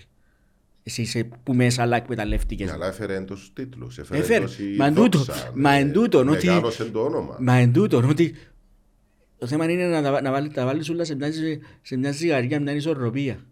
Εσύ 0.86 1.02
είσαι 1.02 1.28
που 1.42 1.54
μέσα 1.54 1.82
αλλά 1.82 1.96
εκμεταλλευτήκες. 1.96 2.66
Ναι, 2.66 2.72
Αλλά 2.72 2.86
έφερε 2.86 3.20
τους 3.20 3.52
τίτλους, 3.52 3.98
έφερε, 3.98 4.20
Έφερε. 4.20 4.40
τόση 4.44 4.74
Μα 4.78 4.86
εν 4.86 4.94
τούτο, 4.94 5.18
δόξα, 5.18 5.52
μα 5.54 5.70
ναι. 5.70 5.78
εν 5.78 5.92
τούτον, 5.92 6.28
ότι- 6.28 6.46
Μεγάλωσε 6.46 6.84
το 6.84 7.04
όνομα. 7.04 7.36
Μα 7.40 7.54
εν 7.54 7.72
τούτον, 7.72 8.04
ότι 8.08 8.34
το 9.38 9.46
θέμα 9.46 9.70
είναι 9.70 9.86
να, 9.86 10.02
τα- 10.02 10.20
να, 10.22 10.30
βάλει, 10.30 10.48
τα 10.50 10.64
βάλεις 10.64 10.88
όλα 10.90 11.04
σε 11.04 11.14
μια, 11.14 11.32
σε 11.82 11.96
μια 11.96 12.12
ζυγαριά, 12.12 12.60
μια 12.60 12.72
ισορροπία. 12.72 13.44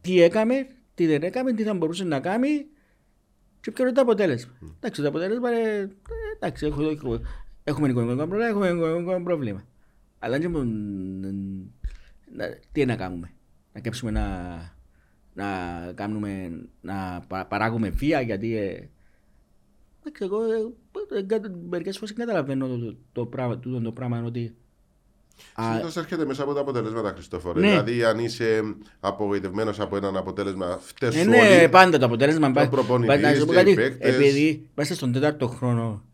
Τι 0.00 0.20
έκαμε, 0.22 0.66
τι 0.94 1.06
δεν 1.06 1.22
έκαμε, 1.22 1.52
τι 1.52 1.62
θα 1.62 1.74
μπορούσε 1.74 2.04
να 2.04 2.20
κάνει 2.20 2.48
και 3.60 3.70
ποιο 3.70 3.84
είναι 3.84 3.92
το 3.92 4.00
αποτέλεσμα. 4.00 4.52
Εντάξει, 4.76 5.02
το 5.02 5.08
αποτέλεσμα 5.08 5.50
είναι, 5.50 5.68
ε, 5.78 5.88
εντάξει, 6.36 6.66
έχω, 6.66 6.82
έχω, 6.88 7.20
Έχουμε 7.64 7.88
οικονομικό 7.88 8.26
πρόβλημα, 8.26 8.46
έχουμε 8.48 8.68
οικονομικό 8.68 9.22
πρόβλημα. 9.22 9.64
Αλλά 10.18 10.38
δεν 10.38 10.50
μπορούμε 10.50 10.74
να- 12.36 12.58
τι 12.72 12.84
να 12.84 12.96
κάνουμε. 12.96 13.30
Να 13.72 13.80
κέψουμε 13.80 14.10
να, 14.10 14.22
να 15.34 15.46
κάνουμε, 15.94 16.50
να 16.80 17.24
πα- 17.28 17.46
παράγουμε 17.46 17.88
βία 17.88 18.20
γιατί 18.20 18.56
ε, 18.56 18.88
εντάξει, 20.00 20.24
εγώ 20.24 20.42
ε, 20.42 21.18
ε, 21.18 21.22
κα- 21.22 21.40
μερικές 21.68 21.98
φορές 21.98 22.14
δεν 22.14 22.26
καταλαβαίνω 22.26 22.66
το, 22.68 22.78
το, 22.78 22.96
το, 23.12 23.26
πράγμα, 23.26 23.58
τούτο 23.58 23.80
το 23.80 23.92
πράγμα 23.92 24.22
ότι 24.24 24.54
α, 25.54 25.64
Συνήθως 25.70 25.96
έρχεται 25.96 26.24
μέσα 26.24 26.42
από 26.42 26.52
τα 26.54 26.60
αποτελέσματα, 26.60 27.12
Χριστόφορε. 27.12 27.60
Ναι. 27.60 27.68
Δηλαδή, 27.68 28.04
αν 28.04 28.18
είσαι 28.18 28.74
απογοητευμένος 29.00 29.80
από 29.80 29.96
έναν 29.96 30.16
αποτέλεσμα, 30.16 30.78
φταίει 30.82 31.08
Ε, 31.08 31.22
σου 31.22 31.28
ναι, 31.28 31.36
όλοι. 31.58 31.68
πάντα 31.68 31.98
το 31.98 32.04
αποτέλεσμα. 32.06 32.50
πα- 32.50 32.68
προπονητής, 32.68 33.14
πα- 33.20 33.20
να 33.20 33.34
σου 33.34 33.44
πω 33.46 33.50
και 33.52 33.56
κάτι, 33.58 33.70
οι 33.70 33.74
παίκτες. 33.74 34.14
Επειδή 34.14 34.68
είμαστε 34.74 34.94
στον 34.94 35.12
τέταρτο 35.12 35.48
χρόνο 35.48 36.04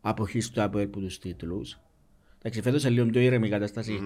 αποχής 0.00 0.50
του 0.50 0.62
ΑΠΟΕΛ 0.62 0.86
που 0.86 1.00
τους 1.00 1.18
τίτλους. 1.18 1.78
Εντάξει, 2.38 2.62
φέτος 2.62 2.82
είναι 2.84 2.92
λίγο 2.92 3.06
πιο 3.06 3.20
ήρεμη 3.20 3.46
η 3.46 3.50
κατάσταση. 3.50 4.00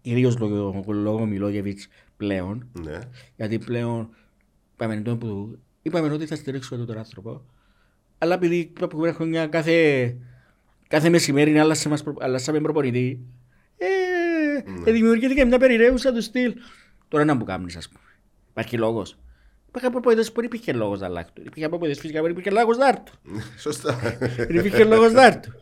Κυρίως 0.00 0.38
λόγω, 0.38 0.84
λόγω 0.86 1.26
Μιλόγεβιτς 1.26 1.88
πλέον. 2.16 2.66
Ναι. 2.82 2.98
Γιατί 3.36 3.58
πλέον 3.58 4.08
είπαμε, 4.74 4.96
τον 5.00 5.18
που, 5.18 5.58
είπαμε 5.82 6.12
ότι 6.12 6.26
θα 6.26 6.36
στηρίξουμε 6.36 6.84
τον 6.84 6.98
άνθρωπο. 6.98 7.42
Αλλά 8.18 8.34
επειδή 8.34 8.72
τα 8.80 8.86
προηγούμενα 8.86 9.14
χρόνια 9.14 9.46
κάθε, 9.46 10.16
κάθε 10.88 11.08
μεσημέρι 11.08 11.58
άλλασαμε, 11.58 11.94
μας 11.94 12.02
προ- 12.02 12.16
αλλάσαμε 12.20 12.60
προπονητή, 12.60 13.20
ε, 13.76 13.86
Ναι. 14.70 14.90
ε, 14.90 14.92
δημιουργήθηκε 14.92 15.44
μια 15.44 15.58
περιραίουσα 15.58 16.12
του 16.12 16.22
στυλ. 16.22 16.54
Τώρα 17.08 17.24
να 17.24 17.34
μου 17.34 17.44
κάνεις 17.44 17.76
ας 17.76 17.88
πούμε. 17.88 18.04
Υπάρχει 18.50 18.76
λόγος. 18.78 19.18
Υπάρχουν 19.68 19.92
προπονητές 19.92 20.28
που 20.28 20.34
δεν 20.36 20.44
υπήρχε 20.44 20.72
λόγος 20.72 21.00
να 21.00 21.06
αλλάξουν. 21.06 21.34
Υπήρχε 21.38 21.68
προπονητές 21.68 22.00
φυσικά 22.00 22.18
που 22.18 22.24
δεν 22.24 22.32
υπήρχε 22.32 22.50
λόγος 22.50 22.76
να 22.76 22.88
έρθουν. 22.88 23.42
Σωστά. 23.64 23.98
Δεν 24.36 24.56
υπήρχε 24.56 24.84
λόγος 24.84 25.12
να 25.12 25.24
έρθουν. 25.26 25.54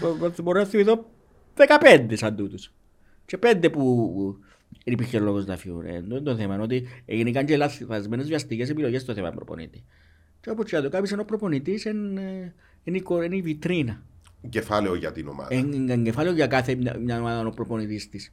Μπο- 0.00 0.14
μπο- 0.16 0.32
Μπορώ 0.42 0.58
να 0.60 0.64
θυμηθώ 0.66 1.10
15 1.54 2.16
σαν 2.16 2.36
τούτους. 2.36 2.72
Και 3.26 3.38
πέντε 3.38 3.70
που 3.70 4.38
δεν 4.84 4.94
υπήρχε 4.94 5.18
λόγος 5.18 5.46
να 5.46 5.56
φύγουν. 5.56 5.84
Ε, 5.86 6.02
το, 6.08 6.22
το 6.22 6.36
θέμα 6.36 6.54
είναι 6.54 6.62
ότι 6.62 6.86
έγιναν 7.06 7.44
και 7.44 7.56
λαθασμένες 7.56 8.26
βιαστικές 8.26 8.68
επιλογές 8.70 9.02
στο 9.02 9.14
θέμα 9.14 9.30
προπονητή. 9.30 9.84
Και 10.40 10.50
όπως 10.50 10.70
και 10.70 10.76
να 10.76 10.82
το 10.82 10.88
κάνεις 10.88 11.12
ο 11.12 11.24
προπονητής 11.24 11.84
είναι 11.84 12.54
είναι 12.84 12.96
η 12.96 13.00
κο- 13.00 13.22
είναι 13.22 13.36
η 13.36 13.42
βιτρίνα. 13.42 14.02
Κεφάλαιο 14.48 14.94
για 14.94 15.12
την 15.12 15.28
ομάδα. 15.28 15.54
Είναι 15.54 15.92
εγκεφάλαιο 15.92 16.34
για 16.34 16.46
κάθε 16.46 16.74
μια, 16.74 16.96
μια 16.98 17.18
ομάδα 17.20 17.46
ο 17.46 17.50
προπονητής 17.50 18.08
της. 18.08 18.30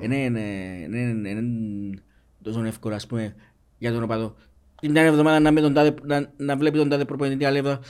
Είναι, 0.00 0.16
είναι, 0.24 0.40
είναι, 0.84 0.98
είναι, 0.98 1.28
είναι 1.28 1.98
τόσο 2.42 2.64
εύκολο 2.64 2.94
ας 2.94 3.06
πούμε 3.06 3.34
για 3.78 3.92
τον 3.92 4.02
οπαδό. 4.02 4.36
Την 4.80 4.90
μια 4.90 5.02
εβδομάδα 5.02 5.40
να, 5.40 5.52
με 5.52 5.60
τον 5.60 5.72
τάδε, 5.74 5.94
να, 6.02 6.32
να 6.36 6.56
βλέπει 6.56 6.78
τον 6.78 6.88
τάδε 6.88 7.04
προπονητή 7.04 7.44
αλλά 7.44 7.56
εβδο- 7.58 7.80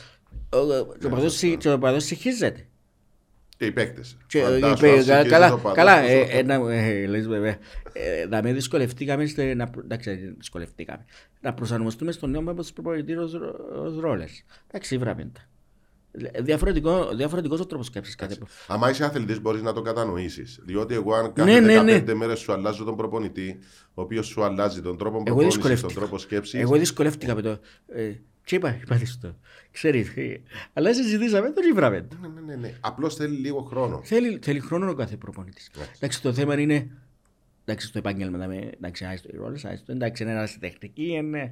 ο- 0.52 0.56
ο- 0.58 0.94
και 0.98 1.06
ο 1.06 1.08
οπαδός 1.08 1.36
συ- 1.36 1.56
και 1.58 1.68
ο 1.68 1.72
οπαδός 1.72 2.04
συγχύζεται. 2.04 2.66
Και 3.56 3.66
οι 3.66 3.72
παίκτες. 3.72 4.16
Και, 4.26 4.38
είπε, 4.38 5.02
κα- 5.06 5.24
καλά, 5.24 5.60
καλά, 5.74 5.98
ε, 5.98 6.20
ε, 6.20 6.42
να- 6.42 6.72
ε, 6.74 7.06
λες 7.06 7.26
βέβαια, 7.28 7.56
ε, 7.92 8.26
να 8.28 8.42
με 8.42 8.52
δυσκολευτήκαμε, 8.52 9.26
στε- 9.26 9.54
να, 9.54 9.66
προ- 9.70 9.84
εντάξει, 9.84 10.34
δυσκολευτήκαμε, 10.36 11.04
να 11.40 11.54
προσαρμοστούμε 11.54 12.12
στον 12.12 12.30
νέο 12.30 12.42
μας 12.42 12.72
προπονητής 12.72 13.16
ως, 13.16 13.32
ρο- 13.32 13.70
ως 13.84 13.98
ρόλες. 14.00 14.44
Εντάξει, 14.66 14.98
βράμε 14.98 15.30
τα. 15.32 15.40
Ε, 16.32 16.42
Διαφορετικό, 16.42 17.08
διαφορετικός 17.14 17.60
ο 17.60 17.66
τρόπος 17.66 17.86
σκέψης 17.86 18.14
κάθε 18.14 18.34
προ- 18.34 18.48
Αν 18.66 18.90
είσαι 18.90 19.04
αθλητής, 19.04 19.40
μπορείς 19.40 19.62
να 19.62 19.72
το 19.72 19.82
κατανοήσεις. 19.82 20.60
Διότι 20.66 20.94
εγώ, 20.94 21.14
αν 21.14 21.24
Ναι, 21.24 21.30
κάθε 21.32 21.60
ναι, 21.60 21.66
15 22.00 22.02
ναι. 22.06 22.14
μέρες 22.14 22.38
σου 22.38 22.52
αλλάζω 22.52 22.84
τον 22.84 22.96
προπονητή, 22.96 23.58
ο 23.94 24.02
οποίος 24.02 24.26
σου 24.26 24.44
αλλάζει 24.44 24.80
τον 24.82 24.98
τρόπο 24.98 25.14
Εγώ 25.16 25.24
προπόνησης, 25.24 25.60
τον 25.60 25.70
δυσκολεύτηκα. 25.70 26.00
τρόπο 26.00 26.18
σκέψης. 26.18 26.60
Εγώ 26.60 26.76
δυσκολεύτηκα 26.76 27.34
με 27.34 27.42
το. 27.42 27.58
Ε, 28.46 28.48
τι 28.48 28.56
είπα, 28.56 28.78
είπα 28.82 28.96
της 28.96 29.18
το. 29.20 29.34
Ξέρεις, 29.70 30.16
ε, 30.16 30.40
αλλά 30.72 30.94
συζητήσαμε, 30.94 31.52
το 31.52 31.60
βράμε. 31.74 32.00
το. 32.02 32.16
Ναι, 32.20 32.28
ναι, 32.28 32.40
ναι, 32.40 32.54
ναι. 32.54 32.74
Απλώς 32.80 33.14
θέλει 33.14 33.36
λίγο 33.36 33.60
χρόνο. 33.60 34.00
Θέλει, 34.04 34.38
θέλει 34.42 34.60
χρόνο 34.60 34.90
ο 34.90 34.94
κάθε 34.94 35.16
προπονητής. 35.16 35.70
Εντάξει. 35.74 35.92
Εντάξει, 35.96 36.22
το 36.22 36.32
θέμα 36.32 36.60
είναι. 36.60 36.90
Εντάξει, 37.64 37.86
στο 37.86 37.98
επάγγελμα, 37.98 38.38
δάμε, 38.38 38.70
εντάξει, 38.74 39.04
άιστο 39.04 39.28
οι 39.32 39.36
ρόλες, 39.36 39.64
άιστο, 39.64 39.92
εντάξει, 39.92 40.22
είναι 40.22 40.32
ένας 40.32 40.58
τεχνική, 40.58 41.06
είναι, 41.06 41.50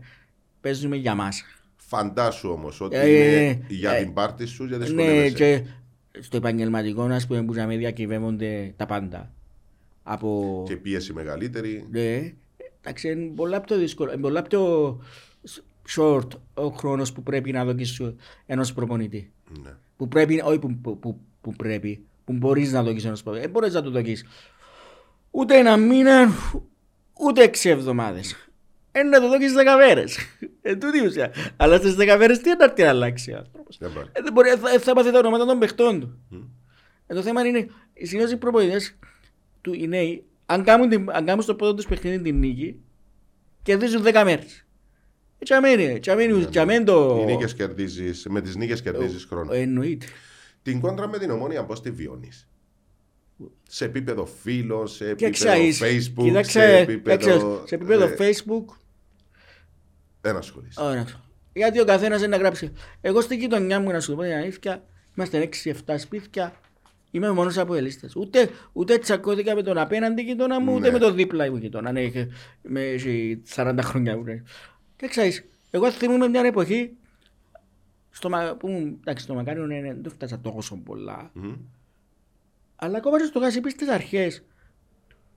παίζουμε 0.61 0.96
για 0.96 1.14
μας. 1.14 1.44
Φαντάσου 1.76 2.50
όμως 2.50 2.80
ότι 2.80 2.96
Ε, 2.96 3.09
είναι 3.09 3.46
ε, 3.48 3.59
για 3.68 3.92
ε, 3.92 4.02
την 4.02 4.12
πάρτη 4.12 4.46
σου, 4.46 4.64
για 4.64 4.76
Ναι, 4.78 4.85
δυσκολεύεσαι. 4.85 5.35
και 5.35 5.62
στο 6.20 6.37
επαγγελματικό, 6.37 7.02
ας 7.02 7.26
πούμε, 7.26 7.42
που 7.44 7.52
να 7.54 7.66
με 7.66 7.76
διακυβεύονται 7.76 8.72
τα 8.76 8.87
πάντα. 8.87 9.33
Από... 10.02 10.62
Και 10.66 10.76
πίεση 10.76 11.12
μεγαλύτερη. 11.12 11.87
Ναι, 11.90 12.33
εντάξει, 12.80 13.11
είναι 13.11 13.33
πολλά 13.35 13.61
πιο 13.61 13.76
δύσκολο, 13.76 14.12
είναι 14.12 14.20
πολλά 14.20 14.42
πιο 14.42 14.62
short 15.96 16.28
ο 16.54 16.68
χρόνος 16.68 17.12
που 17.12 17.22
πρέπει 17.22 17.52
να 17.52 17.64
δοκίσεις 17.64 18.14
ενός 18.46 18.72
προπονητή. 18.72 19.32
Ναι. 19.62 19.70
Που 19.96 20.08
πρέπει, 20.08 20.40
όχι 20.44 20.58
που, 20.58 20.74
που, 20.82 20.98
που, 20.98 21.20
που 21.40 21.52
πρέπει, 21.52 22.04
που 22.24 22.32
μπορείς 22.32 22.72
να 22.72 22.82
δοκίσεις 22.82 23.04
ενός 23.04 23.22
προπονητή. 23.22 23.50
Δεν 23.50 23.60
μπορείς 23.60 23.74
να 23.74 23.82
το 23.82 23.90
δοκίσεις. 23.90 24.28
Ούτε 25.30 25.58
ένα 25.58 25.76
μήνα, 25.76 26.32
ούτε 27.12 27.42
έξι 27.42 27.68
εβδομάδες. 27.68 28.48
Είναι 28.96 29.08
να 29.08 29.20
το 29.20 29.28
δοκίσεις 29.28 29.52
δέκα 29.52 29.76
μέρες. 29.76 30.18
Εν 30.62 30.80
τούτη 30.80 30.98
η 30.98 31.06
ουσία. 31.06 31.32
Αλλά 31.56 31.76
στις 31.76 31.94
δέκα 31.94 32.16
μέρες 32.16 32.38
τι 32.38 32.48
είναι 32.48 32.58
να 32.58 32.64
έρθει 32.64 32.82
να 32.82 32.88
αλλάξει 32.88 33.32
ο 33.32 33.36
άνθρωπος. 33.36 33.78
Δεν 33.78 33.90
μπορεί. 33.90 34.08
Ε, 34.12 34.22
δεν 34.22 34.32
μπορεί, 34.32 34.48
θα, 34.48 34.78
θα 34.78 34.94
μάθει 34.94 35.10
τα 35.10 35.18
ονόματα 35.18 35.44
των 35.44 35.58
παιχτών 35.58 36.00
του. 36.00 36.18
Ε, 37.06 37.14
το 37.14 37.22
θέμα 37.22 37.46
είναι, 37.46 37.66
οι 37.92 38.06
συνήθως 38.06 38.32
οι 38.32 38.36
προπονητές 38.36 38.98
του 39.60 39.72
οι 39.72 39.86
νέοι, 39.86 40.24
αν 40.46 40.64
κάνουν, 40.64 40.88
την, 40.88 41.10
αν 41.10 41.24
κάνουν 41.24 41.42
στο 41.42 41.54
πρώτο 41.54 41.74
τους 41.74 41.86
παιχνίδι 41.86 42.20
την 42.20 42.38
νίκη, 42.38 42.80
κερδίζουν 43.62 44.02
10 44.04 44.22
μέρες. 44.24 44.66
Οι 47.20 47.24
νίκες 47.24 47.54
κερδίζεις, 47.54 48.26
με 48.28 48.40
τις 48.40 48.57
νίκες 48.57 48.83
κερδίζεις 48.83 49.24
χρόνο. 49.24 49.52
Ε, 49.52 49.61
Εννοείται. 49.61 50.07
Την 50.62 50.80
κόντρα 50.80 51.09
με 51.09 51.18
την 51.18 51.30
ομόνια 51.30 51.64
πώς 51.64 51.80
τη 51.83 51.90
βιώνεις; 51.90 52.48
Σε 53.68 53.85
επίπεδο 53.85 54.26
φίλων, 54.42 54.88
σε 54.88 55.09
επίπεδο 55.09 55.33
Κοίταξε, 55.33 55.85
Facebook, 55.87 56.22
κοίταξε, 56.24 56.50
σε 56.50 56.76
επίπεδο. 56.76 57.16
κοίταξε, 57.18 57.66
σε 57.66 57.74
επίπεδο 57.74 58.04
ε, 58.04 58.14
Facebook, 58.18 58.74
Δεν 60.20 60.37
ασχολείσαι. 60.37 60.80
Ωραία. 60.83 61.07
Γιατί 61.52 61.80
ο 61.80 61.85
καθένας 61.85 62.18
είναι 62.18 62.26
να 62.26 62.37
γράψει. 62.37 62.72
Εγώ 63.00 63.20
στην 63.20 63.38
γειτονιά 63.38 63.80
μου, 63.80 63.90
να 63.90 64.00
σου 64.00 64.14
πω 64.14 64.22
την 64.22 64.33
αλήθεια, 64.33 64.85
είμαστε 65.16 65.48
6-7 65.64 65.94
σπίτια. 65.96 66.52
Είμαι 67.11 67.30
μόνος 67.30 67.59
από 67.59 67.74
ελίστες. 67.74 68.16
Ούτε, 68.16 68.48
ούτε 68.72 68.98
τσακώθηκα 68.98 69.54
με 69.54 69.62
τον 69.62 69.78
απέναντι 69.78 70.22
γειτόνα 70.22 70.61
μου, 70.61 70.74
ούτε 70.74 70.87
Ναι. 70.87 70.92
με 70.92 70.98
τον 70.98 71.14
δίπλα 71.14 71.50
μου 71.50 71.57
γειτόνα. 71.57 71.92
Ναι, 71.92 72.00
είχε, 72.02 72.28
με, 72.62 72.80
έχει 72.80 73.42
40 73.54 73.78
χρόνια. 73.83 74.16
που 74.16 74.24
είναι. 75.04 75.12
Και 75.14 75.20
ξέρεις, 75.20 75.44
εγώ 75.70 75.90
θυμούμαι 75.90 76.28
μια 76.28 76.40
εποχή 76.40 76.92
στο, 78.10 78.28
Μα- 78.28 78.54
που, 78.58 78.68
ήμουν- 78.68 78.98
εντάξει, 79.00 79.24
στο 79.24 79.34
Μακάριο 79.34 79.66
ναι, 79.66 79.78
ναι, 79.80 79.94
δεν 79.94 80.10
φτάσα 80.10 80.40
τόσο 80.40 80.76
πολλά. 80.76 81.30
Μμμ. 81.32 81.54
Αλλά 82.76 82.96
ακόμα 82.96 83.18
και 83.18 83.24
στο 83.24 83.38
Γασιπί 83.38 83.70
στις 83.70 83.88
αρχές 83.88 84.44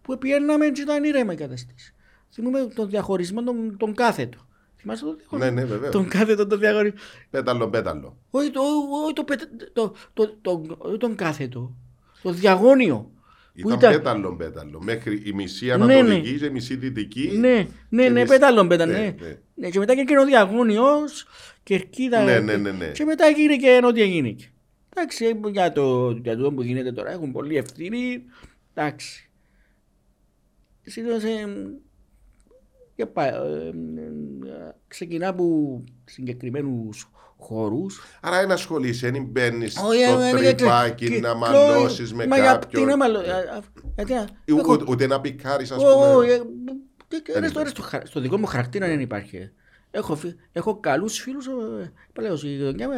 που 0.02 0.18
πιέναμε 0.18 0.70
και 0.70 0.82
ήταν 0.82 1.04
ήρεμα 1.04 1.34
η 1.34 1.36
κατάσταση. 1.36 1.94
Θυμούμαι 2.32 2.66
τον 2.66 2.90
διαχωρισμό 2.90 3.44
τον, 3.44 3.78
τον 3.78 3.94
κάθετο. 3.96 4.48
Θυμάσαι 4.78 5.04
τον 5.06 5.16
διαχωρισμό; 5.18 5.52
Ναι, 5.52 5.62
ναι, 5.62 5.68
βεβαίω. 5.68 5.92
Τον 5.92 6.08
κάθετο 6.08 6.48
τον 6.48 6.60
διαχωρισμό. 6.60 6.98
Πέταλο, 7.30 7.70
πέταλο. 7.70 8.18
Όχι 8.30 8.52
το, 8.52 8.62
όχι 9.04 9.14
το, 9.14 9.24
πετα- 9.24 9.50
το, 9.74 9.94
το, 10.14 10.36
το, 10.42 10.64
όχι 10.78 10.98
τον 10.98 11.16
κάθετο. 11.16 11.76
Το 12.22 12.32
διαγώνιο. 12.32 13.12
Που 13.62 13.70
Ήταν, 13.72 13.92
πέταλο, 13.92 14.36
πέταλο. 14.36 14.82
Μέχρι 14.82 15.22
η 15.26 15.32
μισή 15.34 15.66
Ναι, 15.66 15.72
ανατολική 15.72 16.32
ναι. 16.32 16.38
και 16.38 16.46
η 16.46 16.50
μισή 16.50 16.76
δυτική. 16.76 17.30
Ναι, 17.38 17.68
ναι, 17.90 18.04
και 18.04 18.10
ναι, 18.10 18.10
μισή- 18.10 18.28
πέταλον 18.28 18.68
πέταν, 18.68 18.90
Ναι, 18.90 18.98
ναι. 18.98 19.16
ναι. 19.22 19.38
Ναι, 19.56 19.70
και 19.70 19.80
μετά 19.80 19.96
και 19.96 20.02
εκείνο 20.02 20.26
διαγώνιος, 20.26 21.28
κερκίδα. 21.64 22.24
Ναι, 22.24 22.40
ναι, 22.40 22.56
ναι, 22.58 22.72
ναι. 22.72 22.92
Και 22.92 23.06
μετά 23.06 23.30
γίνηκε 23.30 23.80
ό,τι 23.84 24.02
έγινε. 24.02 24.36
Εντάξει, 24.96 25.40
για 25.52 25.72
το, 25.72 26.12
για 26.24 26.38
το 26.38 26.52
που 26.52 26.62
γίνεται 26.62 26.92
τώρα 26.92 27.12
έχουν 27.12 27.32
πολλή 27.32 27.58
ευθύνη. 27.58 28.24
Εντάξει. 28.74 29.30
Συνήθως, 30.84 31.24
ε, 31.24 31.48
για 32.96 33.08
πά- 33.08 33.34
ε, 33.34 33.68
ε, 33.68 34.76
ξεκινά 34.88 35.28
από 35.28 35.84
συγκεκριμένους 36.06 37.10
χώρους. 37.38 38.02
Άρα 38.22 38.40
δεν 38.40 38.52
ασχολείσαι, 38.52 39.12
δεν 39.12 39.24
μπαίνει 39.26 39.64
Όχι, 39.66 39.72
στο 39.72 39.92
ε, 39.92 40.30
ε, 40.50 40.54
τρυπάκι 40.54 41.10
και- 41.10 41.20
να 41.20 41.32
και- 41.32 41.38
μαλώσει 41.38 42.14
με 42.14 42.28
Μα 42.28 42.36
για 42.38 42.60
τι 42.60 42.66
κάποιον. 42.66 42.86
να 42.86 42.98
μαλώ- 42.98 43.28
α, 43.28 43.36
α, 43.38 43.62
γιατί, 43.96 44.14
α, 44.14 44.28
Ου- 44.48 44.58
έχω- 44.60 44.74
ούτε- 44.74 44.86
Ούτε 44.90 45.08
να 45.08 45.22
πικάρει, 45.22 45.66
α 45.72 45.76
Ω, 45.76 46.14
πούμε. 46.14 46.26
ε, 46.34 46.38
και- 47.08 47.18
και 47.24 47.32
Δεν 47.32 47.38
είναι 47.44 47.48
στο- 47.52 47.60
υπάρχει. 47.60 47.60
είναι 47.60 47.70
στο 47.70 47.82
χα- 47.82 48.06
Στο 48.06 48.20
δικό 48.20 48.38
μου 48.38 48.46
χαρακτήρα 48.46 48.88
δεν 48.88 49.00
υπάρχει. 49.00 49.50
Έχω, 49.92 50.16
φι- 50.16 50.36
έχω 50.52 50.80
καλούς 50.80 51.20
φίλους, 51.20 51.48
ε, 51.48 51.92
παλαιός 52.14 52.44
η 52.44 52.48
γειτονιά 52.48 52.88
μου. 52.90 52.94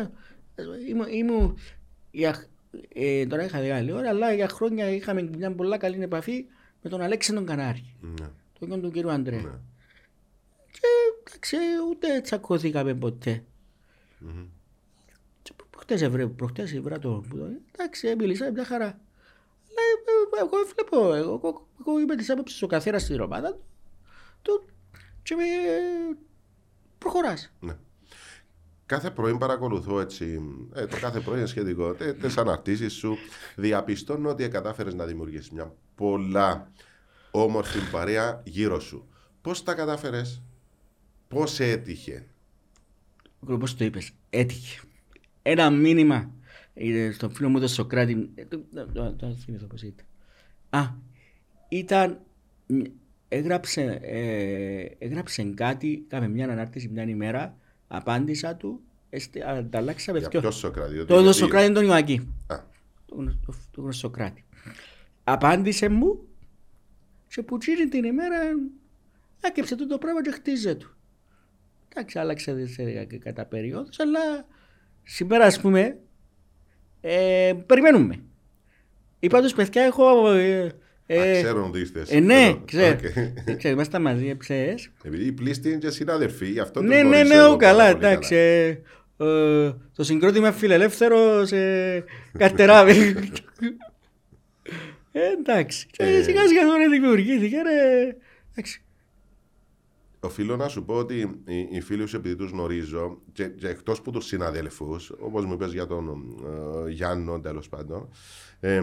ε, 0.56 0.64
ήμουν- 0.90 1.08
ήμουν 1.12 1.58
για- 2.12 2.46
ε, 2.94 3.26
Τώρα 3.26 3.44
είχα 3.44 3.60
μεγάλη 3.60 3.92
ώρα, 3.92 4.10
αλλά 4.10 4.34
για 4.34 4.48
χρόνια 4.48 4.90
είχαμε 4.90 5.30
μια 5.38 5.52
πολλά 5.56 5.78
καλή 5.78 6.02
επαφή 6.04 6.46
με 6.82 6.90
τον 6.90 7.02
Αλέξη 7.02 7.34
τον 7.34 7.46
Κανάρη, 7.46 7.96
Ναι, 8.02 8.28
τον 8.60 8.68
γιο 8.68 8.78
του 8.78 8.92
κύριου 8.92 9.12
Αντρέα. 9.12 9.40
ναι. 9.42 9.50
Και 10.72 10.80
εντάξει, 11.28 11.56
ούτε 11.90 12.22
τσακώθηκαμε 12.22 12.94
ποτέ. 12.94 13.44
Μμμ. 14.20 14.46
Και 15.42 15.54
προ- 15.56 15.70
Προχτές 15.70 16.02
ευρέ, 16.02 16.28
προχτές 16.28 16.74
ευρά 16.74 17.00
το... 17.00 17.24
Εντάξει, 17.72 18.16
μίλησα 18.18 18.52
μια 18.52 18.66
χαρά. 18.66 18.86
Αλλά 18.86 19.82
ε, 19.82 20.38
ε, 20.38 20.40
εγώ 20.40 20.58
βλέπω, 20.74 21.14
εγώ, 21.16 21.40
εγώ, 21.44 21.68
εγώ 21.80 22.00
είμαι 22.00 22.16
της 22.16 22.30
άποψης 22.30 22.62
ο 22.62 22.68
καθένας 22.68 23.02
στην 23.02 23.20
ομάδα 23.22 23.52
του, 23.52 23.62
του 24.42 24.66
και 25.24 25.36
με, 25.36 25.44
προχωράς. 26.98 27.54
Ναι. 27.60 27.78
Κάθε 28.86 29.12
πρωί 29.12 29.38
παρακολουθώ 29.38 30.00
έτσι. 30.00 30.42
Ε, 30.74 30.86
το 30.86 31.00
κάθε 31.00 31.20
πρωί 31.20 31.38
είναι 31.38 31.48
σχετικό. 31.48 31.94
Τι 31.94 32.34
αναρτήσεις 32.38 32.94
σου. 32.94 33.18
Διαπιστώνω 33.56 34.30
ότι 34.30 34.48
κατάφερες 34.48 34.94
να 34.94 35.06
δημιουργήσεις 35.06 35.50
μια 35.50 35.74
πολλά 35.96 36.72
όμορφη 37.32 37.90
παρέα 37.92 38.42
γύρω 38.46 38.80
σου. 38.80 39.08
Πώς 39.42 39.64
τα 39.64 39.74
κατάφερες, 39.74 40.42
Πώς 41.28 41.60
έτυχε; 41.60 42.29
Όπω 43.40 43.66
το 43.78 43.86
είπες, 43.86 44.12
έτυχε. 44.30 44.82
Ένα 45.42 45.70
μήνυμα 45.70 46.32
ε, 46.74 47.12
στον 47.12 47.32
φίλο 47.32 47.50
μου 47.50 47.60
τον 47.60 47.68
Σοκράτη. 47.68 48.30
ε, 48.36 48.46
το- 48.46 48.62
το- 48.74 48.86
το- 48.94 49.14
Το 49.14 49.32
θυμηθώ 49.46 49.66
πώς 49.66 49.82
ήταν. 49.82 50.06
Α, 50.70 50.88
ήταν. 51.70 52.20
Έγραψε, 53.28 54.00
ε, 54.02 55.06
έγραψε 55.06 55.44
κάτι, 55.44 56.06
κάμε 56.08 56.28
μια 56.28 56.50
ανάρτηση 56.50 56.88
μια 56.88 57.04
ημέρα, 57.04 57.58
απάντησα 57.88 58.56
του, 58.56 58.82
εστε- 59.10 59.44
ανταλλάξαμε 59.48 60.20
Για 60.20 60.28
δυο. 60.30 60.40
ποιος 60.40 60.56
Σοκράτη. 60.58 60.92
διότι- 60.94 61.08
Το, 61.10 61.24
το 61.24 61.34
Σοκράτη 61.34 61.66
είναι 61.66 61.74
τον 61.74 61.84
Ιωακή. 61.86 62.28
Α, 62.48 62.56
Το 63.06 63.16
γνωστό, 63.16 63.40
το, 63.46 63.54
το 63.72 63.82
γνωστό 63.82 64.08
Σοκράτη. 64.08 64.44
Απάντησε 65.24 65.90
μου 65.90 66.20
και 67.28 67.44
που 67.44 67.58
τσίνει 67.58 67.88
την 67.88 68.04
ημέρα 68.04 68.36
άκεψε 69.42 69.76
το, 69.76 69.88
το 69.88 69.98
πράγμα 69.98 70.22
και 70.24 70.32
χτίζε 70.32 70.76
του. 70.76 70.94
Εντάξει, 72.00 72.20
άλλαξε 72.20 72.66
σε, 72.68 73.08
κατά 73.24 73.45
περίοδους, 73.45 74.00
αλλά 74.00 74.45
σήμερα 75.04 75.45
ας 75.45 75.60
πούμε 75.62 75.97
ε, 77.02 77.54
περιμένουμε. 77.66 78.20
Είπα 79.20 79.41
τους 79.41 79.54
παιδιά 79.54 79.84
έχω... 79.84 80.32
Ε, 80.32 80.62
α, 80.64 81.14
ε, 81.14 81.41
ξέρω 81.41 81.66
ότι 81.66 81.80
είστε. 81.80 82.06
ε, 82.10 82.20
ναι, 82.20 82.43
Εδώ. 82.45 82.62
ξέρω. 82.66 82.97
Οκ. 83.50 83.56
Ξέρω, 83.58 83.74
είμαστε 83.74 84.00
μαζί, 84.00 84.36
ψες. 84.36 84.89
Επειδή 85.04 85.26
οι 85.26 85.32
πλήστοι 85.32 85.70
είναι 85.70 85.78
και 85.78 85.89
συνάδελφοι, 85.89 86.45
γι' 86.50 86.60
αυτό 86.60 86.82
Ναι, 86.82 87.02
τους 87.02 87.10
ναι, 87.10 87.10
ναι, 87.10 87.22
γνωρίζω 87.22 87.54
ο, 87.54 87.58
καλά, 87.58 87.78
πάρα 87.84 87.93
πολύ 87.97 88.06
εντάξει. 88.06 88.36
ε, 88.36 88.68
ε, 89.18 89.74
το 89.95 90.04
συγκρότημα 90.04 90.52
φιλελεύθερος 90.52 91.47
σε 91.47 91.58
καρτεράβι. 92.38 93.16
ε, 95.12 95.22
εντάξει. 95.39 95.88
Και 95.91 96.04
Ε. 96.04 96.22
σιγά 96.24 96.47
σιγά 96.47 96.62
τώρα 96.66 96.89
δημιουργήθηκε, 96.89 97.62
ρε. 97.62 98.16
Εντάξει. 98.52 98.84
Οφείλω 100.20 100.56
να 100.56 100.68
σου 100.68 100.86
πω 100.86 100.94
ότι 100.94 101.42
οι, 101.46 101.68
οι 101.72 101.82
φίλοι 101.82 102.08
σου, 102.08 102.16
επειδή 102.16 102.36
τους 102.36 102.52
γνωρίζω, 102.52 103.18
και, 103.32 103.48
και 103.48 103.68
εκτός 103.68 104.02
που 104.02 104.12
τους 104.12 104.26
συναδέλφους, 104.26 105.12
όπως 105.20 105.46
μου 105.46 105.54
είπες 105.54 105.74
για 105.74 105.86
τον 105.88 106.36
ε, 106.88 106.90
Γιάννο 106.92 107.40
τέλος 107.40 107.70
πάντων, 107.70 108.10
ε, 108.60 108.82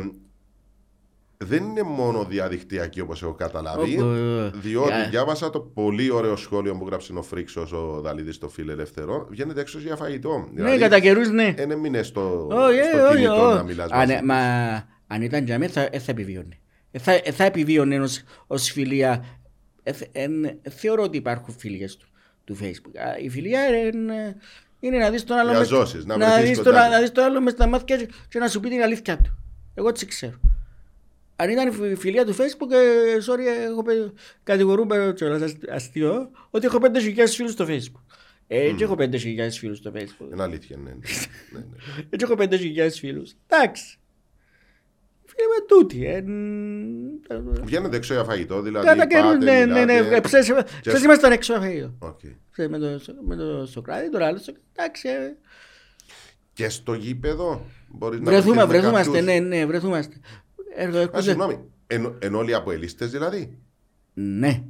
δεν 1.38 1.64
είναι 1.64 1.82
μόνο 1.82 2.24
διαδικτυακοί 2.24 3.00
όπως 3.00 3.22
έχω 3.22 3.34
καταλάβει. 3.34 4.00
Ω, 4.00 4.14
ε, 4.14 4.50
Διότι 4.54 4.92
ε, 4.92 5.08
διάβασα 5.08 5.50
το 5.50 5.60
πολύ 5.60 6.10
ωραίο 6.10 6.36
σχόλιο 6.36 6.76
που 6.76 6.86
γράψει 6.86 7.12
ο 7.16 7.22
Φρίξος 7.22 7.72
ο 7.72 8.00
Δαλίδης 8.02 8.34
στο 8.34 8.48
Φίλε 8.48 8.72
Ελευθερών. 8.72 9.26
Βγαίνετε 9.30 9.60
έξω 9.60 9.78
για 9.78 9.96
φαγητό. 9.96 10.48
Ναι, 10.54 10.76
κατά 10.76 11.00
καιρούς, 11.00 11.30
ναι. 11.30 11.54
Δεν 11.56 11.70
έμεινε 11.70 12.02
στο, 12.02 12.46
Όχι, 12.50 12.82
στο 12.82 13.06
όχι, 13.06 13.14
κινητό 13.16 13.46
όχι. 13.46 13.56
να 13.56 13.62
μιλάς 13.62 13.90
Α, 13.90 14.06
ναι, 14.06 14.20
Μα 14.24 14.36
αν 15.06 15.22
ήταν 15.22 15.44
για 15.44 15.58
μένα 15.58 15.72
θα, 15.72 15.88
ε, 15.90 15.98
θα 15.98 16.10
επιβίωνε. 16.10 16.58
Ε, 16.90 16.98
θα, 16.98 17.12
ε, 17.12 17.30
θα 17.32 17.44
επιβίωνε 17.44 18.00
ως, 18.00 18.22
ως 18.46 18.70
φιλία. 18.70 19.24
Ε, 19.88 19.92
θε- 19.92 20.08
εν- 20.12 20.58
θεωρώ 20.70 21.02
ότι 21.02 21.16
υπάρχουν 21.16 21.54
φιλίες 21.58 21.96
του, 21.96 22.06
του 22.44 22.56
Facebook. 22.60 22.98
Α, 22.98 23.16
Η 23.18 23.28
φιλία 23.28 23.66
είναι, 23.66 24.36
είναι 24.80 24.98
να 24.98 25.10
δεις 25.10 25.24
τον 25.24 25.36
άλλο 25.36 25.50
Για 25.50 25.58
μες- 25.58 25.68
ζώσεις, 25.68 26.04
να 26.04 26.16
να, 26.16 26.26
βρεθείς 26.26 26.48
δεις 26.48 26.56
κοντά 26.58 26.70
τον, 26.72 26.84
του. 26.84 26.90
να 26.90 27.00
δεις 27.00 27.12
τον 27.12 27.24
άλλο 27.24 27.40
μες 27.40 27.52
στα 27.52 27.66
μάτια 27.66 27.96
και, 27.96 28.08
και 28.28 28.38
να 28.38 28.48
σου 28.48 28.60
πει 28.60 28.68
την 28.68 28.82
αλήθεια 28.82 29.16
του. 29.16 29.38
Εγώ 29.74 29.88
έτσι 29.88 30.06
ξέρω. 30.06 30.40
Αν 31.36 31.50
ήταν 31.50 31.68
η 31.68 31.70
φι- 31.70 31.98
φιλία 31.98 32.24
του 32.24 32.34
Facebook, 32.34 32.70
ε, 32.72 33.16
sorry, 33.28 33.64
εγώ 33.66 33.82
πε- 33.82 34.12
κατηγορούμε 34.42 35.12
κιόλας 35.16 35.42
ασ- 35.42 35.70
αστείο, 35.70 36.30
ότι 36.50 36.66
έχω 36.66 36.78
5.000 36.78 37.34
φίλους 37.34 37.52
στο 37.52 37.66
Facebook. 37.68 38.02
Ε, 38.48 38.70
και 38.72 38.84
έχω 38.84 38.94
5.000 38.98 39.58
φίλους 39.58 39.78
στο 39.78 39.92
Facebook. 39.94 40.32
Είναι 40.32 40.42
αλήθεια, 40.42 40.76
ναι. 40.76 40.90
ναι, 40.90 40.96
ναι, 41.52 41.58
ναι. 41.58 41.76
Έτσι 42.10 42.26
έχω 42.30 42.34
5.000 42.38 42.88
φίλους. 42.98 43.32
Εντάξει. 43.48 43.98
Φίλε 45.36 45.46
με 45.48 45.64
τούτη. 45.68 46.06
Ε, 46.06 46.20
μ, 47.40 47.64
Βγαίνετε 47.64 47.96
έξω 47.96 48.14
για 48.14 48.24
φαγητό, 48.24 48.60
δηλαδή. 48.62 48.86
Κατά 48.86 49.06
καιρούς, 49.06 49.32
πάτε, 49.32 49.44
ναι, 49.44 49.64
ναι, 49.74 49.84
ναι. 49.84 49.94
μιλάτε. 49.94 50.16
Ε, 50.16 50.20
Ψες 50.20 50.52
ψες 50.80 51.02
ήμασταν 51.02 51.32
έξω 51.32 51.54
από 51.54 51.64
αυτό. 51.64 51.92
Οκ. 51.98 52.18
Ψες 52.52 52.68
Με 52.68 52.78
το, 52.78 53.00
με 53.26 53.36
το 53.36 53.66
Σοκράτη, 53.66 54.10
τώρα 54.10 54.26
άλλο. 54.26 54.38
Σοκράτη. 54.38 54.60
Εντάξει. 54.76 55.08
ε, 55.08 55.36
Και 56.52 56.68
στο 56.68 56.94
γήπεδο 56.94 57.66
μπορείς 57.88 58.20
να 58.20 58.24
Βρεθούμε, 58.30 58.54
βρεθείς 58.54 58.66
με 58.66 58.78
βρεθούμαστε. 58.80 59.18
κάποιους- 59.20 59.24
Ναι, 59.48 59.56
ναι, 59.56 59.66
βρεθούμαστε. 59.66 60.16
Έρχο- 60.76 60.96
Α, 60.96 61.00
έρχονται- 61.00 61.22
συγγνώμη. 61.22 61.58
Εν, 61.86 62.14
εν 62.18 62.34
όλοι 62.34 62.50
οι 62.50 62.54
αποελίστες 62.54 63.10
δηλαδή; 63.10 63.58
Ναι. 64.14 64.62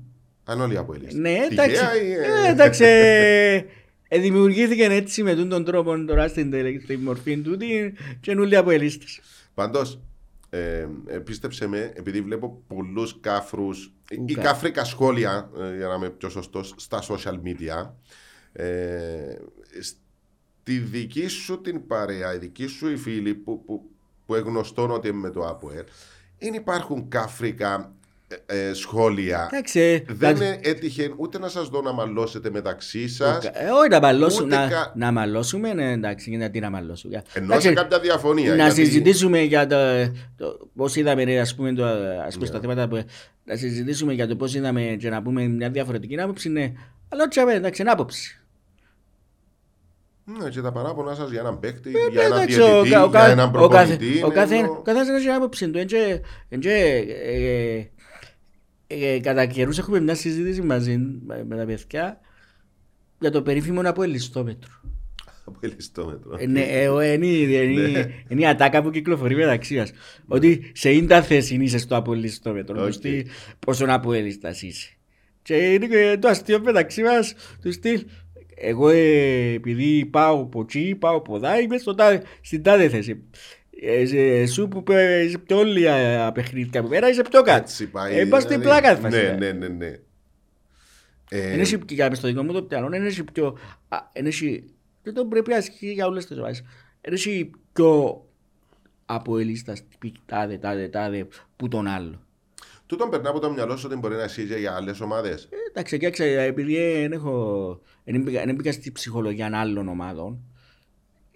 Αν 0.44 0.60
όλοι 0.60 0.74
οι 0.74 0.76
αποελίστες. 0.76 1.14
Ναι, 1.14 1.38
εντάξει. 1.50 1.70
Τυχαία 1.74 2.02
ή, 2.02 2.12
Ε, 2.12 2.50
εντάξει. 2.50 2.84
ε, 2.84 3.64
ε, 4.08 4.18
Δημιουργήθηκε 4.18 4.84
έτσι 4.84 5.22
με 5.22 5.30
τούτον 5.32 5.48
τον 5.48 5.64
τρόπο 5.64 6.04
τώρα 6.04 6.28
στην, 6.28 6.50
τελε- 6.50 6.82
στην 6.82 7.00
μορφή 7.00 7.36
του 7.38 7.56
και 8.20 8.34
νουλοι 8.34 8.56
από 8.56 8.70
ελίστες. 8.70 9.20
Πάντως, 9.54 10.00
ε, 10.56 10.88
ε, 11.06 11.18
πίστεψε 11.18 11.66
με, 11.66 11.92
επειδή 11.94 12.20
βλέπω 12.20 12.62
πολλούς 12.66 13.20
κάφρους 13.20 13.92
ή 14.10 14.18
Ουκα. 14.20 14.42
κάφρικα 14.42 14.84
σχόλια, 14.84 15.50
ε, 15.58 15.76
για 15.76 15.86
να 15.86 15.94
είμαι 15.94 16.10
πιο 16.10 16.28
σωστός, 16.28 16.74
στα 16.76 17.02
social 17.02 17.40
media, 17.44 17.90
ε, 18.52 19.36
στη 19.80 20.78
δική 20.78 21.26
σου 21.26 21.60
την 21.60 21.86
παρέα, 21.86 22.34
η 22.34 22.38
δική 22.38 22.66
σου 22.66 22.90
οι 22.90 22.96
φίλοι 22.96 23.34
που, 23.34 23.64
που, 23.64 23.90
που 24.26 24.34
εγνωστόν 24.34 24.90
ότι 24.90 25.08
είναι 25.08 25.18
με 25.18 25.30
το 25.30 25.46
ΑΠΟΕΛ, 25.46 25.84
δεν 26.38 26.54
υπάρχουν 26.54 27.08
κάφρικα 27.08 27.94
ε, 28.46 28.68
ε, 28.68 28.72
σχόλια. 28.72 29.48
Εντάξει. 29.52 29.80
ε, 29.80 30.02
Δεν 30.12 30.30
εντάξει. 30.30 30.60
έτυχε 30.62 31.12
ούτε 31.16 31.38
να 31.38 31.48
σας 31.48 31.68
δω 31.68 31.80
να 31.82 31.92
μαλώσετε 31.92 32.50
μεταξύ 32.50 33.08
σας, 33.08 33.44
Ε, 33.44 33.50
όχι 33.80 33.88
να 33.90 34.00
μαλώσουμε, 34.00 34.46
ούτε 34.46 34.56
να, 34.56 34.68
κα- 34.68 34.92
να 34.96 35.12
μαλώσουμε, 35.12 35.72
ναι, 35.72 35.92
εντάξει, 35.92 36.30
γιατί 36.36 36.60
να 36.60 36.70
μαλώσουμε. 36.70 37.14
ενώ 37.32 37.46
σε 37.46 37.68
Εντάξει, 37.68 37.72
κάποια 37.72 37.98
διαφωνία. 37.98 38.48
να 38.54 38.54
γιατί- 38.56 38.74
συζητήσουμε 38.74 39.40
για 39.40 39.66
το, 39.66 39.76
το 40.36 40.68
πώς 40.76 40.96
είδαμε, 40.96 41.24
ρε, 41.24 41.40
ας 41.40 41.54
πούμε, 41.54 41.72
το, 41.72 41.84
ας 41.84 42.34
πούμε, 42.34 42.36
Ναι. 42.38 42.46
στα 42.46 42.60
θέματα 42.60 42.88
που, 42.88 43.04
να 43.44 43.56
συζητήσουμε 43.56 44.12
για 44.12 44.26
το 44.28 44.36
πώς 44.36 44.54
είδαμε 44.54 44.96
και 45.00 45.08
να 45.10 45.22
πούμε 45.22 45.46
μια 45.46 45.70
διαφορετική 45.70 46.20
άποψη, 46.20 46.48
ναι, 46.48 46.72
αλλά 47.08 47.24
όχι, 47.30 47.40
αμέ, 47.40 47.52
εντάξει, 47.52 47.82
είναι 47.82 47.90
άποψη. 47.90 48.40
Ναι, 50.42 50.48
και 50.48 50.60
τα 50.60 50.72
παράπονα 50.72 51.14
σας 51.14 51.30
για 51.30 51.40
έναν 51.40 51.60
παίκτη, 51.60 51.88
Ε, 51.90 52.10
για 52.10 52.22
έναν 52.22 52.38
εντάξει, 52.38 52.60
ο 52.60 52.64
διαιτητή, 52.66 52.90
κα- 52.90 53.02
ο 53.04 53.08
για 53.08 53.20
κα- 53.20 53.26
έναν 53.30 53.48
ο 53.54 53.68
κάθε- 53.68 53.96
προπονητή. 53.96 54.22
ο 54.22 54.26
είναι 54.26 54.34
κάθε- 54.34 54.54
ενώ- 54.56 54.70
ο 54.78 54.82
καθένας 54.82 55.08
έχει 55.08 55.28
άποψη 55.28 55.68
του, 55.70 55.78
εντζε- 55.78 56.20
εντζε, 56.48 56.70
ε, 58.86 59.14
ε, 59.14 59.20
κατά 59.20 59.46
καιρούς 59.46 59.78
έχουμε 59.78 60.00
μια 60.00 60.14
συζήτηση 60.14 60.62
μαζί 60.62 60.96
με 61.26 61.44
με 61.48 61.56
τα 61.56 61.64
παιδιά 61.64 62.20
για 63.20 63.30
το 63.30 63.42
περίφημο 63.42 63.80
αποελιστόμετρο. 63.84 64.70
Από 65.44 65.58
ελιστόμετρο. 65.60 66.36
Ε, 66.38 66.46
ναι, 66.46 66.60
ε, 66.60 66.88
ο- 66.88 67.00
Είναι 67.02 67.26
η- 67.26 67.42
είναι 67.42 67.80
η- 67.82 67.90
Ναι. 67.92 68.06
είναι 68.28 68.40
η 68.40 68.46
ατάκα 68.46 68.82
που 68.82 68.90
κυκλοφορεί 68.90 69.34
μεταξύ 69.34 69.74
μας. 69.76 69.92
Ότι 70.26 70.70
σε 70.74 70.90
ίντα 70.92 71.22
θέση 71.22 71.54
είσαι 71.54 71.78
στο 71.78 71.96
αποελιστόμετρο. 71.96 72.84
OK. 72.84 72.92
Okay. 73.02 73.22
Πόσο 73.58 73.84
αποελίστας 73.88 74.62
είσαι. 74.62 74.88
Και 75.42 75.54
είναι 75.54 75.86
και 75.86 76.18
το 76.20 76.28
αστείο 76.28 76.60
μεταξύ 76.60 77.02
μας 77.02 77.34
του 77.62 77.72
στυλ. 77.72 78.04
Εγώ 78.58 78.88
ε, 78.88 79.52
επειδή 79.52 80.06
πάω 80.06 80.40
από 80.40 80.60
εκεί, 80.60 80.96
πάω 80.98 81.16
από 81.16 81.36
εδώ, 81.36 81.58
είμαι 81.58 81.78
στο 81.78 81.94
τάδε- 81.94 82.26
στην 82.40 82.62
τάδε 82.62 82.88
θέση. 82.88 83.22
Ε, 83.80 84.06
σε- 84.06 84.16
Εσύ 84.18 84.68
που 84.68 84.82
πέ- 84.82 85.24
είσαι 85.24 85.38
πιο 85.38 85.58
όλοι 85.58 85.84
ε, 85.86 86.30
παιχνίδια 86.34 86.82
που 86.82 86.88
πέρα 86.88 87.08
είσαι 87.08 87.22
πιο 87.30 87.42
κάτω. 87.42 87.58
Έτσι 87.62 87.86
πάει. 87.88 88.18
Ε, 88.18 88.24
πας 88.26 88.42
στην 88.42 88.60
δηλαδή. 88.60 88.80
πλάκα 88.80 88.96
φάση. 89.00 89.16
Ναι, 89.16 89.32
ναι, 89.32 89.52
ναι. 89.52 89.68
ναι. 89.68 89.94
Ε, 91.30 91.52
Είναι 91.52 91.60
εσύ- 91.60 91.78
και 91.84 91.94
για 91.94 92.14
στο 92.14 92.26
δικό 92.28 92.42
μου 92.42 92.52
το 92.52 92.62
πιανό, 92.62 92.96
είναι 92.96 93.06
εσύ 93.06 93.24
πιο... 93.24 93.58
α, 93.88 93.98
είναι 94.12 94.28
εσύ- 94.28 94.64
Δεν 95.02 95.14
το 95.14 95.24
πρέπει 95.26 95.50
να 95.50 95.56
ισχύει 95.56 95.92
για 95.92 96.06
όλες 96.06 96.26
τις 96.26 96.36
ομάδες. 96.38 96.58
Είναι 97.06 97.14
εσύ 97.14 97.50
πιο 97.72 98.20
αποελίστας, 99.06 99.82
τύπη 99.88 100.12
τάδε, 100.26 100.58
τάδε, 100.58 100.88
τάδε, 100.88 101.26
που 101.56 101.68
τον 101.68 101.86
άλλο. 101.86 102.20
Τούτον 102.86 103.10
περνά 103.10 103.28
από 103.30 103.40
το 103.40 103.50
μυαλό 103.50 103.76
σου 103.76 103.86
ότι 103.90 103.96
μπορεί 103.96 104.14
να 104.14 104.24
ισχύει 104.24 104.46
και 104.46 104.54
για 104.54 104.74
άλλες 104.74 105.00
ομάδες. 105.00 105.44
Ε, 105.44 105.56
Εντάξει, 105.70 105.98
κοίταξε, 105.98 106.24
επειδή 106.42 106.74
δεν 107.00 107.12
έχω... 107.12 107.80
Δεν 108.04 108.22
μπήκα, 108.22 108.44
δεν 108.44 108.54
μπήκα 108.54 108.72
στη 108.72 108.92
ψυχολογία 108.92 109.50
άλλων 109.54 109.88
ομάδων. 109.88 110.38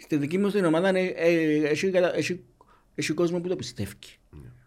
Στη 0.02 0.16
δική 0.16 0.38
μου 0.38 0.48
την 0.50 0.64
ομάδα 0.64 0.88
ε, 0.96 1.04
ε, 1.16 1.68
έχει, 1.68 1.90
κατα- 1.90 2.16
έχει, 2.16 2.40
έχει 2.94 3.12
κόσμο 3.12 3.40
που 3.40 3.48
το 3.48 3.56
πιστεύει. 3.56 3.94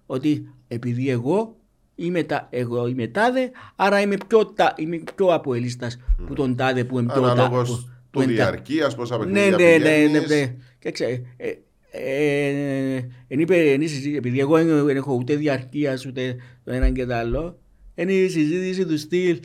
Ότι 0.05 0.49
επειδή 0.67 1.09
εγώ 1.09 1.55
είμαι, 1.95 2.23
τα, 2.23 2.47
εγώ 2.51 2.87
είμαι 2.87 3.07
τάδε, 3.07 3.51
άρα 3.75 4.01
είμαι 4.01 4.15
πιο, 4.27 4.45
τα, 4.45 4.73
είμαι 4.77 5.01
πιο 5.15 5.27
αποελίστας 5.33 5.99
που 6.27 6.33
τον 6.33 6.55
τάδε 6.55 6.83
που 6.83 6.99
είναι 6.99 7.11
πιο 7.13 7.21
τα- 7.21 7.31
Αναλόγως 7.31 7.69
που- 7.69 7.89
που 8.11 8.19
του 8.19 8.21
είναι 8.21 8.37
τα- 8.37 8.43
διαρκείας, 8.43 8.95
πόσα 8.95 9.17
Ναι, 9.17 9.23
παιχνίδια 9.23 9.57
ναι, 9.57 9.63
ναι, 9.63 9.77
ναι, 9.77 10.05
πηγαίνεις. 10.05 10.29
ναι. 10.29 10.55
Κοίταξε, 10.79 11.21
ε, 11.37 11.53
ε, 11.91 13.07
εν 13.27 13.39
είπε, 13.39 13.71
εν 13.71 13.81
η 13.81 13.87
συζήτηση, 13.87 14.15
επειδή 14.15 14.39
εγώ 14.39 14.63
δεν 14.63 14.85
δεν 14.85 14.95
έχω 14.95 15.13
ούτε 15.13 15.35
διαρκείας 15.35 16.05
ούτε 16.05 16.35
το 16.63 16.71
έναν 16.71 16.93
και 16.93 17.05
το 17.05 17.13
άλλο, 17.13 17.59
είναι 17.95 18.13
η 18.13 18.29
συζήτηση 18.29 18.85
του 18.85 18.97
στυλ, 18.97 19.39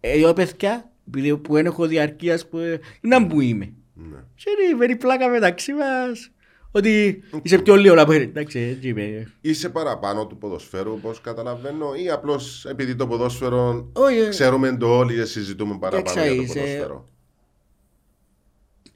ε, 0.00 0.10
εγώ 0.10 0.32
παιδιά, 0.32 0.92
επειδή 1.08 1.36
που 1.36 1.52
δεν 1.54 1.66
έχω 1.66 1.86
διαρκείας, 1.86 2.48
που, 2.48 2.58
ε, 2.58 2.80
είναι 3.00 3.26
που 3.26 3.40
είμαι. 3.40 3.72
Ναι. 4.00 4.18
Και 4.34 4.50
είναι 4.50 4.70
η 4.72 4.74
βερή 4.74 4.96
πλάκα 4.96 5.28
μεταξύ 5.28 5.72
μας, 5.72 6.30
ότι 6.70 7.22
είσαι 7.42 7.58
πιο 7.58 7.74
λίγο 7.76 8.00
από 8.02 8.12
εντάξει, 8.12 8.58
έτσι 8.58 8.88
είμαι. 8.88 9.32
Είσαι 9.40 9.68
παραπάνω 9.68 10.26
του 10.26 10.36
ποδοσφαίρου, 10.38 10.92
όπως 10.92 11.20
καταλαβαίνω, 11.20 11.94
ή 11.94 12.10
απλώς 12.10 12.64
επειδή 12.64 12.94
το 12.96 13.06
ποδόσφαιρο 13.06 13.90
Όχι, 13.92 14.16
ε, 14.18 14.28
ξέρουμε 14.28 14.76
το 14.76 14.96
όλοι 14.98 15.14
και 15.14 15.24
συζητούμε 15.24 15.78
παραπάνω 15.78 16.02
Κοίταξε, 16.08 16.28
για 16.32 16.36
το 16.36 16.42
είσαι- 16.42 16.54
ποδόσφαιρο. 16.60 17.08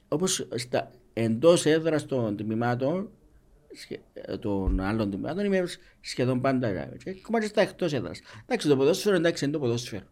όπως 0.07 0.47
στα, 0.55 0.91
εντός 1.13 1.65
έδρας 1.65 2.05
των 2.05 2.37
τμήματων, 2.37 3.09
σχε- 3.73 3.99
ε, 4.13 4.37
των 4.37 4.79
άλλων 4.79 5.11
τμήματων, 5.11 5.45
είμαι 5.45 5.63
σχεδόν 6.01 6.41
πάντα 6.41 6.69
γράμμα. 6.71 6.91
Και 7.03 7.09
ακόμα 7.09 7.39
και 7.39 7.45
στα 7.47 7.61
εκτός 7.61 7.93
έδρας. 7.93 8.21
Εντάξει, 8.45 8.67
το 8.67 8.75
ποδόσφαιρο 8.77 9.15
εντάξει 9.15 9.43
είναι 9.43 9.53
το 9.53 9.59
ποδόσφαιρο. 9.59 10.03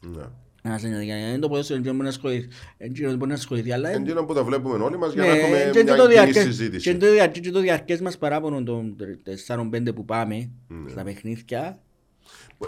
Ναι. 0.00 0.22
Να 0.66 0.78
σε 0.78 0.88
είναι 0.88 1.38
το 1.38 1.48
ποδόσφαιρο, 1.48 1.80
δεν 1.82 1.94
μπορείς 1.94 2.02
να 2.02 2.08
ασχοληθεί, 2.08 2.48
δεν 2.78 2.90
μπορείς 3.16 3.26
να 3.26 3.34
ασχοληθεί, 3.34 3.72
αλλά 3.72 3.88
Εν 3.90 4.04
τούτο 4.04 4.24
που 4.24 4.34
τα 4.34 4.44
βλέπουμε 4.44 4.84
όλοι 4.84 4.98
μας 4.98 5.12
για 5.12 5.22
ναι, 5.22 5.28
να 5.28 5.34
έχουμε 5.36 5.70
και 5.72 5.82
μια 5.82 5.94
το 5.96 6.02
κοινή 6.02 6.12
διαρκές- 6.14 6.42
συζήτηση. 6.42 6.90
Και 6.92 6.98
το 6.98 7.10
διαρκές- 7.12 7.40
και 7.46 7.50
το 7.50 7.60
διαρκές 7.60 8.00
μας 8.00 8.18
παράπονο 8.18 8.62
των 8.62 8.96
4-5 9.22 9.92
που 9.94 10.04
πάμε 10.04 10.50
Ναι. 10.68 10.90
στα 10.90 11.02
παιχνίδια, 11.02 11.78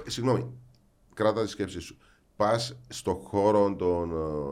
Ε, 0.06 0.10
Συγγνώμη, 0.10 0.46
κράτα 1.14 1.42
τη 1.42 1.48
σκέψη 1.48 1.80
σου. 1.80 1.96
Πας 2.36 2.76
στο 2.88 3.14
χώρο 3.14 3.74
των 3.78 4.10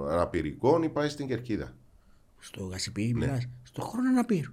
ε, 0.09 0.12
αναπηρικών 0.12 0.82
ή 0.82 0.88
πάει 0.88 1.09
στην 1.09 1.26
κερκίδα; 1.26 1.74
στο 2.38 2.64
Γασιπί, 2.64 3.03
Ναι. 3.16 3.26
μιλάς, 3.26 3.49
στο 3.62 3.82
χρόνο 3.82 4.09
αναπήρου. 4.09 4.53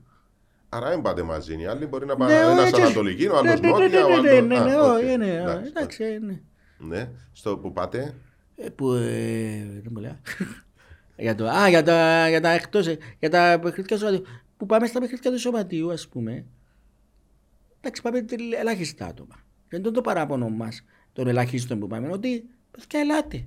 Άρα 0.70 0.90
δεν 0.90 1.02
πάτε 1.02 1.24
μαζί. 1.24 1.60
Οι 1.62 1.66
άλλοι 1.66 1.86
μπορεί 1.86 2.06
να 2.06 2.14
Ναι, 2.14 2.20
πάνε 2.20 2.34
ένας 2.34 2.72
όχι, 2.72 2.82
ανατολική, 2.82 3.28
ο 3.28 3.38
άλλος 3.38 3.60
ναι, 3.60 3.68
ναι, 3.68 3.80
νότια, 3.80 3.88
ναι, 3.88 4.04
ο 4.04 4.08
ναι, 4.08 4.14
άλλο. 4.14 4.22
ναι, 4.22 4.56
ναι, 4.56 4.60
ναι, 4.64 4.76
όχι, 4.76 5.18
ναι, 5.18 5.44
εντάξει, 5.68 6.04
ε, 6.04 6.20
ναι. 6.20 6.40
Ναι, 6.78 7.10
στο 7.34 7.58
που 7.58 7.74
πάτε. 7.74 8.14
Ε, 8.62 8.70
Που, 8.70 8.92
ε, 8.92 9.80
δεν 9.82 9.88
μου 9.92 10.00
λέει. 10.00 10.18
για 11.18 11.36
το, 11.36 11.48
α, 11.48 11.70
για 11.70 11.84
τα, 11.84 12.30
για 12.30 12.42
τα 12.42 12.50
εκτός, 12.50 12.88
ε, 12.88 12.98
για 13.20 13.30
τα 13.30 13.60
παιχνίδια 13.62 13.98
του 13.98 14.02
σωματείου. 14.02 14.26
Που 14.58 14.66
πάμε 14.66 14.88
στα 14.88 15.00
παιχνίδια 15.00 15.32
του 15.32 15.40
σωματείου, 15.40 15.92
ας 15.92 16.08
πούμε. 16.08 16.46
Εντάξει, 17.80 18.02
πάμε 18.02 18.22
τελ- 18.22 18.54
ελάχιστα 18.54 19.06
άτομα. 19.06 19.36
Δεν 19.70 19.80
είναι 19.80 19.92
το 19.92 20.02
παράπονο 20.02 20.50
μας 20.50 20.86
των 21.14 21.28
ελαχίστων 21.28 21.80
που 21.80 21.88
πάμε, 21.88 22.10
ότι 22.12 22.50
παιδιά 22.72 23.00
ελάτε. 23.00 23.46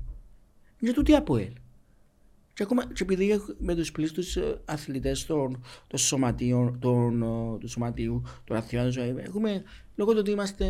Είναι 0.80 0.92
τούτοι 0.92 1.14
από 1.14 1.36
ελ. 1.36 1.52
Και 2.52 2.62
ακόμα 2.62 2.86
και 2.92 3.02
επειδή 3.02 3.30
έχω- 3.30 3.54
με 3.58 3.74
τους 3.74 3.92
πλήστους 3.92 4.36
ε, 4.36 4.60
αθλητές 4.64 5.26
των, 5.26 5.64
των 5.86 5.98
σωματείων, 5.98 6.78
των, 6.80 7.22
ε, 7.22 7.58
του 7.58 7.68
σωματείου, 7.68 8.22
των 8.44 8.56
αθλητών, 8.56 9.18
έχουμε, 9.18 9.62
λόγω 9.96 10.12
του 10.12 10.18
ότι 10.20 10.30
είμαστε 10.30 10.66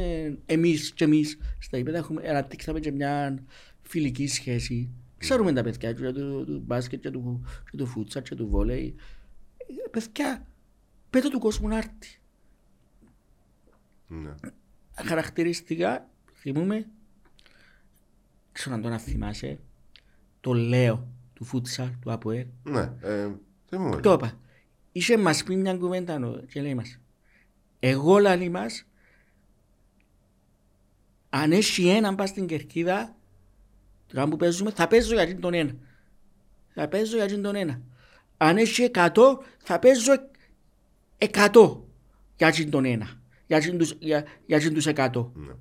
εμείς 0.47 0.92
και 0.92 1.05
εμείς 1.05 1.38
στα 1.59 1.78
υπέδα, 1.78 1.99
έχουμε 1.99 2.28
αναπτύξαμε 2.28 2.80
και 2.80 2.92
μια 2.92 3.38
φιλική 3.87 4.26
σχέση. 4.26 4.91
Ξέρουμε 5.18 5.53
τα 5.53 5.62
παιδιά 5.62 5.93
και 5.93 6.12
του, 6.12 6.45
του 6.45 6.62
μπάσκετ 6.66 7.01
και 7.01 7.11
του, 7.11 7.45
και 7.70 7.76
του 7.76 7.87
φούτσα 7.87 8.20
και 8.20 8.35
του 8.35 8.49
βόλεϊ. 8.49 8.95
Ε, 9.57 9.89
Παιδιά, 9.91 10.47
πέτω 11.11 11.30
του 11.30 11.39
κόσμου 11.39 11.68
να 11.68 11.76
έρθει. 11.76 12.20
Ναι. 14.09 14.35
Χαρακτηριστικά, 14.95 16.09
θυμούμε, 16.35 16.87
ξέρω 18.53 18.74
αν 18.74 18.82
το 18.82 18.89
να 18.89 18.99
θυμάσαι, 18.99 19.59
το 20.41 20.53
λέω 20.53 21.09
του 21.35 21.45
φούτσα, 21.45 21.99
του 22.01 22.12
ΑΠΟΕΛ. 22.12 22.47
Ναι, 22.62 22.93
ε, 23.03 23.30
θυμούμαι. 23.68 24.01
Το 24.01 24.12
είπα. 24.12 24.39
Είχε 24.93 25.16
μας 25.16 25.43
πει 25.45 25.57
μια 25.57 25.76
κουβέντα 25.76 26.18
νο- 26.18 26.41
και 26.41 26.61
λέει 26.62 26.74
μας. 26.74 26.99
Εγώ 27.80 28.18
λαλή 28.18 28.49
μας, 28.49 28.87
αν 31.30 31.53
έχει 31.53 31.89
έναν 31.89 32.14
πας 32.14 32.28
στην 32.28 32.47
κερκίδα, 32.47 33.16
τώρα 34.15 34.29
που 34.29 34.37
παίζουμε, 34.37 34.71
θα 34.71 34.89
παίζω 34.89 35.15
για 35.15 35.39
τον 35.39 35.55
ένα. 35.55 35.75
Θα 36.75 36.89
παίζω 36.89 37.17
για 37.25 37.41
τον 37.41 37.55
ένα. 37.57 37.81
Αν 38.37 38.57
έχει 38.57 38.83
εκατό, 38.83 39.43
θα 39.59 39.79
παίζω 39.79 40.12
εκ- 40.12 40.35
εκατό 41.19 41.89
για 42.37 42.69
τον 42.71 42.85
ένα. 42.85 43.21
Για 43.47 43.57
εκείνους- 43.57 43.89
τους, 43.89 43.99
για, 44.01 44.25
για 44.47 44.57
εκείνους 44.57 44.75
τους 44.75 44.87
εκατό. 44.87 45.33
Ναι. 45.35 45.53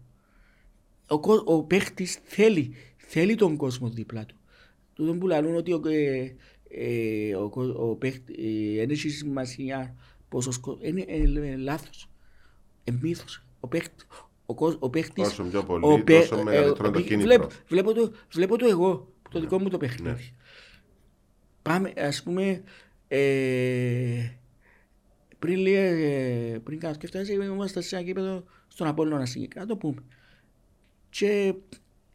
Ο, 1.08 1.20
κο- 1.20 1.44
ο 1.46 1.64
παίχτης 1.64 2.20
θέλει, 2.24 2.76
θέλει 2.98 3.36
τον 3.36 3.58
κόσμο 3.58 3.90
δίπλα 3.90 4.26
του. 4.26 4.36
Τούτο 4.94 5.14
που 5.14 5.28
λαλούν 5.28 5.56
ότι 5.56 5.74
ο, 5.74 5.82
ε, 5.88 6.36
ε, 6.70 7.36
ο, 7.36 7.50
κο- 7.50 7.90
ο 7.90 7.96
παίχτη, 7.96 8.34
ε, 8.34 8.78
δεν 8.80 8.90
έχει 8.90 9.10
σημασία 9.10 9.96
πόσος 10.30 10.58
κόσμος, 10.58 10.88
είναι 10.88 11.06
ε, 11.08 11.56
λάθος. 11.56 12.10
Ε, 12.84 12.92
μύθος. 13.02 13.44
Ο, 13.60 13.68
παίχτης, 13.68 14.08
ο, 14.46 14.54
κο- 14.54 14.78
ο 14.80 14.90
παίχτης... 14.90 15.28
Όσο 15.28 15.44
πιο 15.44 15.64
πολύ, 15.64 15.86
ο 15.86 16.04
παί- 16.04 16.30
τόσο 16.30 16.44
μεγαλύτερο 16.44 16.92
το 16.92 17.00
ε, 17.00 17.02
κίνητρο. 17.02 17.26
Βλέπω, 17.28 17.48
βλέπω, 17.68 17.94
το, 17.94 18.12
βλέπω 18.32 18.58
το 18.58 18.66
εγώ, 18.66 19.14
το 19.32 19.40
δικό 19.40 19.60
μου 19.60 19.70
το 19.70 19.78
παιχνίδι. 19.78 20.10
Ναι. 20.10 20.30
Πάμε, 21.62 21.94
ας 21.98 22.24
πούμε, 22.24 22.64
ε, 23.08 24.30
πριν 25.40 25.58
λίγα, 25.58 25.80
ε, 25.82 26.60
πριν 26.64 26.80
κάνα 26.80 26.94
σκεφτές, 26.94 27.30
ήμασταν 27.30 27.84
σε 27.84 27.96
ένα 27.96 28.06
κήπεδο 28.06 28.44
στον 28.68 28.88
Απόλλωνα 28.88 29.26
συγκεκριμένα, 29.26 29.70
να 29.72 29.80
το 29.80 29.88
πούμε. 29.88 30.04
Και 31.10 31.54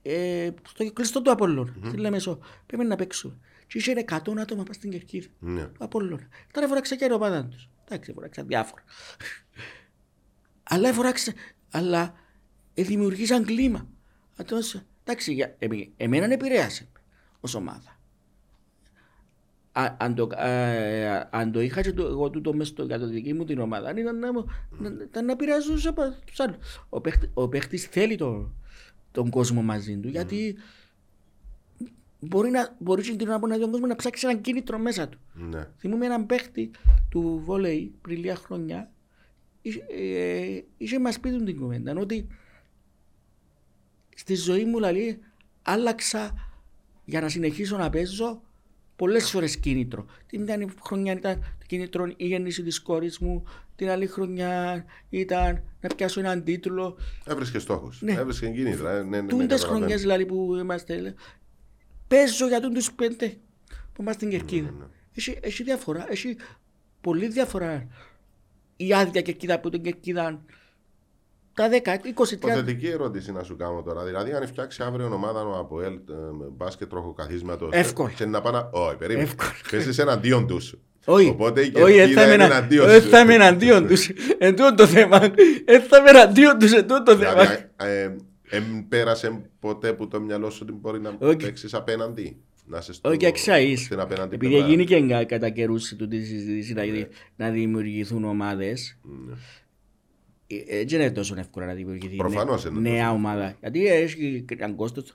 ε, 0.03 0.51
στο 0.69 0.93
κλειστό 0.93 1.23
του 1.23 1.31
Απόλλωνα, 1.31 1.75
στη 1.87 1.97
Λεμεσό, 1.97 2.39
πρέπει 2.67 2.85
να 2.85 2.97
παίξουμε. 2.97 3.39
Και 3.67 3.79
είχε 3.79 4.05
100 4.09 4.39
άτομα 4.39 4.63
πας 4.63 4.77
στην 4.77 4.91
Κερκίδα, 4.91 5.27
Ναι. 5.39 5.65
του 5.65 5.85
Απόλλωνα. 5.85 6.29
Τώρα 6.53 6.67
φοράξα 6.69 6.97
και 6.97 7.05
αεροπάτα 7.05 7.45
τους. 7.45 7.69
Εντάξει, 7.89 8.13
φοράξα 8.13 8.43
διάφορα. 8.45 8.83
αλλά 10.71 10.93
φοράξα, 10.93 11.33
αλλά 11.71 12.15
ε, 12.75 12.83
δημιουργήσαν 12.83 13.45
κλίμα. 13.45 13.87
Ατός, 14.37 14.83
εντάξει, 15.05 15.33
για, 15.33 15.55
εμέ- 15.59 15.89
εμένα 15.97 16.29
με 16.29 16.35
επηρέασε 16.35 16.89
ως 17.41 17.55
ομάδα. 17.55 17.97
Α- 19.73 19.97
αν, 19.99 20.15
το, 20.15 20.29
ε, 20.37 21.29
αν 21.31 21.53
το 21.53 21.61
είχα 21.61 21.83
και 21.83 21.93
το, 21.93 22.07
εγώ 22.07 22.31
τούτο 22.31 22.55
μες 22.55 22.69
στο, 22.69 22.85
για 22.85 22.99
το 22.99 23.07
δική 23.07 23.33
μου 23.35 23.45
την 23.45 23.59
ομάδα, 23.59 23.99
ήταν 23.99 24.19
να, 24.19 24.33
μου- 24.33 24.47
να, 24.71 24.89
ήταν 25.03 25.25
να 25.25 25.37
πειράζω 25.37 25.73
τους 25.73 25.87
απα- 25.87 26.19
τους 26.27 26.41
άλλους. 26.41 26.57
Ο, 26.89 27.01
παίχτη, 27.01 27.31
ο 27.35 27.49
παίχτης 27.49 27.85
θέλει 27.85 28.17
το, 28.17 28.51
τον 29.13 29.31
κόσμο 29.31 29.63
μαζί 29.63 29.97
του, 29.99 30.09
γιατί 30.09 30.57
μπορεί, 32.21 32.51
να, 32.51 32.77
μπορεί 32.79 33.03
και 33.03 33.17
την 33.17 33.29
ώρα 33.29 33.39
που 33.39 33.47
να 33.47 33.55
δει 33.55 33.61
τον 33.61 33.71
κόσμο 33.71 33.87
να 33.87 33.97
ψάξει 33.97 34.27
έναν 34.29 34.41
κίνητρο 34.41 34.79
μέσα 34.79 35.09
του. 35.09 35.19
Ναι. 35.35 35.67
Θυμούμαι 35.79 36.07
έναν 36.07 36.27
παίχτη 36.27 36.71
του 37.11 37.41
βόλεϊ 37.45 37.93
πριν 38.03 38.19
λίγα 38.19 38.37
χρόνια, 38.37 38.91
είχε, 39.69 39.85
ε, 39.89 40.63
είχε 40.77 40.99
μας 40.99 41.21
πει 41.21 41.31
τον 41.31 41.45
την 41.45 41.57
κουβέντα, 41.61 41.97
ότι 41.97 42.27
στη 44.17 44.35
ζωή 44.35 44.65
μου 44.65 44.77
δηλαδή 44.77 45.19
άλλαξα 45.63 46.51
για 47.05 47.21
να 47.21 47.29
συνεχίσω 47.29 47.77
να 47.77 47.91
παίζω 47.91 48.43
πολλές 48.97 49.31
φορές 49.31 49.57
κίνητρο. 49.59 50.07
Την 50.27 50.43
μια 50.43 50.59
χρονιά 50.83 51.13
ήταν 51.13 51.39
το 51.41 51.65
κίνητρο 51.67 52.07
η 52.17 52.27
γέννηση 52.27 52.63
της 52.63 52.81
κόρης 52.81 53.19
μου, 53.19 53.45
την 53.77 53.89
άλλη 53.91 54.07
χρονιά 54.07 54.85
ήταν 55.11 55.63
να 55.81 55.89
πιάσω 55.97 56.21
έναν 56.21 56.45
τίτλο. 56.45 56.97
Έβρισκες 57.27 57.63
στόχους. 57.63 58.03
Ναι. 58.03 58.13
Έβρισκες 58.13 58.51
κίνητρα. 58.55 58.91
ε, 58.93 59.03
Ναι, 59.03 59.09
ναι, 59.09 59.21
ναι, 59.21 59.29
Τούντες 59.29 59.47
καταλαβαίνω. 59.47 59.77
χρονιές 59.77 60.01
δηλαδή 60.01 60.27
που 60.27 60.57
είμαστε, 60.57 61.01
λέ, 61.01 61.15
παίζω 62.09 62.47
για 62.49 62.61
τους 62.61 62.93
πέντε 62.93 63.37
που 63.93 64.03
είμαστε 64.03 64.27
στην 64.27 64.39
Κερκίδα. 64.39 64.71
ναι. 64.79 64.85
Έχει, 65.15 65.39
έχει 65.43 65.63
διαφορά, 65.63 66.07
έχει 66.11 66.37
πολύ 67.01 67.29
διαφορά. 67.29 67.87
Η 68.81 68.95
άδεια 68.95 69.21
Κερκίδα 69.21 69.55
από 69.55 69.71
την 69.71 69.83
Κερκίδα 69.83 70.41
τα 71.55 71.69
10, 71.69 71.73
20, 71.73 71.75
30. 71.75 72.33
Υποθετική 72.33 72.89
ερώτηση 72.89 73.33
να 73.33 73.43
σου 73.43 73.57
κάνω 73.57 73.83
τώρα. 73.83 74.05
Δηλαδή, 74.05 74.33
αν 74.33 74.47
φτιάξει 74.47 74.83
αύριο 74.83 75.11
ομάδα 75.15 75.41
ο 75.43 75.59
Αποέλ 75.59 75.93
ε, 75.93 76.13
με 76.39 76.45
μπάσκετ 76.57 76.89
τροχοκαθίσματο. 76.89 77.69
Εύκολα. 77.73 78.11
Και 78.11 78.27
να 78.27 78.41
πάνε. 78.41 78.69
Όχι, 78.71 78.97
περίμενε. 78.97 79.25
Εύκολα. 79.27 79.51
Πέσεις 79.71 79.99
εναντίον 79.99 80.47
τους. 80.47 80.75
Όχι, 81.05 81.29
Οπότε 81.29 81.61
η 81.61 81.73
όχι, 81.77 81.95
κερκίδα 81.95 82.21
θα 82.21 82.27
είναι 82.27 82.35
είμαι 82.35 82.55
εναντίον 82.55 82.89
όχι, 82.89 83.01
σου. 83.01 83.09
θα 83.09 83.21
είμαι 83.21 83.35
εναντίον 83.35 83.87
τους. 83.87 84.11
Εν 84.39 84.57
τούτο 84.57 84.75
το 84.75 84.87
θέμα. 84.87 85.25
Ε, 85.65 85.81
θα 85.81 85.99
είμαι 85.99 86.11
εναντίον 86.11 86.59
τους, 86.59 86.73
εν 86.73 86.87
τούτο 86.87 87.03
το 87.03 87.17
θέμα. 87.17 87.33
Δηλαδή, 87.33 87.71
ε, 87.77 88.11
εμ 88.49 88.89
πέρασε 88.89 89.41
ποτέ 89.61 89.93
που 89.93 90.09
το 90.09 90.21
μυαλό 90.21 90.51
σου 90.51 90.59
ότι 90.63 90.73
μπορεί 90.73 91.01
να 91.01 91.17
Όχι. 91.19 91.37
παίξεις 91.37 91.75
απέναντι; 91.75 92.37
Να 92.71 92.81
σε 92.81 92.93
στο, 92.93 93.09
Όχι 93.09 93.19
εξαΐς. 93.21 93.75
στην 93.79 94.01
απέναντι 94.01 94.35
Επειδή 94.35 94.53
πλευρά. 94.53 94.69
γίνει 94.69 94.85
και 94.85 95.01
κα- 95.01 95.25
κατά 95.25 95.51
καιρούς 95.51 95.95
τούτη 95.97 96.17
η 96.17 96.25
συζήτηση 96.25 96.73
δηλαδή, 96.73 97.09
να 97.37 97.51
δημιουργηθούν 97.51 98.25
ομάδες. 98.25 98.99
Ναι. 99.03 99.35
Ε, 100.47 100.85
Δεν 100.85 101.01
είναι 101.01 101.11
τόσο 101.11 101.35
εύκολο 101.39 101.67
να 101.67 101.73
δημιουργηθεί 101.75 102.17
Προφανώς 102.17 102.65
νε- 102.65 102.73
είναι 102.73 102.91
νέα 102.91 103.03
τόσο. 103.05 103.15
ομάδα. 103.15 103.57
Γιατί 103.61 103.87
έχει 103.87 104.45
έναν 104.57 104.75
κόστος. 104.77 105.15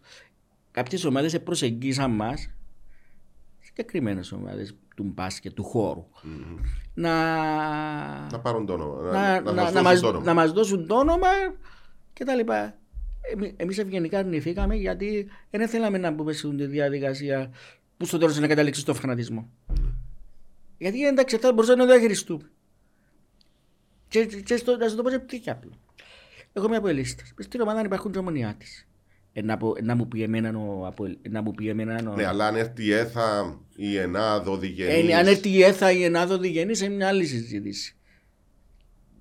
Κάποιες 0.71 1.05
ομάδες 1.05 1.41
προσεγγίσαν 1.43 2.11
μας, 2.11 2.49
συγκεκριμένες 3.59 4.31
ομάδες 4.31 4.75
του 4.95 5.03
μπάσκετ, 5.03 5.53
του 5.53 5.63
χώρου, 5.63 6.05
να, 6.93 7.11
Να 8.31 8.39
πάρουν 8.39 8.65
το 8.65 8.73
όνομα. 8.73 9.01
να, 9.01 9.11
Να, 9.11 9.41
να, 9.41 9.51
να, 9.51 9.53
να, 9.53 9.63
μας 9.63 9.73
μας, 9.73 9.83
δώσουν 9.83 10.01
το 10.01 10.07
όνομα. 10.07 10.25
να 10.25 10.33
μας 10.33 10.51
δώσουν 10.51 10.87
το 10.87 10.95
όνομα 10.95 11.27
και 12.13 12.23
τα 12.23 12.35
λοιπά. 12.35 12.77
Εμεί- 13.31 13.53
Εμείς 13.57 13.77
ευγενικά 13.77 14.19
αρνηθήκαμε 14.19 14.75
γιατί 14.75 15.27
δεν 15.49 15.67
θέλαμε 15.67 15.97
να 15.97 16.11
μπούμε 16.11 16.33
σε 16.33 16.49
τη 16.55 16.65
διαδικασία 16.65 17.51
που 17.97 18.05
στο 18.05 18.17
τέλος 18.17 18.39
να 18.39 18.47
καταλήξει 18.47 18.81
στο 18.81 18.93
φανατισμό. 18.93 19.49
Γιατί 20.77 21.05
εντάξει, 21.07 21.37
θα 21.37 21.53
μπορούσαμε 21.53 21.77
να 21.83 21.85
το 21.85 21.93
διαχειριστούμε. 21.93 22.49
Και, 24.07 24.25
και 24.25 24.55
στο, 24.57 24.77
να 24.77 24.87
σου 24.89 24.95
το 24.95 25.03
πω 25.03 25.09
σε 25.09 25.19
πιο 25.19 25.39
απλό. 25.45 25.71
Έχω 26.53 26.67
μια 26.67 26.77
αποελίστας. 26.77 27.33
Στην 27.39 27.61
ομάδα 27.61 27.79
αν 27.79 27.85
υπάρχουν 27.85 28.11
και 28.11 28.17
ομονιάτες. 28.17 28.87
Ε, 29.33 29.41
να, 29.41 29.57
πω- 29.57 29.81
να 29.81 29.95
μου 29.95 30.07
πει 30.07 30.23
εμένα 30.23 30.57
ο 30.57 30.85
Αποελ- 30.85 31.17
να 31.29 31.41
μου 31.41 31.51
πει 31.51 31.69
εμένα 31.69 32.11
ο... 32.11 32.15
Ναι, 32.15 32.25
αλλά 32.25 32.47
αν 32.47 32.55
έρθει 32.55 32.83
η 32.85 32.91
ΕΘΑ, 32.93 33.59
η 33.75 33.97
ΕΝΑΔ, 33.97 34.47
ο 34.49 34.53
Ε, 34.53 34.57
Διγενής, 34.57 35.13
αν 35.15 35.27
έρθει 35.27 35.49
η 35.49 35.63
ΕΘΑ 35.63 35.91
ή 35.91 35.97
η 35.99 36.03
ΕΝΑΔΟ 36.03 36.37
Διγενής 36.37 36.81
είναι 36.81 36.95
μια 36.95 37.07
άλλη 37.07 37.25
συζήτηση. 37.25 37.95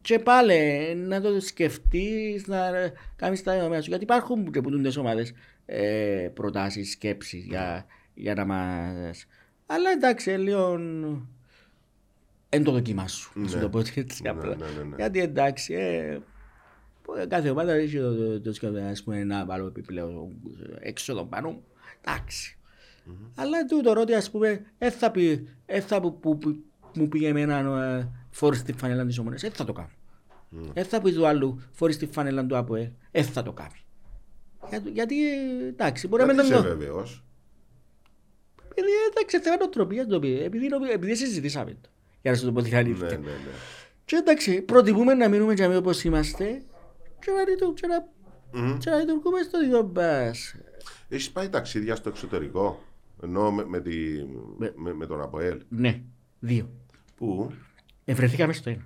Και 0.02 0.18
πάλι 0.18 0.52
ε, 0.54 0.94
να 0.94 1.20
το 1.20 1.40
σκεφτείς, 1.40 2.46
να 2.46 2.70
κάνεις 3.16 3.42
τα 3.42 3.52
δεδομένα 3.52 3.82
σου. 3.82 3.88
Γιατί 3.88 4.04
υπάρχουν 4.04 4.52
και 4.52 4.60
που 4.60 4.70
τούντες 4.70 4.96
ομάδες 4.96 5.32
ε, 5.66 6.28
προτάσεις, 6.34 6.90
σκέψεις 6.90 7.44
για, 7.44 7.86
για 8.14 8.34
να 8.34 8.44
μας... 8.44 9.26
Αλλά 9.66 9.90
εντάξει, 9.90 10.30
ε, 10.30 10.36
λίγο 10.36 10.78
εν 12.48 12.64
το 12.64 12.70
δοκιμάσου. 12.72 13.30
Να 13.34 13.48
σου 13.48 13.54
Ναι. 13.56 13.62
το 13.62 13.68
πω 13.68 13.78
έτσι 13.78 14.22
Ναι, 14.22 14.28
απλά. 14.28 14.56
ναι, 14.56 14.66
ναι, 14.76 14.82
ναι. 14.82 14.96
Γιατί 14.96 15.20
εντάξει, 15.20 15.74
ε, 15.74 16.18
κάθε 17.28 17.50
ομάδα 17.50 17.72
έχει 17.72 17.96
το, 17.98 18.14
το, 18.16 18.40
το, 18.40 18.52
σκέφτο, 18.52 18.78
ας 18.78 19.02
πούμε, 19.02 19.18
ένα 19.18 19.44
βάλω 19.44 19.66
επιπλέον 19.66 20.28
έξοδο 20.80 21.24
πάνω 21.24 21.50
μου. 21.50 21.62
Εντάξει. 22.00 22.56
Αλλά 23.34 23.64
τούτο 23.64 24.00
ότι 24.00 24.14
ας 24.14 24.30
πούμε, 24.30 24.64
δεν 24.78 24.90
θα 24.90 25.10
πει, 25.10 25.48
δεν 25.66 25.82
θα 25.82 26.00
που, 26.00 26.18
που, 26.18 26.38
που, 26.38 26.62
μου 26.94 27.08
πήγε 27.08 27.28
εμένα 27.28 27.58
ε, 27.58 28.08
φόρη 28.32 28.56
στη 28.56 28.72
φανέλα 28.72 29.06
της 29.06 29.18
ομονίας, 29.18 29.40
δεν 29.40 29.50
θα 29.52 29.64
το 29.64 29.72
κάνω. 29.72 29.90
Δεν 30.72 30.84
θα 30.84 31.00
πεις 31.00 31.14
του 31.14 31.26
άλλου 31.26 31.60
φόρη 31.72 31.92
στη 31.92 32.06
φανέλα 32.06 32.46
του 32.46 32.56
ΑΠΟΕ, 32.56 32.92
δεν 33.10 33.24
θα 33.24 33.42
το 33.42 33.52
κάνεις. 33.52 33.84
Γιατί, 34.68 34.90
γιατί 34.90 35.28
ε, 35.28 35.66
εντάξει, 35.68 36.08
μπορεί 36.08 36.24
να 36.24 36.32
Γιατί 36.32 36.48
μην 36.48 36.56
είσαι 36.58 36.68
τον 36.68 36.78
βέβαιος; 36.78 37.24
Επειδή 38.70 38.88
εντάξει, 39.10 39.38
θέμα 39.40 39.56
νοοτροπίας 39.56 40.06
το 40.06 40.18
πει, 40.20 40.40
επειδή, 40.42 40.68
νομι- 40.68 40.90
επειδή 40.92 41.14
συζητήσαμε 41.16 41.76
το. 41.80 41.88
Για 42.22 42.30
να 42.30 42.36
σου 42.36 42.44
το 42.44 42.52
πω 42.52 42.62
την 42.62 42.70
Ναι, 42.72 42.78
αλήθεια. 42.78 43.06
ναι, 43.08 43.16
ναι. 43.16 43.36
Και 44.04 44.16
εντάξει, 44.16 44.62
προτιμούμε 44.62 45.14
να 45.14 45.28
μείνουμε 45.28 45.52
για 45.54 45.76
όπως 45.76 46.04
είμαστε 46.04 46.62
και 47.20 47.30
να 47.30 47.48
λειτου- 47.48 47.74
και 47.80 47.86
να- 47.86 48.08
Μμμ. 48.60 48.78
και 48.78 48.90
να 48.90 48.96
λειτουργούμε 48.96 49.42
στο 49.42 49.58
δικό 49.60 49.90
μας. 49.94 50.54
Έχεις 51.08 51.30
πάει 51.30 51.48
ταξίδια 51.48 51.96
στο 51.96 52.08
εξωτερικό. 52.08 52.82
Ενώ 53.22 53.50
με, 53.52 53.64
με, 53.64 53.80
τη, 53.80 53.94
Με- 54.56 54.72
με, 54.76 54.92
με 54.94 55.06
τον 55.06 55.20
ΑΠΟΕΛ; 55.22 55.60
Ναι, 55.68 56.00
δύο. 56.40 56.70
Πού; 57.16 57.52
Ευρεθήκαμε 58.04 58.52
στο 58.52 58.70
ένα. 58.70 58.84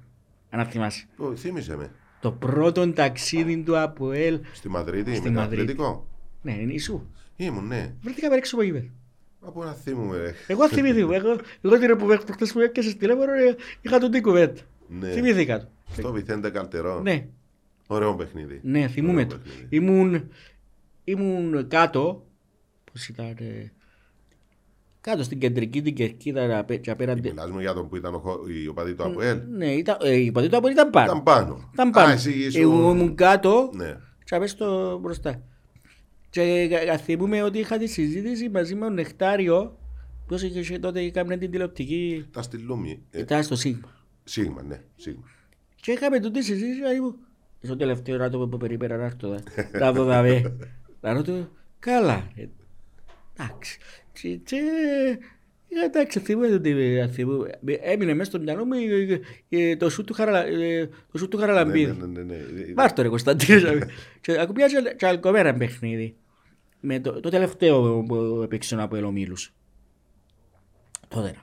Αν 0.51 0.67
θυμάσαι. 0.67 1.07
Πού, 1.17 1.33
Θύμισε 1.37 1.77
με. 1.77 1.91
Το 2.21 2.33
πρώτο 2.33 2.93
ταξίδι 2.93 3.63
του 3.63 3.79
ΑΠΟΕΛ. 3.79 4.41
Στη 4.53 4.69
Μαδρίτη, 4.69 5.15
Στη 5.15 5.29
με 5.29 5.35
το 5.35 5.41
Μαδρίτη. 5.41 5.63
αθλητικό. 5.63 6.07
Ναι, 6.43 6.53
είναι 6.53 6.73
ισού. 6.73 7.07
Ήμουν, 7.37 7.67
ναι. 7.67 7.95
Βρεθήκαμε 8.03 8.35
έξω 8.37 8.55
από 8.57 8.65
γήπεδο. 8.65 8.87
Από 9.41 9.65
να 9.65 9.73
θυμούμε, 9.73 10.17
ρε. 10.17 10.35
Εγώ 10.47 10.69
θυμήθηκα. 10.69 11.15
Εγώ, 11.15 11.37
εγώ 11.61 11.79
την 11.79 11.97
που 11.97 12.33
χτες 12.33 12.53
που 12.53 12.61
έπιασες 12.61 12.97
τηλέφωνο 12.97 13.33
ε, 13.33 13.57
είχα 13.81 13.99
τον 13.99 14.11
την 14.11 14.23
κουβέντα. 14.23 14.61
Ναι. 14.89 15.11
Θυμήθηκα 15.11 15.59
το. 15.61 15.69
Στο 15.93 16.13
Βιθέντε 16.13 16.51
Καλτερό. 16.51 17.01
Ναι, 17.01 17.27
Ωραίο 17.87 18.15
παιχνίδι. 18.15 18.61
ναι, 18.63 18.89
θυμούμαι 18.89 19.21
Ωραίο 19.25 19.27
το. 19.27 19.39
παιχνίδι. 19.45 19.67
Ήμουν, 19.77 20.29
ήμουν 21.05 21.69
κάτω. 21.69 22.27
Πώς 22.93 23.09
ήταν. 23.09 23.37
Ε, 25.07 25.11
Κάτω 25.11 25.23
στην 25.23 25.39
κεντρική 25.39 25.83
την 25.83 25.95
κερκίδα 25.95 26.59
απέ- 26.59 26.81
και 26.81 26.91
απέναντι. 26.91 27.29
Μιλάς 27.29 27.51
μου 27.51 27.61
για 27.61 27.73
τον 27.75 27.89
που 27.89 27.97
ήταν 27.97 28.15
ο, 28.15 28.19
χω- 28.19 28.41
η 28.65 28.69
οπαδή 28.69 28.95
του 28.95 29.05
ΑΠΟΕΛ. 29.05 29.39
Ναι, 29.57 29.67
ήταν, 29.73 29.97
ε, 30.03 30.15
η 30.15 30.33
πατή 30.33 30.49
του 30.49 30.57
Απόλλη 30.57 30.73
ήταν 30.73 30.91
πάνω. 30.91 31.07
Ήταν 31.11 31.23
πάνω. 31.23 31.71
Ήταν 31.73 31.91
πάνω. 31.91 32.09
Α, 32.09 32.13
εσύ 32.13 32.31
ήσουν- 32.33 32.63
Εγώ 32.63 32.91
ήμουν 32.91 33.15
κάτω 33.15 33.71
Ναι. 33.75 33.97
και 34.25 34.35
απ' 34.35 34.47
στο 34.47 34.99
μπροστά. 35.03 35.43
Και 36.31 36.69
κα- 36.71 36.85
κα- 36.85 36.99
θυμούμαι 36.99 37.43
ότι 37.43 37.59
είχα 37.59 37.79
τη 37.79 37.87
συζήτηση 37.87 38.49
μαζί 38.49 38.75
με 38.75 38.81
τον 38.85 38.95
Νεκτάριο 38.95 39.79
ποιος 40.27 40.43
είχε 40.43 40.79
τότε 40.79 41.01
έκανε 41.01 41.37
την 41.37 41.51
τηλεοπτική 41.51 42.25
Ήταν 42.29 42.43
στη 42.43 42.57
Λούμι. 42.57 43.03
Ε, 43.11 43.21
ήταν 43.21 43.43
στο 43.43 43.57
Σίγμα. 43.57 43.89
Σίγμα, 44.25 44.63
ναι. 44.63 44.81
Σίγμα. 44.97 45.23
Και 45.81 45.93
είχαμε 45.93 46.21
τούτη 46.21 46.43
συζήτηση 46.43 46.81
και 46.81 47.01
μου 47.01 47.15
στο 47.63 47.77
τελευταίο 47.77 48.17
ράτο 48.17 48.49
που 48.49 48.57
περίπερα 48.57 48.97
να 48.97 49.05
έρθω 49.05 49.29
δα- 49.29 49.43
να 49.79 49.93
δω 49.93 50.05
δαβέ. 50.05 50.57
Να 51.01 51.13
ρωτώ, 51.13 51.49
καλά. 51.79 52.29
ρε. 52.37 52.49
Εντάξει. 53.39 53.79
Και- 54.21 54.37
Και 54.45 54.57
ε, 55.69 55.85
εντάξει, 55.85 56.19
θυμούμαι 56.21 56.55
ότι 56.55 56.71
ε, 56.71 57.09
θυμούμαι. 57.09 57.51
έμεινε 57.81 58.15
μέσα 58.15 58.31
στο 58.31 58.41
μυαλό 58.41 58.65
μου 58.65 58.73
ε, 58.73 59.21
ε, 59.49 59.77
το 59.77 59.91
σου 59.91 60.05
του 60.05 60.13
Χαραλα- 60.15 60.47
ε, 60.47 60.89
το 61.13 61.19
σου 61.19 61.29
του 61.29 61.37
Ναι, 61.37 61.43
Χαραλαμπίδη. 61.45 61.93
ναι, 61.93 62.07
ναι, 62.07 62.23
ναι, 62.23 62.35
ναι. 62.35 62.73
Μάρτο 62.77 63.03
ρε 63.03 63.09
Κωνσταντίνο. 63.09 63.71
Και 64.21 64.41
ακουπιά 64.41 64.67
και 64.97 65.07
αλκομέρα 65.07 65.55
παιχνίδι. 65.55 66.17
Με 66.81 67.01
το, 67.01 67.21
το 67.21 67.29
τελευταίο 67.29 68.03
που 68.09 68.41
έπαιξε 68.45 68.77
από 68.83 68.97
Ελομίλους. 68.97 69.53
Τότε. 71.09 71.35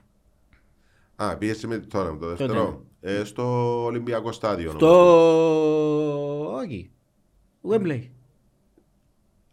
Α, 1.15 1.37
πίεσε 1.37 1.67
με 1.67 1.77
τώρα 1.77 2.11
με 2.11 2.17
το 2.19 2.25
Τότε, 2.25 2.35
δεύτερο. 2.37 2.85
Ε, 3.01 3.23
στο 3.23 3.43
Ολυμπιακό 3.83 4.31
στάδιο. 4.31 4.73
Το... 4.73 4.85
νομίζω. 4.87 6.53
Όχι. 6.55 6.91
Wembley. 7.69 8.01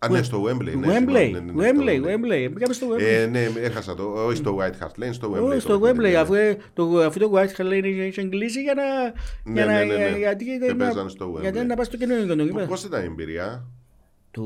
Α, 0.02 0.08
ναι, 0.08 0.22
στο 0.22 0.42
Wembley. 0.44 0.64
ναι, 0.78 0.86
Wembley. 0.86 0.92
συγγνώμη, 0.92 1.30
ναι, 1.30 1.40
ναι, 1.40 1.52
ναι, 1.52 1.68
στο 1.68 1.82
Wembley. 1.84 2.04
Wembley. 2.06 2.50
Πήγαμε 2.54 2.72
στο 2.72 2.86
Wembley. 2.90 3.00
Ε, 3.02 3.26
ναι, 3.26 3.40
έχασα 3.60 3.94
το. 3.94 4.02
Όχι 4.26 4.36
στο 4.36 4.58
White 4.60 4.84
Hart 4.84 5.04
Lane, 5.04 5.08
στο 5.10 5.32
Wembley. 5.32 5.42
Όχι, 5.42 5.54
το 5.54 5.60
στο 5.60 5.78
παιχνίδι, 5.80 5.98
Wembley, 6.08 6.12
ναι. 6.12 6.18
αφού 6.18 6.34
ε, 6.34 6.56
το, 6.72 6.98
αφού 7.00 7.18
το 7.18 7.30
White 7.34 7.56
Hart 7.60 7.66
Lane 7.72 7.84
είχε 7.84 8.20
εγκλήσει 8.20 8.62
για 8.62 8.74
να... 8.74 8.82
Ναι, 9.52 9.52
για 9.52 9.64
να- 9.66 9.84
ναι, 9.84 9.96
ναι, 9.96 10.10
ναι. 10.10 10.18
Γιατί 10.18 10.44
Και 10.44 10.50
ήταν 10.50 10.76
να- 10.76 10.84
παίζανε 10.84 11.08
στο 11.08 11.32
Wembley. 11.34 11.40
γιατί 11.40 11.64
να 11.64 11.74
πας 11.76 11.86
στο 11.86 11.96
καινούργιο 11.96 12.36
το 12.36 12.42
γήπεδο. 12.42 12.66
Πώς 12.66 12.84
ήταν 12.84 13.02
η 13.02 13.04
εμπειρία; 13.04 13.64
Του 14.30 14.44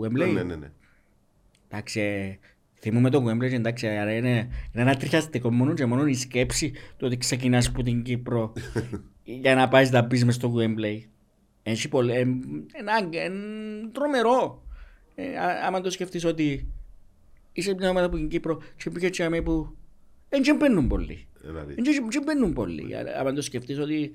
Ναι, 0.00 0.08
Wembley; 0.24 0.32
ναι, 0.34 0.42
ναι. 0.42 0.54
ναι. 0.56 0.70
Εντάξει, 1.68 2.00
ε, 2.00 2.38
θυμούμαι 2.80 3.10
το 3.10 3.24
Wembley 3.28 3.48
και 3.48 3.54
εντάξει, 3.54 3.86
άρα 3.86 4.12
είναι, 4.16 4.28
είναι 4.30 4.48
ένα 4.82 4.96
τριχιαστικό 4.96 5.52
μόνο 5.52 5.74
και 5.74 5.86
μόνο 5.86 6.06
η 6.06 6.14
σκέψη 6.14 6.70
του 6.70 7.06
ότι 7.06 7.16
ξεκινάς 7.16 7.66
από 7.68 7.82
την 7.82 8.02
Κύπρο 8.02 8.52
για 9.42 9.54
να 9.54 9.68
πάεις 9.68 9.90
να 9.90 10.02
μπεις 10.02 10.24
μες 10.24 10.34
στο 10.34 10.54
Wembley. 10.56 10.98
Έχει 11.70 11.88
πολύ, 11.88 12.12
ε, 12.12 12.18
ένα, 12.72 12.92
ε, 13.10 13.30
τρομερό. 13.92 14.62
Ε, 15.14 15.36
α- 15.38 15.66
άμα 15.66 15.80
το 15.80 15.90
σκεφτείς 15.90 16.24
ότι 16.24 16.66
είσαι 17.52 17.74
μια 17.78 17.90
ομάδα 17.90 18.06
από 18.06 18.16
την 18.16 18.28
Κύπρο 18.28 18.62
και 18.76 18.90
πήγε 18.90 19.08
και 19.08 19.24
αμέ 19.24 19.40
που 19.42 19.76
δεν 20.28 20.42
και 20.42 20.54
μπαίνουν 20.54 20.86
πολλοί. 20.88 21.26
Ένα 21.48 21.62
δι- 21.62 21.74
Δεν 21.74 21.84
και- 21.84 22.02
και 22.08 22.20
μπαίνουν 22.24 22.52
πολλοί. 22.52 22.96
Α- 22.96 23.20
Άμα 23.20 23.32
το 23.32 23.42
σκεφτείς 23.42 23.78
ότι 23.78 24.10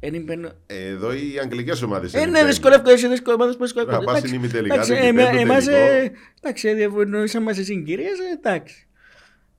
δεν 0.00 0.22
μπαίνουν... 0.22 0.50
Εδώ 0.66 1.12
οι 1.12 1.38
αγγλικές 1.42 1.82
ομάδες 1.82 2.14
Ε, 2.14 2.16
είναι 2.18 2.26
ναι, 2.26 2.32
μπαίνουν. 2.32 2.48
δυσκολεύκο, 2.48 2.90
έχει 2.90 2.96
δυσκολεύκο, 3.08 3.32
ομάδες 3.32 3.56
που 3.56 3.62
δυσκολεύκονται. 3.62 3.98
Να 3.98 4.04
πας 4.04 4.14
Εντάξει, 4.16 4.28
στην 4.28 4.42
ημιτελικά, 4.42 4.74
εντάξει, 4.74 4.92
δεν 4.92 5.02
ε, 5.02 5.08
κυπέλλου, 5.10 5.28
εμά- 5.28 5.40
εμάς, 5.40 5.64
τελικό. 5.64 5.82
ε, 5.84 6.12
εντάξει, 6.42 6.74
εν 6.74 6.88
ευνοήσαν 6.88 7.44
μας 7.44 7.58
οι 7.58 7.64
συγκυρίες, 7.64 8.18
ε, 8.18 8.32
εντάξει. 8.38 8.86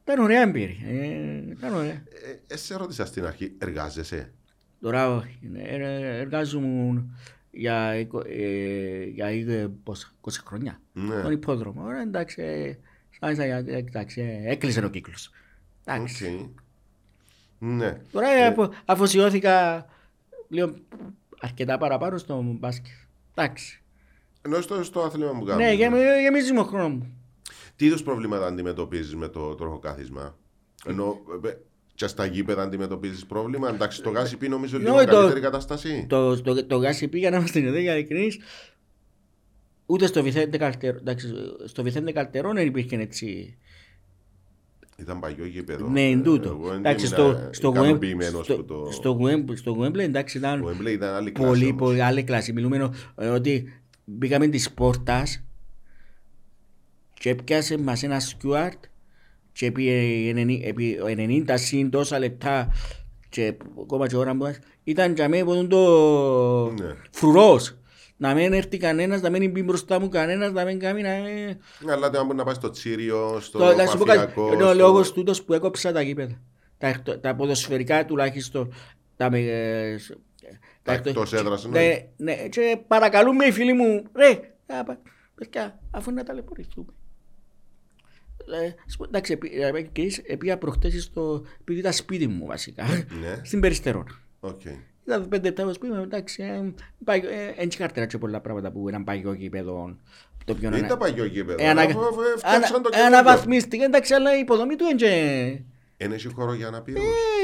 Ήταν 0.04 0.20
ωραία 0.24 0.42
εμπειρία. 0.42 0.88
ε, 0.90 1.44
Ήταν 1.52 1.74
ωραία. 1.74 2.04
Ε, 2.48 2.54
ε, 2.54 2.58
σε 2.58 2.76
ρώτησα 2.78 3.06
στην 3.06 3.26
αρχή, 3.26 3.56
εργάζεσαι; 3.58 4.34
Τώρα 4.82 5.16
όχι, 5.16 5.40
ναι, 5.52 5.62
ε, 5.62 6.20
εργάζομαι 6.20 7.04
για, 7.60 7.96
εικο- 7.96 8.24
ε, 8.28 9.04
για 9.04 9.26
ε, 9.28 9.72
πόσα, 9.84 10.12
20 10.22 10.30
χρόνια. 10.46 10.82
Ναι. 10.94 11.22
Τον 11.22 11.32
ιππόδρομο. 11.32 11.84
Ωραία, 11.84 12.02
εντάξει, 12.02 12.42
ε, 12.42 12.78
σαν- 13.20 13.36
σαν- 13.36 13.68
εντάξει, 13.68 14.22
ε, 14.22 14.52
έκλεισε 14.52 14.86
ο 14.86 14.90
κύκλος. 14.90 15.32
Εντάξει. 15.86 16.26
Οκ. 16.52 16.60
Ναι. 17.60 17.98
Τώρα 18.12 18.30
ε, 18.30 18.46
απο- 18.46 18.70
αφοσιώθηκα 18.86 19.86
λίγο 20.50 20.74
αρκετά 21.40 21.78
παραπάνω 21.78 22.18
στο 22.18 22.42
μπάσκετ. 22.60 22.94
Εντάξει. 23.36 23.82
Ενώ 24.42 24.62
στο, 24.62 24.84
στο 24.84 25.02
άθλημα 25.02 25.32
που 25.32 25.44
κάνουμε. 25.46 25.66
Ναι, 25.68 25.74
γεμι- 25.74 26.20
γεμίζει 26.22 26.54
μου 26.54 26.60
ο 26.60 26.64
χρόνος 26.64 26.90
μου. 26.92 27.14
Τι 27.76 27.86
είδους 27.86 28.04
προβλήματα 28.04 28.46
αντιμετωπίζεις 28.46 29.16
με 29.16 29.28
το 29.28 29.56
τροχοκάθισμα. 29.56 30.38
Ενώ 30.86 31.18
ε, 31.46 31.50
και 32.00 32.08
στα 32.08 32.26
γήπεδα 32.26 32.62
αντιμετωπίζεις 32.64 33.26
πρόβλημα. 33.26 33.70
Εντάξει, 33.70 34.02
το 34.02 34.10
γάσι 34.10 34.38
πει 34.38 34.48
νομίζω 34.50 34.78
λίγο 34.78 34.96
Ναι, 34.96 35.06
το- 35.06 35.16
καλύτερη 35.16 35.40
κατάσταση. 35.40 36.06
Το, 36.10 36.42
το, 36.42 36.66
το 36.66 36.78
γάσι 36.78 37.08
πήγα 37.08 37.30
να 37.30 37.38
είμαστε 37.38 37.60
εδώ 37.60 37.78
για 37.78 37.94
ειλικρινείς. 37.96 38.40
Ούτε 39.86 40.06
στο 40.08 40.24
Βιθέντε 40.24 40.58
Καλτερό, 40.58 40.98
εντάξει, 40.98 41.28
στο 41.66 41.84
Βιθέντε 41.84 42.12
Καλτερό 42.12 42.54
δεν 42.54 42.66
υπήρχε 42.68 42.96
έτσι. 42.96 43.58
Ήταν 44.98 45.20
παγιό 45.20 45.46
γήπεδο. 45.46 45.88
Ναι, 45.90 46.02
Ε, 46.02 46.10
εν 46.12 46.24
τούτο. 46.24 46.50
Εγώ 46.50 46.68
δεν 46.70 46.78
Εντάξει, 46.78 47.06
ήμουν 47.06 47.18
στο, 47.18 47.50
στο, 47.52 47.70
Wem- 47.70 47.74
ικανοποιημένος 47.74 48.46
στο, 48.46 48.56
που 48.56 48.66
το... 48.66 48.88
στο, 48.92 49.20
Wem- 49.22 49.56
στο 49.58 49.78
Wembley, 49.82 49.98
εντάξει, 50.00 50.38
Ο 50.38 50.40
ήταν 50.40 50.64
Wembley 50.66 50.92
ήταν 50.92 51.14
άλλη 51.14 51.32
κλάση 51.32 51.50
πολύ, 51.50 51.66
όμως. 51.66 51.78
πολύ 51.82 52.04
άλλη 52.04 52.24
κλάση. 52.24 52.54
Μιλούμε 52.54 52.92
ε, 53.16 53.28
ότι 53.28 53.82
μπήκαμε 54.06 54.48
της 54.48 54.72
πόρτας 54.72 55.44
και 57.14 57.30
έπιασε 57.30 57.78
μας 57.78 58.04
ένα 58.04 58.20
σκιουάρτ 58.20 58.84
και 59.60 59.66
επί, 59.66 59.90
ενενή- 60.30 60.66
επί 60.66 60.98
90 61.48 61.58
συν 61.58 61.90
τόσα 61.90 62.20
λεπτά 62.20 62.74
και 63.30 63.54
ακόμα 63.82 64.08
και 64.08 64.16
ώρα 64.18 64.32
που 64.32 64.38
μας, 64.38 64.60
ήταν 64.84 65.14
για 65.14 65.30
μένα 65.30 65.46
που 65.46 65.68
το 65.68 66.72
Ναι. 66.84 66.94
φρουρός. 67.12 67.78
Να 68.18 68.34
μην 68.34 68.54
έρθει 68.54 68.78
κανένας, 68.78 69.22
να 69.22 69.30
μην 69.30 69.52
μπει 69.52 69.64
μπροστά 69.64 70.00
μου 70.00 70.10
κανένας, 70.10 70.52
να 70.52 70.64
μην 70.66 70.80
κάνει 70.80 71.02
να... 71.02 71.10
Αλλά 71.94 72.10
δεν 72.10 72.26
μπορεί 72.26 72.38
να 72.38 72.44
πάει 72.44 72.54
στο 72.54 72.70
Τσίριο, 72.70 73.38
στο 73.40 73.58
Το, 73.60 73.76
να 73.76 73.86
σου 73.86 73.98
πω 73.98 74.04
κάτι, 74.04 74.18
Παφιακό. 74.20 74.54
είναι 74.54 74.64
ο 74.64 74.68
στο- 74.68 74.76
λόγος 74.78 75.12
τούτος 75.14 75.44
που 75.44 75.54
έκοψα 75.54 75.92
τα 75.92 76.02
γήπεδα. 76.02 76.42
Τα, 76.78 76.88
εκτο- 76.88 77.20
τα 77.20 77.36
ποδοσφαιρικά 77.36 78.06
τουλάχιστον. 78.06 78.74
Τα, 79.18 79.30
με, 79.32 79.40
ε, 79.40 79.98
σ- 79.98 80.18
Τα 80.84 80.94
εκτο- 80.94 81.10
εκτός 81.10 81.34
έδρας 81.34 81.66
ναι, 81.68 81.80
εννοείς; 81.80 82.04
ναι, 82.18 82.34
και 82.48 82.80
παρακαλούμε 82.88 83.46
οι 83.46 83.52
φίλοι 83.52 83.74
μου, 83.74 84.04
ρε, 84.16 84.30
α, 84.80 84.84
πα- 84.84 85.02
παιδιά, 85.36 85.80
αφού 85.92 86.12
να 86.12 86.24
ταλαιπωρηθούμε. 86.24 86.94
Ε, 88.64 88.74
ας 88.88 88.98
πω, 88.98 89.04
εντάξει, 89.04 89.34
επί- 89.34 89.54
ε, 89.76 89.82
και 89.82 90.02
εις- 90.02 90.18
επήγα 90.26 90.58
προχτές 90.58 91.04
στο, 91.04 91.44
επειδή 91.62 91.80
ήταν 91.80 91.94
σπίτι 91.94 92.28
μου 92.28 92.46
βασικά, 92.46 92.84
Ναι, 93.22 93.42
στην 93.44 93.60
Περιστερώνα. 93.60 94.20
οκ. 94.40 94.62
Ήταν 95.06 95.28
πέντε 95.28 95.48
λεπτά 95.48 95.62
στο 95.64 95.74
σπίτι 95.74 95.94
μου, 95.94 96.02
εντάξει, 96.02 96.44
ε, 96.44 96.74
πάει- 97.04 97.20
ε, 97.20 97.54
εν 97.62 97.70
τσικάρτερα 97.70 98.06
και 98.06 98.18
πολλά 98.18 98.40
πράγματα 98.40 98.72
που 98.72 98.90
ήταν 98.90 99.04
παγιό 99.04 99.34
γήπεδο. 99.34 99.98
Το 100.46 100.54
πιο 100.56 100.70
Δεν 100.70 100.78
ανα- 100.78 100.86
ήταν 100.86 100.98
παγιό 100.98 101.26
γήπεδο. 101.26 101.64
ε, 101.64 101.70
ανα- 101.70 101.82
αφού- 101.82 102.00
αφού 102.02 102.20
φτιάξαν 102.38 102.82
το 102.82 102.90
ανα- 102.94 102.98
καινούργιο. 102.98 103.06
Αναβαθμίστηκε, 103.18 103.84
εντάξει, 103.84 104.14
αλλά 104.14 104.36
η 104.36 104.40
υποδομή 104.40 104.76
του 104.76 104.86
είναι. 104.92 105.64
Εν 105.98 106.12
έχει 106.12 106.34
χώρο 106.34 106.54
για 106.54 106.70
να 106.70 106.82
πει. 106.82 106.92
Ε, 106.94 107.00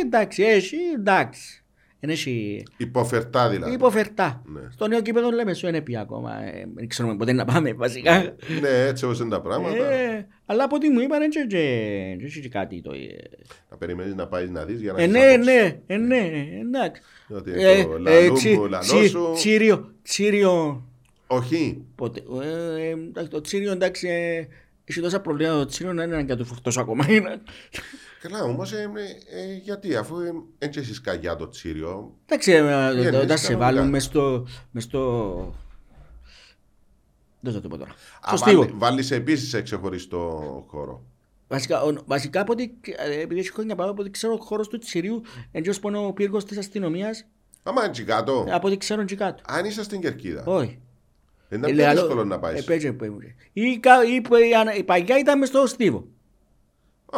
εντάξει, 0.05 0.43
έχει, 0.43 0.75
εντάξει. 0.95 1.63
Δεν 1.99 2.09
έχει 2.09 2.63
Υποφερτά 2.77 3.49
δηλαδή. 3.49 3.73
υποφερτά. 3.73 4.41
Ναι. 4.45 4.61
Στο 4.71 4.87
νέο 4.87 5.01
κήπεδο 5.01 5.29
λέμε 5.31 5.53
σου 5.53 5.67
είναι 5.67 5.81
πια 5.81 6.01
ακόμα. 6.01 6.43
ε, 6.43 6.65
Δεν 6.75 6.87
ξέρουμε 6.87 7.15
πότε 7.15 7.33
να 7.33 7.45
πάμε 7.45 7.73
βασικά. 7.73 8.35
Ναι, 8.61 8.69
έτσι 8.87 9.05
όπως 9.05 9.19
είναι 9.19 9.29
τα 9.29 9.41
πράγματα. 9.41 9.85
Ε, 9.91 10.27
Αλλά 10.45 10.63
από 10.63 10.75
ό,τι 10.75 10.89
μου 10.89 10.99
είπαν, 10.99 11.21
έτσι 11.21 11.47
και 11.47 12.17
έτσι 12.21 12.41
και 12.41 12.49
κάτι 12.49 12.81
το... 12.81 12.91
ε. 12.93 13.29
Να 13.69 13.77
περιμένεις 13.77 14.15
να 14.15 14.27
πάεις 14.27 14.49
να 14.49 14.65
δεις 14.65 14.81
για 14.81 14.91
να 14.93 14.99
Ε, 15.01 15.03
έχεις 15.03 15.13
ναι, 15.15 15.21
άποψη. 15.31 15.45
ναι, 15.47 15.77
ε, 15.87 15.97
ναι, 15.97 16.47
εντάξει. 16.61 17.01
Ότι 17.29 17.51
Ε, 17.55 17.83
το 17.83 17.93
ε, 17.95 17.97
λαλού 17.99 18.33
τσι- 18.33 18.55
μου, 18.57 18.65
λαλό 18.67 18.83
τσι- 18.99 19.09
σου. 19.09 19.31
Τσίριο, 19.33 19.93
τσίριο, 20.03 20.83
Όχι. 21.27 21.81
ποτέ. 21.95 22.23
Ε, 22.43 22.81
ε, 22.87 22.89
εντάξει, 22.89 23.29
το 23.29 23.41
τσίριο, 23.41 23.71
εντάξει, 23.71 24.07
ε, 24.07 24.47
έχει 24.85 24.99
τόσα 25.01 25.19
προβλήματα 25.21 25.57
το 25.57 25.65
τσίριο 25.65 25.93
να 25.93 26.03
είναι 26.03 26.23
να 26.23 26.35
του 26.37 26.45
φορτώσω 26.45 26.81
ακόμα. 26.81 27.05
Είναι- 27.09 27.41
Καλά, 28.21 28.43
όμως 28.43 28.71
ε, 28.73 28.77
ε, 28.77 29.39
ε, 29.41 29.53
γιατί 29.63 29.95
αφού 29.95 30.19
ε, 30.19 30.31
έτσι 30.57 30.79
έχεις 30.79 31.01
καγιά 31.01 31.35
το 31.35 31.47
τσίριο. 31.49 32.15
Εντάξει, 32.25 32.51
ε, 32.51 32.57
είναι 32.57 33.17
όταν 33.17 33.37
σε 33.37 33.47
κανονικά. 33.47 33.57
βάλουν 33.57 33.89
μες 33.89 34.03
στο... 34.83 35.55
μες 37.45 37.53
στο... 37.53 37.61
Δεν 37.61 37.61
θα 37.61 37.61
το 37.61 37.67
πω 37.69 37.77
τώρα. 37.77 37.91
Στο 38.25 38.33
Α, 38.33 38.37
στίβο. 38.37 38.59
βάλει- 38.61 38.73
Βάλεις 38.77 39.11
επίσης 39.11 39.49
σε 39.49 39.61
ξεχωριστό 39.61 40.43
χώρο. 40.67 41.03
Βασικά, 41.47 41.81
ο- 41.81 41.93
βασικά 42.05 42.41
από 42.41 42.51
ό,τι, 42.51 42.63
ε, 43.09 43.21
επειδή 43.21 43.39
έχει 43.39 43.51
χρόνια 43.51 43.75
πάω, 43.75 43.89
από 43.89 44.01
ό,τι 44.01 44.09
ξέρω 44.11 44.33
ο 44.33 44.37
χώρος 44.43 44.67
του 44.67 44.77
Τσιρίου, 44.77 45.21
εντός 45.51 45.79
που 45.79 45.87
είναι 45.87 45.97
ο 45.97 46.13
πύργος 46.13 46.45
της 46.45 46.57
αστυνομίας, 46.57 47.25
Άμα 47.63 47.85
έτσι 47.85 48.03
κάτω. 48.03 48.45
από 48.51 48.67
ό,τι 48.67 48.77
ξέρω 48.77 49.03
και 49.03 49.15
κάτω. 49.15 49.43
Αν 49.47 49.65
είσαι 49.65 49.83
στην 49.83 50.01
Κερκίδα. 50.01 50.43
Όχι. 50.45 50.79
Είναι 51.49 51.67
Ε, 51.67 51.71
πιο 51.73 51.83
λέω, 51.83 51.91
δύσκολο 51.91 52.23
να 52.23 52.39
πάεις. 52.39 52.59
ε, 52.59 52.63
πέτσε, 52.63 52.91
πέ 52.91 53.09
μου. 53.09 53.17
Ή, 53.53 53.77
κα- 53.79 54.03
ή, 54.15 54.21
που 54.21 54.35
η 54.35 54.55
ανα- 54.59 54.75
η 54.75 54.83
παγιά 54.83 55.19
ήταν 55.19 55.39
μες 55.39 55.47
στο 55.47 55.67
στίβο. 55.67 56.07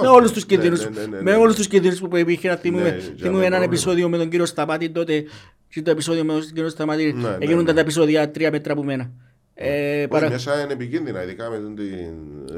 Με 0.01 0.07
Όχι. 0.07 0.15
όλους 0.17 0.31
τους 0.31 0.45
Ναι, 0.45 0.47
κινδύνους, 0.55 0.83
ναι, 0.83 0.89
ναι, 1.01 1.05
ναι, 1.07 1.21
με 1.21 1.31
ναι. 1.31 1.37
όλους 1.37 1.55
τους 1.55 1.67
κινδύνους 1.67 1.99
που 1.99 2.17
υπήρχε. 2.17 2.49
Να 2.49 2.55
θυμούμε, 2.55 2.83
Ναι, 2.83 2.89
θυμούμε 2.99 3.15
για 3.17 3.27
έναν 3.29 3.39
πρόβλημα. 3.39 3.63
επεισόδιο 3.63 4.09
με 4.09 4.17
τον 4.17 4.29
κύριο 4.29 4.45
Σταμάτη 4.45 4.89
τότε. 4.89 5.23
Και 5.69 5.81
το 5.81 5.91
επεισόδιο 5.91 6.23
με 6.25 6.33
τον 6.33 6.41
κύριο 6.41 6.69
Σταμάτη 6.69 7.13
Ναι, 7.13 7.29
ναι, 7.29 7.37
έγιναν 7.39 7.63
ναι. 7.63 7.73
τα 7.73 7.79
επεισόδια 7.79 8.31
τρία 8.31 8.51
μέτρα 8.51 8.73
από 8.73 8.83
μένα. 8.83 9.11
Ε, 9.59 9.97
Όχι, 9.99 10.07
παρα... 10.07 10.29
Μέσα 10.29 10.61
είναι 10.63 10.73
επικίνδυνα, 10.73 11.23
ειδικά 11.23 11.49
με 11.49 11.57
την 11.75 12.13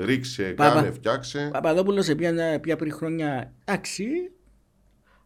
ρίξε, 0.05 0.43
Παπα- 0.43 0.73
κάνε, 0.73 0.91
φτιάξε. 0.91 1.49
Παπαδόπουλος 1.53 2.13
πια, 2.15 2.59
πια 2.59 2.75
πριν 2.75 2.91
χρόνια 2.93 3.53
εντάξει. 3.65 4.05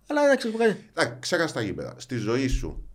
Αλλά 0.08 0.24
εντάξει, 0.26 0.50
που 0.52 0.58
κάτι. 0.58 0.76
Εντάξει, 0.94 1.18
ξέχασε 1.20 1.54
τα 1.54 1.62
γήπεδα. 1.62 1.94
Στη 1.98 2.16
ζωή 2.16 2.48
σου. 2.48 2.88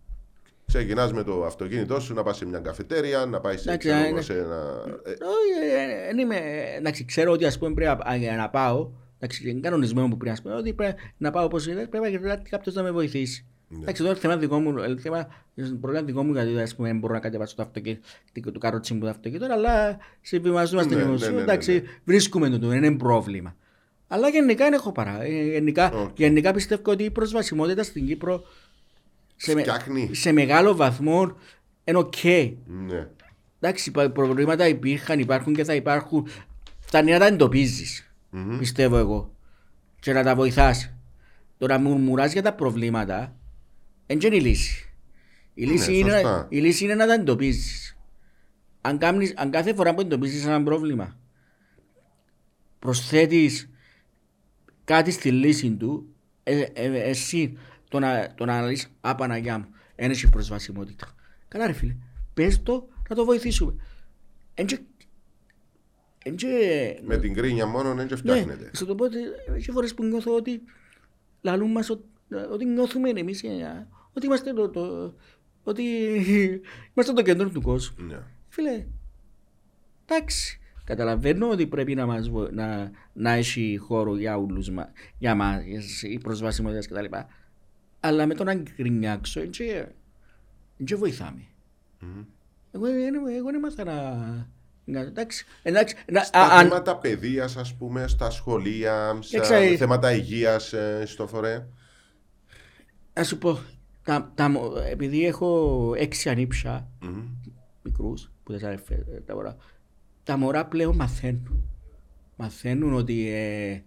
Ξεκινάς 0.65 1.13
με 1.13 1.23
το 1.23 1.45
αυτοκίνητό 1.45 1.99
σου 1.99 2.13
να 2.13 2.23
πας 2.23 2.37
σε 2.37 2.45
μια 2.45 2.59
καφετέρια, 2.59 3.25
να 3.25 3.39
πάει 3.39 3.57
σε, 3.57 3.69
Εντάξει, 3.69 3.87
ξέρω, 3.89 4.07
είναι- 4.07 4.21
σε 4.21 4.33
ένα. 4.33 4.83
ε, 5.05 5.09
Όχι, 5.09 5.73
ε, 5.73 5.81
ε, 5.81 6.05
δεν 6.05 6.17
είμαι. 6.17 6.35
Εντάξει, 6.77 7.05
ξέρω 7.05 7.31
ότι 7.31 7.45
ας 7.45 7.57
πούμε 7.57 7.73
πρέπει 7.73 8.01
να, 8.05 8.15
για 8.15 8.35
να 8.35 8.49
πάω. 8.49 8.89
Εντάξει, 9.15 9.49
είναι 9.49 9.59
κανονισμένο 9.59 10.07
που 10.07 10.17
πρέπει 10.17 10.35
να 10.35 10.41
πούμε 10.41 10.55
ότι 10.55 10.73
πρέπει 10.73 11.01
να 11.17 11.31
πάω 11.31 11.43
όπως 11.45 11.67
είναι, 11.67 11.87
πρέπει 11.87 12.19
να 12.19 12.35
κάποιος 12.49 12.75
να 12.75 12.83
με 12.83 12.91
βοηθήσει. 12.91 13.45
Ναι. 13.71 13.77
Εντάξει, 13.81 14.03
τώρα 14.03 14.15
θέμα 14.15 14.37
δικό 14.37 14.59
μου, 14.59 14.77
ε, 14.77 14.97
θέμα, 14.97 15.27
πρόβλημα 15.81 16.01
δικό 16.05 16.23
μου 16.23 16.33
γιατί 16.33 16.59
ας 16.59 16.75
πούμε, 16.75 16.87
δεν 16.87 16.97
μπορώ 16.99 17.13
να 17.13 17.19
κατεβάσω 17.19 17.55
το 17.55 17.61
αυτοκίνητο, 17.61 18.01
το 18.53 18.59
καρότσι 18.59 18.93
μου 18.93 18.99
το 18.99 19.09
αυτοκίνητο, 19.09 19.53
αλλά 19.53 19.97
συμβιβαζόμαστε 20.21 20.95
Ναι, 20.95 21.01
λίγο 21.01 21.11
ναι, 21.13 21.17
σου, 21.17 21.29
ναι, 21.29 21.35
ναι, 21.35 21.41
εντάξει, 21.41 21.73
ναι. 21.73 21.81
βρίσκουμε 22.03 22.49
το, 22.49 22.59
το, 22.59 22.67
δεν 22.67 22.83
είναι 22.83 22.97
πρόβλημα. 22.97 23.55
Αλλά 24.07 24.29
γενικά 24.29 24.63
δεν 24.63 24.73
έχω 24.73 24.91
παρά. 24.91 25.23
Ε, 25.23 25.43
Γενικά, 25.51 25.91
Οκ. 25.91 26.19
γενικά 26.19 26.53
πιστεύω 26.53 26.81
ότι 26.91 27.03
η 27.03 27.09
προσβασιμότητα 27.11 27.83
στην 27.83 28.05
Κύπρο 28.07 28.43
σε, 29.35 29.53
με- 29.53 29.61
Φτιάχνει. 29.61 30.09
σε 30.13 30.31
μεγάλο 30.31 30.75
βαθμό 30.75 31.35
είναι 31.83 31.97
οκ. 31.97 32.23
Ναι. 32.87 33.07
Εντάξει, 33.59 33.91
πα- 33.91 34.09
προβλήματα 34.09 34.67
υπήρχαν, 34.67 35.19
υπάρχουν 35.19 35.53
και 35.53 35.63
θα 35.63 35.75
υπάρχουν. 35.75 36.27
Φτάνει 36.79 37.11
να 37.11 37.19
τα 37.19 37.25
εντοπίζεις, 37.25 38.11
Μμμ. 38.29 38.57
πιστεύω 38.57 38.97
εγώ. 38.97 39.33
Και 39.99 40.13
να 40.13 40.23
τα 40.23 40.35
βοηθάς. 40.35 40.91
Τώρα 41.57 41.79
μουρμουρά 41.79 42.25
για 42.25 42.41
τα 42.41 42.53
προβλήματα, 42.53 43.35
δεν 44.09 44.19
είναι 44.19 44.35
η 44.35 44.41
λύση. 44.41 44.89
Η 45.53 45.65
λύση, 45.65 45.91
Ναι, 45.91 45.97
είναι, 45.97 46.11
σωστά. 46.11 46.45
η 46.49 46.59
λύση 46.59 46.83
είναι 46.83 46.95
να 46.95 47.07
τα 47.07 47.13
εντοπίζει. 47.13 47.95
Αν, 48.81 48.97
κάνεις- 48.97 49.33
αν 49.37 49.51
κάθε 49.51 49.73
φορά 49.73 49.93
που 49.93 50.01
εντοπίζει 50.01 50.47
ένα 50.47 50.63
πρόβλημα, 50.63 51.17
προσθέτεις 52.79 53.69
κάτι 54.83 55.11
στη 55.11 55.31
λύση 55.31 55.71
του, 55.71 56.15
ε, 56.43 56.59
ε, 56.61 56.99
εσύ 57.09 57.57
το 57.89 57.99
να, 57.99 58.33
το 58.35 58.45
να 58.45 58.57
αναλύσεις, 58.57 58.91
«Α, 59.01 59.15
Παναγιά 59.15 59.57
μου, 59.57 59.65
δεν 59.95 60.09
έχει 60.11 60.29
προσβασιμότητα». 60.29 61.15
Καλά 61.47 61.67
ρε 61.67 61.73
φίλε, 61.73 61.95
πες 62.33 62.63
το 62.63 62.87
να 63.09 63.15
το 63.15 63.25
βοηθήσουμε. 63.25 63.73
Εν 64.53 64.65
και- 64.65 64.79
εν 66.23 66.35
και- 66.35 66.99
Με 67.03 67.17
την 67.17 67.33
κρίνια 67.33 67.65
μόνο 67.65 67.93
δεν 67.93 68.07
ναι, 68.09 68.15
φτιάχνεται. 68.15 68.69
στο 68.73 68.85
το 68.85 68.95
πω 68.95 69.05
ότι 69.05 69.17
έχει 69.55 69.71
φορές 69.71 69.93
που 69.93 70.03
νιώθω 70.05 70.35
ότι 70.35 70.61
λαλούν 71.41 71.71
μας 71.71 71.89
ότι, 71.89 72.03
ότι 72.51 72.65
νιώθουμε 72.65 73.09
εμείς 73.09 73.43
ε, 73.43 73.87
ότι 74.19 74.27
είμαστε 74.27 74.53
το, 74.53 74.69
το, 74.69 75.13
ότι 75.63 75.83
είμαστε 76.93 77.13
το 77.13 77.21
κέντρο 77.21 77.49
του 77.49 77.61
κόσμου. 77.61 78.05
Ναι. 78.05 78.19
Φίλε, 78.49 78.85
εντάξει. 80.05 80.59
Καταλαβαίνω 80.83 81.49
ότι 81.49 81.67
πρέπει 81.67 81.95
να, 81.95 82.05
μας, 82.05 82.29
βο- 82.29 82.49
να, 82.51 82.91
να 83.13 83.31
έχει 83.31 83.77
χώρο 83.81 84.17
για 84.17 84.37
όλους 84.37 84.69
μα, 84.69 84.91
για 85.17 85.35
μας, 85.35 85.63
η 86.03 86.17
προσβασιμότητας 86.17 86.87
κτλ. 86.87 87.15
Αλλά 87.99 88.25
με 88.25 88.33
το 88.33 88.43
να 88.43 88.53
γκρινιάξω, 88.53 89.41
δεν 90.77 90.97
βοηθάμε. 90.97 91.41
Μμμ. 91.99 92.23
Εγώ, 92.71 92.85
εγώ, 92.85 93.27
εγώ 93.37 93.45
δεν 93.45 93.55
έμαθα 93.55 93.83
να... 93.83 93.93
να- 94.85 94.99
Εντάξει, 94.99 95.45
εντάξει, 95.63 95.95
να, 96.11 96.23
Στα 96.23 96.39
α, 96.39 96.57
αν- 96.57 96.67
θέματα 96.67 96.97
παιδείας, 96.97 97.57
ας 97.57 97.75
πούμε, 97.75 98.07
στα 98.07 98.29
σχολεία, 98.29 99.17
στα 99.19 99.37
Εξα- 99.37 99.77
θέματα 99.77 100.11
υγείας 100.13 100.73
στο 101.05 101.27
φορέ. 101.27 101.65
να 103.13 103.23
σου 103.23 103.37
πω, 103.37 103.59
τα, 104.09 104.31
τα, 104.35 104.49
μω- 104.49 104.75
επειδή 104.91 105.25
έχω 105.25 105.93
έξι 105.97 106.29
ανήψια 106.29 106.87
Μμμ. 107.01 107.21
μικρούς, 107.83 108.31
που 108.43 108.51
δεν 108.51 108.65
αρεφέ, 108.65 109.05
τα 109.25 109.33
μωρά, 109.35 109.55
τα 110.23 110.37
μωρά 110.37 110.65
πλέον 110.65 110.95
μαθαίνουν. 110.95 111.63
Μαθαίνουν 112.35 112.93
ότι 112.93 113.29
ε, 113.29 113.81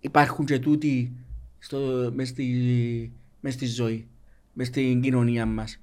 υπάρχουν 0.00 0.44
και 0.44 0.58
τούτοι 0.58 1.12
στο, 1.58 2.10
μες, 2.14 2.28
στη, 2.28 3.12
μες 3.40 3.54
στη 3.54 3.66
ζωή, 3.66 4.08
μες 4.52 4.66
στην 4.66 5.00
κοινωνία 5.00 5.46
μας. 5.46 5.80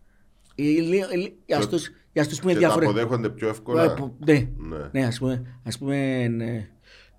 Ε, 0.56 0.64
λι- 0.64 0.88
λι- 0.89 1.04
Για 1.12 1.34
Και- 1.46 1.54
αυτούς, 1.56 1.89
για 2.14 2.22
αυτούς 2.22 2.39
που 2.39 2.50
είναι 2.50 2.60
Και 2.60 2.66
τα 2.66 2.68
διαφορετικοί. 2.68 3.00
αποδέχονται 3.04 3.30
πιο 3.36 3.48
Ε, 3.48 3.50
εύκολα. 3.52 3.94
που- 3.94 4.16
Ναι, 4.26 4.48
Ναι. 4.58 4.89
ναι, 4.92 5.06
ας 5.06 5.20
πούμε, 5.20 5.60
ας 5.64 5.78
πούμε, 5.78 6.28
ναι, 6.28 6.70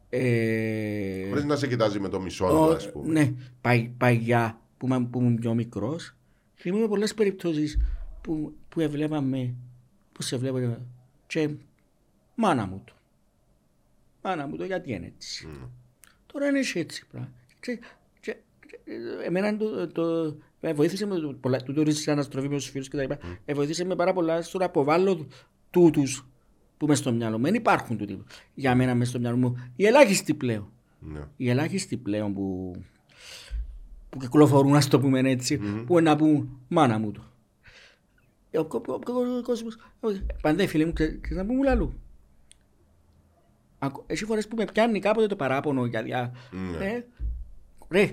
ε, 0.09 1.29
Χωρίς 1.29 1.45
να 1.45 1.57
σε 1.57 1.67
κοιτάζει 1.67 2.01
με 2.01 2.09
το 2.09 2.21
μισό, 2.21 2.67
ο- 2.69 2.71
ας 2.73 2.91
πούμε. 2.93 3.13
Ναι, 3.13 3.33
πα, 3.61 3.71
παγιά 3.97 4.61
που, 4.83 4.89
ήμουν- 4.89 5.11
που 5.11 5.21
ήμουν 5.21 5.37
πιο 5.37 5.55
μικρός, 5.55 6.15
θυμάμαι 6.57 6.89
πολλές 6.89 7.15
περιπτώσεις 7.15 7.79
που, 8.21 8.55
που 8.69 8.81
έβλεπαμε, 8.81 9.55
που 10.13 10.23
σε 10.23 10.37
βλέπω 10.37 10.77
και 11.27 11.51
μάνα 12.35 12.67
μου 12.67 12.83
το. 12.85 12.93
Μάνα 14.23 14.47
μου 14.47 14.57
το, 14.57 14.65
γιατί 14.65 14.93
είναι 14.93 15.07
έτσι. 15.07 15.47
Μμ. 15.47 15.65
Τώρα 16.27 16.47
είναι 16.47 16.61
έτσι 16.75 17.07
πράγμα. 17.07 17.33
Και, 17.61 17.79
και, 18.21 18.37
και, 18.67 18.77
εμένα 19.27 19.57
το, 19.57 19.89
το, 19.89 20.37
με 20.61 20.73
βοήθησε 20.73 21.07
με 21.07 21.19
το, 21.19 21.33
πολλά, 21.41 21.59
του 21.63 21.73
τουρίσεις 21.73 22.09
αναστροφής 22.09 22.49
με 22.51 22.57
τους 22.57 22.69
φίλους 22.71 22.89
και 22.89 22.97
τα 22.97 23.03
λοιπά. 23.03 23.19
Ε, 23.45 23.55
βοήθησε 23.55 23.85
με 23.85 23.95
πάρα 23.97 24.13
πολλά 24.13 24.43
στο 24.43 24.59
να 24.59 24.65
αποβάλω 24.65 25.27
τούτους 25.71 26.27
που 26.77 26.87
μες 26.87 26.99
στο 26.99 27.13
μυαλό 27.13 27.39
μου. 27.39 27.45
Δεν 27.45 27.55
υπάρχουν 27.55 27.97
τούτοι 27.97 28.23
για 28.55 28.75
μένα 28.75 28.95
μες 28.95 29.09
στο 29.09 29.19
μυαλό 29.19 29.37
μου. 29.37 29.71
Οι 29.77 29.87
ελάχιστοι 29.87 30.35
πλέον 30.35 30.73
Ναι. 30.99 31.21
οι 31.37 31.51
ελάχιστοι 31.51 31.97
πλέον 31.97 32.33
που, 32.35 32.75
που 34.13 34.19
κυκλοφορούν, 34.19 34.75
ας 34.77 34.89
το 34.89 35.01
πούμε 35.01 35.19
έτσι, 35.31 35.59
που 35.87 35.99
είναι 35.99 36.11
να 36.11 36.17
πούν 36.17 36.59
μάνα 36.69 36.99
μου 36.99 37.11
το. 37.13 37.23
Ε, 38.51 38.59
Ο, 38.59 38.65
κο- 38.65 38.83
ο, 38.89 38.93
ο- 38.93 39.37
ο 39.39 39.43
κόσμος, 39.43 39.75
ε, 40.01 40.21
πάντα 40.43 40.63
οι 40.63 40.67
φίλοι 40.67 40.85
μου, 40.85 40.93
ξέρεις 40.93 41.19
ξέρεις 41.21 41.37
να 41.39 41.47
πούν 41.47 41.57
μου 41.57 41.63
λαλού. 41.63 41.95
Ακο- 43.79 44.05
Έχει 44.07 44.25
φορές 44.25 44.49
που 44.49 44.57
με 44.57 44.65
πιάνει 44.65 44.99
κάποτε 45.01 45.27
το 45.27 45.37
παράπονο 45.37 45.85
για 45.87 46.03
διά. 46.03 46.35
Ναι. 46.79 46.87
Ε, 46.87 47.05
ρε, 47.91 48.11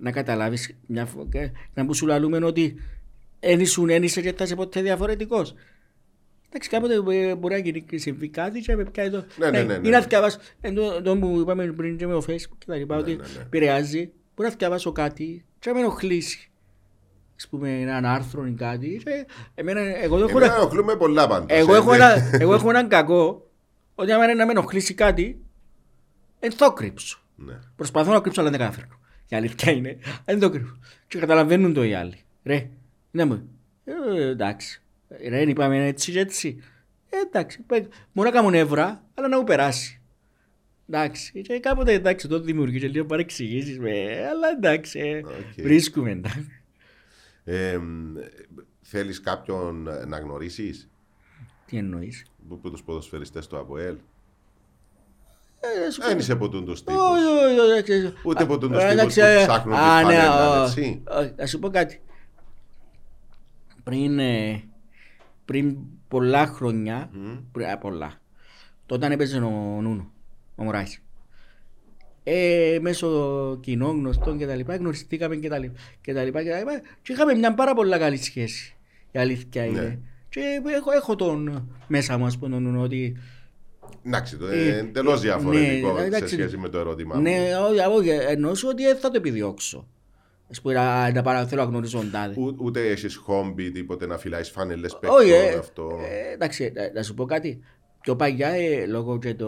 να 0.00 0.12
καταλάβεις 0.12 0.76
μια 0.86 1.06
φο- 1.06 1.26
και 1.30 1.50
να 1.74 1.84
μου 1.84 1.94
σου 1.94 2.06
λαλούμε 2.06 2.44
ότι 2.44 2.76
εν 3.40 3.60
ήσουν, 3.60 3.90
εν 3.90 4.02
είσαι 4.02 4.20
και 4.20 4.32
θα 4.32 4.44
είσαι 4.44 4.54
ποτέ 4.54 4.82
διαφορετικός. 4.82 5.54
Εντάξει, 6.46 6.68
κάποτε 6.68 6.94
ε, 6.94 7.34
μπορεί 7.34 7.54
να 7.54 7.60
γίνει 7.60 7.82
και 7.82 7.98
συμβεί 7.98 8.28
κάτι 8.28 8.60
και 8.60 8.76
με 8.76 8.84
πιάνει 8.84 9.10
το... 9.10 9.24
Ναι, 9.38 9.50
ναι, 9.50 9.62
ναι, 9.62 9.78
ναι. 9.78 9.88
Είναι 9.88 9.98
να 9.98 10.00
διαβάσω, 10.00 10.38
εν 10.60 10.74
τω- 10.74 11.02
το 11.02 11.16
που 11.18 11.38
είπαμε 11.40 11.66
πριν 11.72 11.96
και 11.96 12.06
με 12.06 12.12
το 12.12 12.22
facebook 12.28 12.56
και 12.58 12.66
τα 12.66 12.76
λοιπά, 12.76 12.96
ότι 12.96 13.10
ναι, 13.10 13.22
ναι. 13.22 13.42
επηρεάζει, 13.42 14.12
μπορεί 14.36 14.48
να 14.48 14.54
διαβάσω 14.54 14.92
κάτι 14.92 15.44
και 15.58 15.68
να 15.70 15.74
με 15.74 15.80
ενοχλήσει. 15.80 16.48
Ας 17.36 17.48
πούμε 17.48 17.80
έναν 17.80 18.04
άρθρο 18.04 18.46
ή 18.46 18.52
κάτι 18.52 19.00
και 19.04 19.26
εμένα, 19.54 19.80
εγώ 19.80 20.18
το 20.18 20.24
έχω 20.24 20.30
Εμένα 20.38 20.46
ένα- 20.52 20.54
ενοχλούμε 20.62 20.96
πολλά 20.96 21.26
πάντως. 21.28 21.46
εγώ 21.50 21.74
ε, 21.74 21.76
έχω, 21.78 21.90
ναι. 21.90 21.96
ένα, 21.96 22.28
εγώ 22.42 22.54
έχω 22.54 22.70
έναν 22.70 22.88
κακό 22.88 23.50
ότι 23.94 24.12
άμα 24.12 24.34
να 24.34 24.44
με 24.46 24.50
ενοχλήσει 24.52 24.94
κάτι, 24.94 25.38
δεν 26.40 26.50
θα 26.52 26.56
το 26.66 26.72
κρύψω. 26.72 27.18
Ναι. 27.36 27.58
Προσπαθώ 27.76 28.12
να 28.12 28.20
κρύψω, 28.20 28.40
αλλά 28.40 28.50
δεν 28.50 28.58
καταφέρνω. 28.58 28.98
Η 29.28 29.36
αλήθεια 29.36 29.72
είναι, 29.72 29.98
δεν 30.24 30.38
το 30.40 30.50
κρύβω. 30.50 30.76
Και 31.08 31.18
καταλαβαίνουν 31.18 31.72
το 31.74 31.84
οι 31.84 31.94
άλλοι. 31.94 32.18
Ρε, 32.44 32.68
να 33.10 33.26
μου, 33.26 33.48
ε, 33.84 34.24
εντάξει. 34.28 34.82
Ρε, 35.20 35.28
δεν 35.30 35.48
είπαμε 35.48 35.86
έτσι 35.86 36.12
και 36.12 36.20
έτσι. 36.20 36.62
Ε, 37.10 37.16
εντάξει, 37.26 37.60
παι- 37.62 37.92
μπορώ 38.12 38.28
να 38.28 38.34
κάνω 38.34 38.50
νεύρα, 38.50 39.02
αλλά 39.14 39.28
να 39.28 39.38
μου 39.38 39.44
περάσει. 39.44 40.00
Εντάξει, 40.88 41.42
και 41.42 41.60
κάποτε 41.60 41.92
εντάξει, 41.92 42.28
τότε 42.28 42.44
δημιουργεί 42.44 42.80
και 42.80 42.88
λίγο 42.88 43.04
παρεξηγήσεις 43.04 43.78
με, 43.78 43.90
αλλά 44.30 44.48
εντάξει, 44.56 44.98
ε, 45.00 45.18
Οκ. 45.18 45.62
βρίσκουμε 45.62 46.10
εντάξει. 46.10 46.62
Ε, 47.44 47.76
μ, 47.78 48.14
θέλεις 48.80 49.20
κάποιον 49.20 49.88
να 50.06 50.18
γνωρίσεις; 50.18 50.90
Τι 51.66 51.76
εννοείς; 51.76 52.24
που, 52.48 52.60
που 52.60 52.70
τους 52.70 52.82
ποδοσφαιριστές 52.82 53.46
του 53.46 53.58
ΑΠΟΕΛ. 53.58 53.96
Ε, 55.86 55.90
σου 55.90 56.00
πω- 56.00 56.06
Δεν 56.08 56.18
είσαι 56.18 56.36
ποτούν 56.36 56.64
τους 56.64 56.84
τύπους. 56.84 57.00
Όχι, 57.02 57.24
όχι, 57.24 57.58
όχι, 57.58 57.70
εντάξει. 57.70 58.12
Ούτε 58.24 58.42
Α, 58.42 58.44
από 58.46 58.58
τους 58.58 58.68
ε, 58.68 58.72
τύπους 58.72 58.92
εντάξει, 58.92 59.20
που 59.20 59.26
ε, 59.26 59.44
ψάχνουν 59.46 59.74
τη 59.74 59.80
α, 59.80 59.96
ναι, 59.96 60.02
φανέλα, 60.02 60.60
ο- 60.60 60.64
έτσι. 60.64 61.02
όχι, 61.08 61.32
Να 61.36 61.46
σου 61.46 61.58
πω 61.58 61.68
κάτι. 61.70 62.00
Πριν, 63.84 64.18
ε, 64.18 64.62
πριν 65.44 65.76
πολλά 66.08 66.46
χρόνια, 66.46 67.10
πριν, 67.52 67.66
α, 67.68 67.78
πολλά, 67.78 68.20
τότε 68.86 69.12
έπαιζε 69.12 69.36
ο 69.36 69.40
Νούνο, 69.40 70.12
ο 70.54 70.62
Μωράκης. 70.64 71.02
Ε, 72.26 72.78
μέσω 72.80 73.08
κοινών 73.60 73.96
γνωστών 73.98 74.38
και 74.38 74.46
τα 74.46 74.54
λοιπά, 74.54 74.76
γνωριστήκαμε 74.76 75.36
και 75.36 75.48
τα 75.48 75.58
λοιπά 75.58 75.74
και, 76.00 76.12
τα 76.14 76.22
λοιπά, 76.24 76.42
και, 76.42 76.50
τα 76.50 76.58
λοιπά, 76.58 76.80
και 77.02 77.12
είχαμε 77.12 77.34
μια 77.34 77.54
πάρα 77.54 77.74
πολλά 77.74 77.98
καλή 77.98 78.16
σχέση. 78.16 78.74
Η 79.12 79.18
αλήθεια 79.18 79.64
είναι. 79.64 79.80
Ναι. 79.80 79.98
Και 80.28 80.40
έχω, 80.76 80.90
έχω 80.92 81.16
τον 81.16 81.68
μέσα 81.86 82.18
μου, 82.18 82.24
ας 82.26 82.38
πούμε, 82.38 82.50
τον 82.50 82.62
Νούνο, 82.62 82.80
ότι 82.82 83.16
Εντάξει, 84.06 84.36
το 84.36 84.46
Ε, 84.46 84.62
είναι 84.66 84.76
εντελώς 84.76 85.18
ε, 85.18 85.22
διαφορετικό 85.22 85.92
ναι, 85.92 86.00
σε 86.00 86.06
εντάξει. 86.06 86.34
σχέση 86.34 86.56
με 86.56 86.68
το 86.68 86.78
ερώτημά 86.78 87.14
μου. 87.14 87.22
Ναι, 87.22 87.38
όχι, 87.70 87.78
όχι, 87.98 88.08
εννοούσα 88.08 88.68
ότι 88.68 88.82
δεν 88.82 88.96
θα 88.96 89.10
το 89.10 89.16
επιδιώξω. 89.16 89.88
Ας 90.50 90.60
πούμε, 90.60 90.74
να, 90.74 91.12
να 91.12 91.22
παρα, 91.22 91.46
θέλω 91.46 91.62
να 91.62 91.68
γνωρίζω 91.68 91.98
τον 91.98 92.10
τάδε. 92.10 92.34
Ού- 92.40 92.56
Ούτε 92.60 92.88
έχεις 92.88 93.16
χόμπι, 93.16 93.70
τίποτε 93.70 94.06
να 94.06 94.18
φυλάεις 94.18 94.50
φάνελε 94.50 94.86
Όχι, 95.06 95.30
ε, 95.30 95.40
παιχτών 95.42 95.58
αυτό. 95.60 95.98
ε, 96.30 96.32
εντάξει, 96.32 96.72
ε, 96.74 96.90
να 96.94 97.02
σου 97.02 97.14
πω 97.14 97.24
κάτι. 97.24 97.60
Πιο 98.04 98.16
παλιά, 98.16 98.48
ε, 98.48 98.86
λόγω 98.86 99.18
και 99.18 99.34
το 99.34 99.46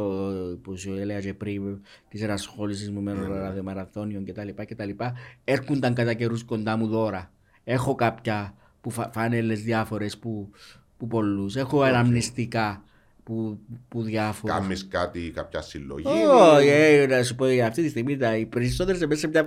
που 0.62 0.76
σου 0.76 0.92
έλεγα 0.92 1.20
και 1.20 1.34
πριν, 1.34 1.80
της 2.09 2.22
ενασχόλησης 2.22 2.90
μου 2.90 3.00
με 3.00 3.12
Ναι, 3.12 3.26
το 3.26 3.34
ραδιομαραθώνιο 3.34 4.20
και 4.20 4.32
τα 4.32 4.44
λοιπά 4.44 4.64
και 4.64 4.74
τα 4.74 4.84
λοιπά, 4.84 5.14
έρχονταν 5.44 5.94
κατά 5.94 6.14
καιρούς 6.14 6.44
κοντά 6.44 6.76
μου 6.76 6.86
δώρα. 6.86 7.30
Έχω 7.64 7.94
κάποια 7.94 8.54
που 8.80 8.90
φα, 8.90 9.11
φάνελες 9.12 9.62
διάφορες 9.62 10.18
που, 10.18 10.50
που 10.96 11.07
πολλούς. 11.07 11.57
Έχω 11.57 11.82
αναμνηστικά 11.82 12.84
που, 13.22 13.59
που 13.88 14.02
διάφορους. 14.02 14.57
Κάμεις 14.57 14.88
κάτι, 14.88 15.30
κάποια 15.34 15.61
συλλογή; 15.61 16.07
Όχι, 16.07 16.68
ε, 16.68 17.07
να 17.07 17.22
σου 17.22 17.34
πω 17.34 17.48
για 17.48 17.66
αυτή 17.66 17.82
τη 17.82 17.88
στιγμή 17.88 18.16
τα, 18.16 18.36
οι 18.36 18.46
περισσότερες 18.46 19.07
μέσα 19.07 19.20
σε 19.20 19.28
μια, 19.28 19.46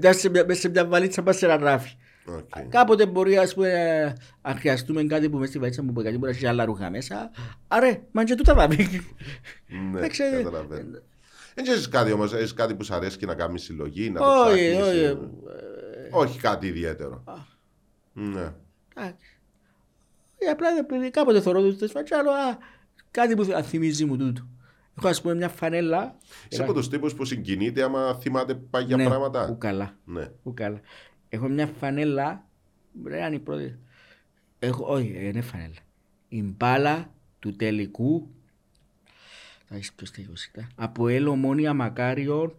μέσα 0.00 0.18
σε 0.18 0.28
μια, 0.28 0.44
μέσα 0.46 0.60
σε 0.60 0.68
μια 0.68 0.86
βαλίτσα 0.86 1.22
πας 1.22 1.36
σε 1.36 1.46
ένα 1.46 1.56
ράφι. 1.56 1.96
Οκ. 2.36 2.68
Κάποτε 2.68 3.06
μπορεί 3.06 3.38
ας 3.38 3.54
πούμε, 3.54 3.72
αν 4.42 4.56
χρειαστούμε 4.58 5.02
κάτι 5.04 5.28
που 5.30 5.36
μέσα 5.36 5.50
στη 5.50 5.58
βαλίτσα 5.58 5.82
μου 5.82 5.92
που 5.92 6.02
κάτι 6.02 6.18
μπορεί 6.18 6.30
να 6.32 6.36
έχει 6.36 6.46
άλλα 6.46 6.64
ρούχα 6.64 6.90
μέσα. 6.90 7.30
Άρα, 7.68 7.98
μα 8.10 8.24
και 8.24 8.34
τούτα 8.34 8.54
πάμε. 8.54 8.76
Ναι, 9.92 9.98
Εντάξει, 9.98 10.22
καταλαβαίνω. 10.36 10.98
Δεν 11.54 11.66
έχεις 11.66 11.88
κάτι 11.88 12.12
όμως, 12.12 12.32
έχεις 12.34 12.54
κάτι 12.54 12.74
που 12.74 12.84
σου 12.84 12.94
αρέσει 12.94 13.16
και 13.18 13.26
να 13.26 13.34
κάνεις 13.34 13.62
συλλογή, 13.62 14.10
να 14.10 14.20
το 14.20 14.26
Όχι, 14.26 14.70
ψάχνεις. 14.70 14.88
όχι. 14.88 14.98
ε, 14.98 15.16
Όχι 16.10 16.40
κάτι 16.40 16.66
ιδιαίτερο. 16.66 17.24
Ναι. 18.12 18.52
Εντάξει. 18.96 19.40
Ε, 20.38 20.46
Απλά 20.50 20.68
επειδή 20.78 21.10
κάποτε 21.10 21.40
θωρώ 21.40 21.62
τους 21.62 21.78
τες 21.78 21.90
φάτσες, 21.90 22.18
άλλο 22.18 22.30
α, 22.30 22.56
κάτι 23.10 23.34
που 23.34 23.44
θα 23.44 23.62
θυμίζει 23.62 24.04
μου 24.04 24.16
τούτο. 24.16 24.48
Έχω 24.98 25.08
ας 25.08 25.20
πούμε 25.20 25.34
μια 25.34 25.48
φανέλα. 25.48 26.16
Είσαι 26.48 26.62
από 26.62 26.72
τους 26.72 26.88
τύπους 26.88 27.14
που 27.14 27.24
συγκινείται 27.24 27.82
άμα 27.82 28.14
θυμάται 28.14 28.54
πάγια 28.54 28.96
Ναι, 28.96 29.04
πράγματα. 29.04 29.46
που 29.46 29.58
καλά. 29.58 29.94
Ναι. 30.04 30.26
Που 30.42 30.54
καλά. 30.54 30.80
Έχω 31.28 31.48
μια 31.48 31.66
φανέλα. 31.66 32.46
Ρε, 33.04 33.22
αν 33.24 33.32
η 33.32 33.38
πρώτη. 33.38 33.78
Έχω, 34.58 34.84
όχι, 34.86 35.12
ε, 35.16 35.26
είναι 35.26 35.40
φανέλα. 35.40 35.74
Η 36.28 36.42
μπάλα 36.42 37.12
του 37.38 37.56
τελικού. 37.56 38.28
Θα 39.68 39.74
έχεις 39.74 39.92
ποιος 39.92 40.10
τα 40.10 40.20
είκοσι, 40.22 40.50
Από 40.74 41.08
Ελ 41.08 41.26
Ομόνια 41.26 41.74
Μακάριον. 41.74 42.54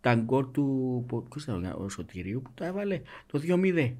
Τα 0.00 0.14
γκολ 0.14 0.50
του. 0.50 1.04
πο- 1.08 1.26
Ποιος 1.30 1.42
ήταν 1.42 1.74
ο 1.78 1.88
Σωτηρίου 1.88 2.42
που 2.42 2.50
τα 2.54 2.66
έβαλε; 2.66 3.00
Το 3.26 3.38
2-0. 3.38 3.94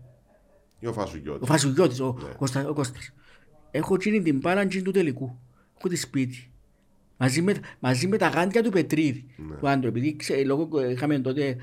Ή 0.80 0.86
ο 0.86 0.92
Φασουγιώτης. 0.92 1.42
Ο 1.42 1.46
Φασουγιώτης, 1.46 2.00
ο, 2.00 2.16
Ναι. 2.22 2.34
Κώστα, 2.34 2.68
ο 2.68 2.72
Κώστας. 2.74 3.12
Έχω 3.70 3.94
εκείνη 3.94 4.22
την 4.22 4.38
μπάλα 4.38 4.60
εκείνη 4.60 4.82
του 4.82 4.90
τελικού. 4.90 5.38
Έχω 5.78 5.88
τη 5.88 5.96
σπίτι. 5.96 6.50
Μαζί 7.16 7.42
με, 7.42 7.54
μαζί 7.78 8.06
με 8.06 8.16
τα 8.16 8.28
γάντια 8.28 8.62
του 8.62 8.70
Πετρίδη. 8.70 9.26
Ναι. 9.36 9.54
Του 9.56 9.68
άντρου. 9.68 9.88
Επειδή 9.88 10.16
ξέ, 10.16 10.44
λόγω, 10.44 10.78
ε, 10.80 10.90
είχαμε 10.90 11.18
τότε 11.18 11.56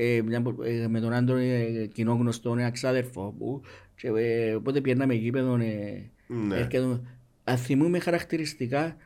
ε, 0.00 0.22
μια, 0.22 0.42
ε, 0.64 0.86
με 0.88 1.00
τον 1.00 1.12
άντρο 1.12 1.36
ε, 1.36 1.86
κοινό 1.92 2.12
γνωστό, 2.14 2.52
ένα 2.52 2.70
ξάδερφο 2.70 3.34
μου. 3.38 3.60
Και, 3.96 4.08
ε, 4.08 4.54
οπότε 4.54 4.80
πιέναμε 4.80 5.14
γήπεδο. 5.14 5.54
Ε, 5.56 6.10
Ναι. 6.26 6.56
έρχεται- 6.56 7.00
Αν 7.44 7.56
θυμούμαι 7.56 7.98
χαρακτηριστικά, 7.98 8.96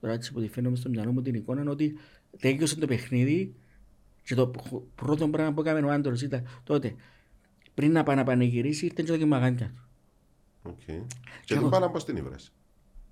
τώρα 0.00 0.14
έτσι 0.14 0.32
που 0.32 0.40
τη 0.40 0.48
φαίνομαι 0.48 0.76
στο 0.76 0.88
μυαλό 0.88 1.12
μου 1.12 1.22
την 1.22 1.34
εικόνα, 1.34 1.60
είναι 1.60 1.70
ότι 1.70 1.96
τέλειωσε 2.38 2.76
το 2.78 2.86
παιχνίδι 2.86 3.54
και 4.22 4.34
το 4.34 4.50
πρώτο 4.94 5.28
πράγμα 5.28 5.52
που 5.52 5.60
έκαμε 5.60 5.80
ο 5.86 5.90
άντρος 5.90 6.22
ήταν 6.22 6.46
τότε. 6.64 6.94
Πριν 7.74 7.92
να 7.92 8.02
πάει 8.02 8.16
να 8.16 8.24
πανηγυρίσει, 8.24 8.84
ήρθε 8.84 9.02
και 9.02 9.16
το 9.18 9.26
μαγάντια 9.26 9.72
του. 9.76 9.88
Οκ. 10.62 10.80
Και 11.44 11.54
την 11.54 11.68
μπάλα 11.68 11.90
πώς 11.90 12.04
την 12.04 12.16
ήβρες. 12.16 12.52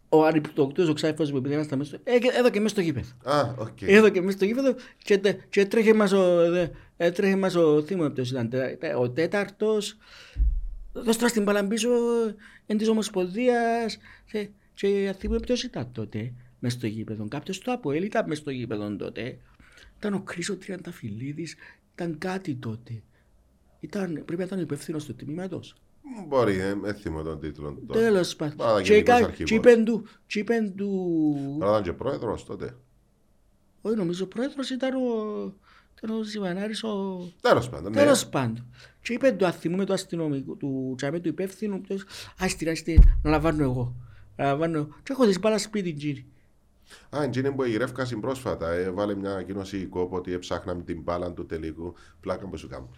Ο 0.09 0.25
ανυπτοκτός, 0.27 0.89
ο 0.89 0.93
ξάφος 0.93 1.31
που 1.31 1.37
επειδή 1.37 1.55
ήμασταν 1.55 1.79
μέσα 1.79 1.91
στο... 1.91 2.01
Ε, 2.13 2.19
και- 2.19 2.31
εδώ 2.39 2.51
και 2.51 2.61
μέσα 2.61 2.69
στο 2.75 2.81
γήπεδο. 2.81 3.09
Α, 3.25 3.55
οκ. 3.59 3.83
Εδώ 3.83 4.09
και 4.09 4.21
μέσα 4.21 4.37
στο 4.37 4.45
γήπεδο 4.45 4.75
και, 4.99 5.19
τε- 5.19 5.41
και 5.51 5.67
τρέχε 5.67 5.95
μας 5.95 6.13
ο, 6.13 6.51
δε- 6.51 6.69
ε, 6.97 7.11
τρέχε 7.11 7.37
μας 7.37 7.55
ο 7.55 7.83
θύμο 7.83 8.09
ποιος 8.11 8.31
ήταν, 8.31 8.49
τε- 8.49 8.79
τε- 8.81 8.95
ο 8.97 9.11
τέταρτος. 9.11 9.97
Δώσ' 10.93 11.17
τώρα 11.17 11.29
στην 11.29 11.43
μπάλα 11.43 11.67
πίσω 11.67 11.89
εν 12.67 12.77
της 12.79 12.89
Ομοσπονδίας 12.89 13.99
και, 14.31 14.49
και 14.75 15.15
θυμούμαι 15.19 15.41
ποιος 15.41 15.63
ήταν 15.63 15.89
τότε 15.93 16.33
μες 16.59 16.73
στο 16.73 16.87
γήπεδο. 16.87 17.29
Κάποιος 17.29 17.59
του 17.59 17.73
Αποέλ 17.73 18.03
ήταν 18.03 18.25
μες 18.29 18.39
στο 18.39 18.51
γήπεδο 18.51 18.97
τότε. 18.97 19.39
Ήταν 19.99 20.15
ο 20.15 20.21
Κρίσο 20.21 20.57
Τριανταφυλλίδης, 20.57 21.55
ήταν 21.95 22.19
κάτι 22.19 22.55
τότε. 22.55 23.03
Ήταν, 23.81 24.13
πρέπει 24.13 24.37
να 24.41 24.45
ήταν 24.45 24.59
ο 24.59 24.63
υπεύθυνος 24.63 25.05
του 25.05 25.15
τμήματος. 25.15 25.75
Μπορεί, 26.29 26.59
ε, 26.59 26.75
δεν 26.83 26.95
θυμώ 26.95 27.23
τον 27.23 27.41
τίτλο. 27.41 27.79
τώρα. 27.87 28.01
Τέλος 28.01 28.37
πάντων. 28.37 28.57
Πάρα 28.57 28.83
Και 28.83 28.93
γενικός 28.93 29.19
κα- 29.19 29.25
αρχηγός. 29.27 29.51
και 29.51 29.55
είπεν 29.57 29.85
του, 29.85 30.07
και 30.27 30.39
είπεν 30.39 30.75
του, 30.77 31.57
Τώρα 31.59 31.71
ήταν 31.71 31.83
και 31.83 31.93
πρόεδρος 31.93 32.45
τότε. 32.45 32.77
όχι 33.83 33.97
νομίζω 33.97 34.25
ο 34.25 34.29
πρόεδρος 34.29 34.71
ήταν 34.71 34.95
ο, 34.95 35.53
ήταν 36.03 36.17
ο 36.19 36.23
Ζιβανάρης 36.23 36.83
ο... 36.85 37.19
Τέλος 37.41 37.69
πάντων. 37.69 37.93
ναι. 37.93 37.99
Τέλος 37.99 38.27
πάντων. 38.29 38.67
Και 39.03 39.13
είπε 39.13 39.31
του 39.31 39.47
αθυμού 39.47 39.85
του 39.85 39.93
αστυνομικού, 39.93 40.57
του 40.57 40.95
τσάμε 40.97 41.21
του 41.21 41.29
υπεύθυνου, 41.29 41.81
ποιος, 41.81 42.05
άστι, 42.39 42.69
άστι, 42.69 43.01
να 43.23 43.31
λαμβάνω 43.31 43.63
εγώ. 43.63 43.95
Να 44.37 44.45
λαμβάνω 44.45 44.77
εγώ. 44.77 44.89
Και 45.03 45.13
έχω 45.13 45.25
τις 45.27 45.39
μπάλα 45.41 45.59
σπίτι 45.59 45.93
τζίνι. 45.95 46.27
Α, 47.17 47.23
εκείνη 47.23 47.53
που 47.53 47.63
η 47.65 47.77
Ρεύκα 47.77 48.07
πρόσφατα 48.21 48.71
ε, 48.71 48.91
βάλε 48.91 49.15
μια 49.15 49.43
κοινώση 49.43 49.87
κόπο 49.87 50.17
ότι 50.17 50.33
έψαχναμε 50.33 50.83
την 50.83 51.03
μπάλα 51.03 51.33
του 51.33 51.47
τελικού. 51.47 51.95
Πλάκα 52.21 52.47
που 52.49 52.57
σου 52.57 52.69
κάνουν. 52.69 52.89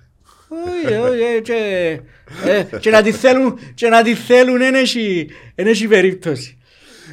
Όχι, 0.53 0.95
όχι, 0.95 1.21
ε, 1.23 1.41
και, 1.41 2.01
ε, 2.47 2.79
και 2.81 2.91
να 2.91 3.03
τη 3.03 3.13
θέλουν, 3.13 3.59
και 3.75 3.89
να 3.89 4.03
τη 4.03 4.15
θέλουν, 4.15 4.59
δεν 4.59 4.75
έχει, 4.75 5.29
δεν 5.55 5.67
έχει 5.67 5.87
περίπτωση. 5.89 6.59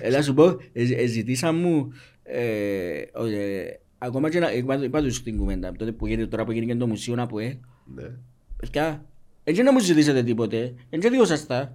Έλα 0.01 0.21
σου 0.21 0.33
πω, 0.33 0.43
ε, 0.73 0.93
ε, 0.93 1.05
ζητήσαν 1.05 1.55
μου, 1.55 1.93
ε, 2.23 3.01
όχι, 3.13 3.33
ε, 3.33 3.79
ακόμα 3.97 4.29
και 4.29 4.39
να, 4.39 4.51
είπα, 4.51 4.83
είπα 4.83 5.01
τους 5.01 5.15
στην 5.15 5.37
κουβέντα, 5.37 5.71
τότε 5.71 5.91
που 5.91 6.07
γίνεται, 6.07 6.27
τώρα 6.27 6.45
που 6.45 6.51
γίνεται 6.51 6.75
το 6.79 6.87
μουσείο 6.87 7.15
να 7.15 7.25
πω, 7.27 7.39
ε, 7.39 7.59
Ναι. 7.95 8.09
παιδιά, 8.57 9.05
έτσι 9.43 9.61
να 9.63 9.71
μου 9.73 9.79
ζητήσετε 9.79 10.23
τίποτε, 10.23 10.73
έτσι 10.89 11.09
δικό 11.09 11.25
σας 11.25 11.45
τα. 11.45 11.71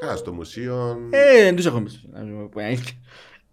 Κάνα 0.00 0.16
στο 0.16 0.32
μουσείο. 0.32 0.98
Ε, 1.10 1.42
δεν 1.42 1.56
τους 1.56 1.66
έχω 1.66 1.80
μέσα, 1.80 1.98
να 2.12 2.18
σου 2.20 2.48
πω 2.52 2.60
αλήθεια. 2.60 2.92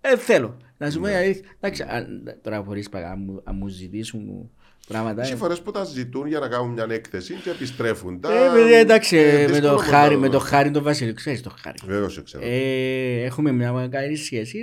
Ε, 0.01 0.17
θέλω, 0.17 0.57
να 0.77 0.89
σου 0.91 0.99
πω 0.99 1.07
η 1.07 1.13
αλήθεια. 1.13 1.41
Εντάξει, 1.59 1.83
αν- 1.87 2.37
τώρα 2.41 2.63
χωρίς 2.65 2.89
παγά, 2.89 3.09
αν 3.11 3.21
μου- 3.25 3.41
αν 3.43 3.55
μου 3.59 3.67
ζητήσουν 3.67 4.51
πράγματα, 4.91 5.21
Έχει 5.21 5.33
ε, 5.33 5.35
φορέ 5.35 5.55
που 5.55 5.71
τα 5.71 5.83
ζητούν 5.83 6.27
για 6.27 6.39
να 6.39 6.47
κάνουν 6.47 6.69
μια 6.71 6.85
έκθεση 6.89 7.33
και 7.33 7.49
επιστρέφουν. 7.49 8.19
Τα... 8.19 8.33
Ε, 8.33 8.49
παιδιά, 8.53 8.77
εντάξει, 8.77 9.17
ε, 9.17 9.31
με 9.33 9.45
δύσκολο 9.45 9.67
το 9.67 9.73
μπορεί 9.75 9.87
χάρη, 9.87 10.13
να 10.13 10.19
με 10.19 10.25
το 10.27 10.31
το 10.31 10.39
δω. 10.39 10.45
χάρη 10.45 10.71
τον 10.71 10.83
Βασίλειο, 10.83 11.13
ξέρεις 11.13 11.41
το 11.41 11.53
χάρη. 11.61 11.77
Βεβαίως 11.85 12.15
το 12.15 12.23
ξέρω. 12.23 12.43
Ε, 12.45 13.23
έχουμε 13.23 13.51
μια 13.51 13.87
καλή 13.91 14.15
σχέση, 14.15 14.57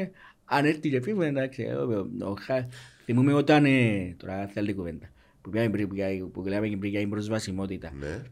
ε, 0.00 0.08
αν 0.44 0.64
έρθει 0.64 0.90
και 0.90 1.00
φύγουμε, 1.00 1.26
εντάξει, 1.26 1.62
ε, 1.62 1.72
ο- 1.74 2.08
ο 2.20 2.34
Χάρη- 2.40 2.66
θυμούμαι 3.04 3.32
όταν, 3.32 3.64
ε, 3.64 4.14
τώρα 4.16 4.46
θέλει 4.54 4.74
κουβέντα, 4.74 5.06
που 5.40 5.50
πήγαμε 5.50 5.70
πριν, 5.70 5.88
για- 5.92 6.26
που 6.32 6.42
λέγαμε 6.46 6.68
και 6.68 6.76
πριν 6.76 6.90
για 6.90 7.00
την 7.00 7.10
προσβασιμότητα. 7.10 7.92
Ναι. 8.00 8.22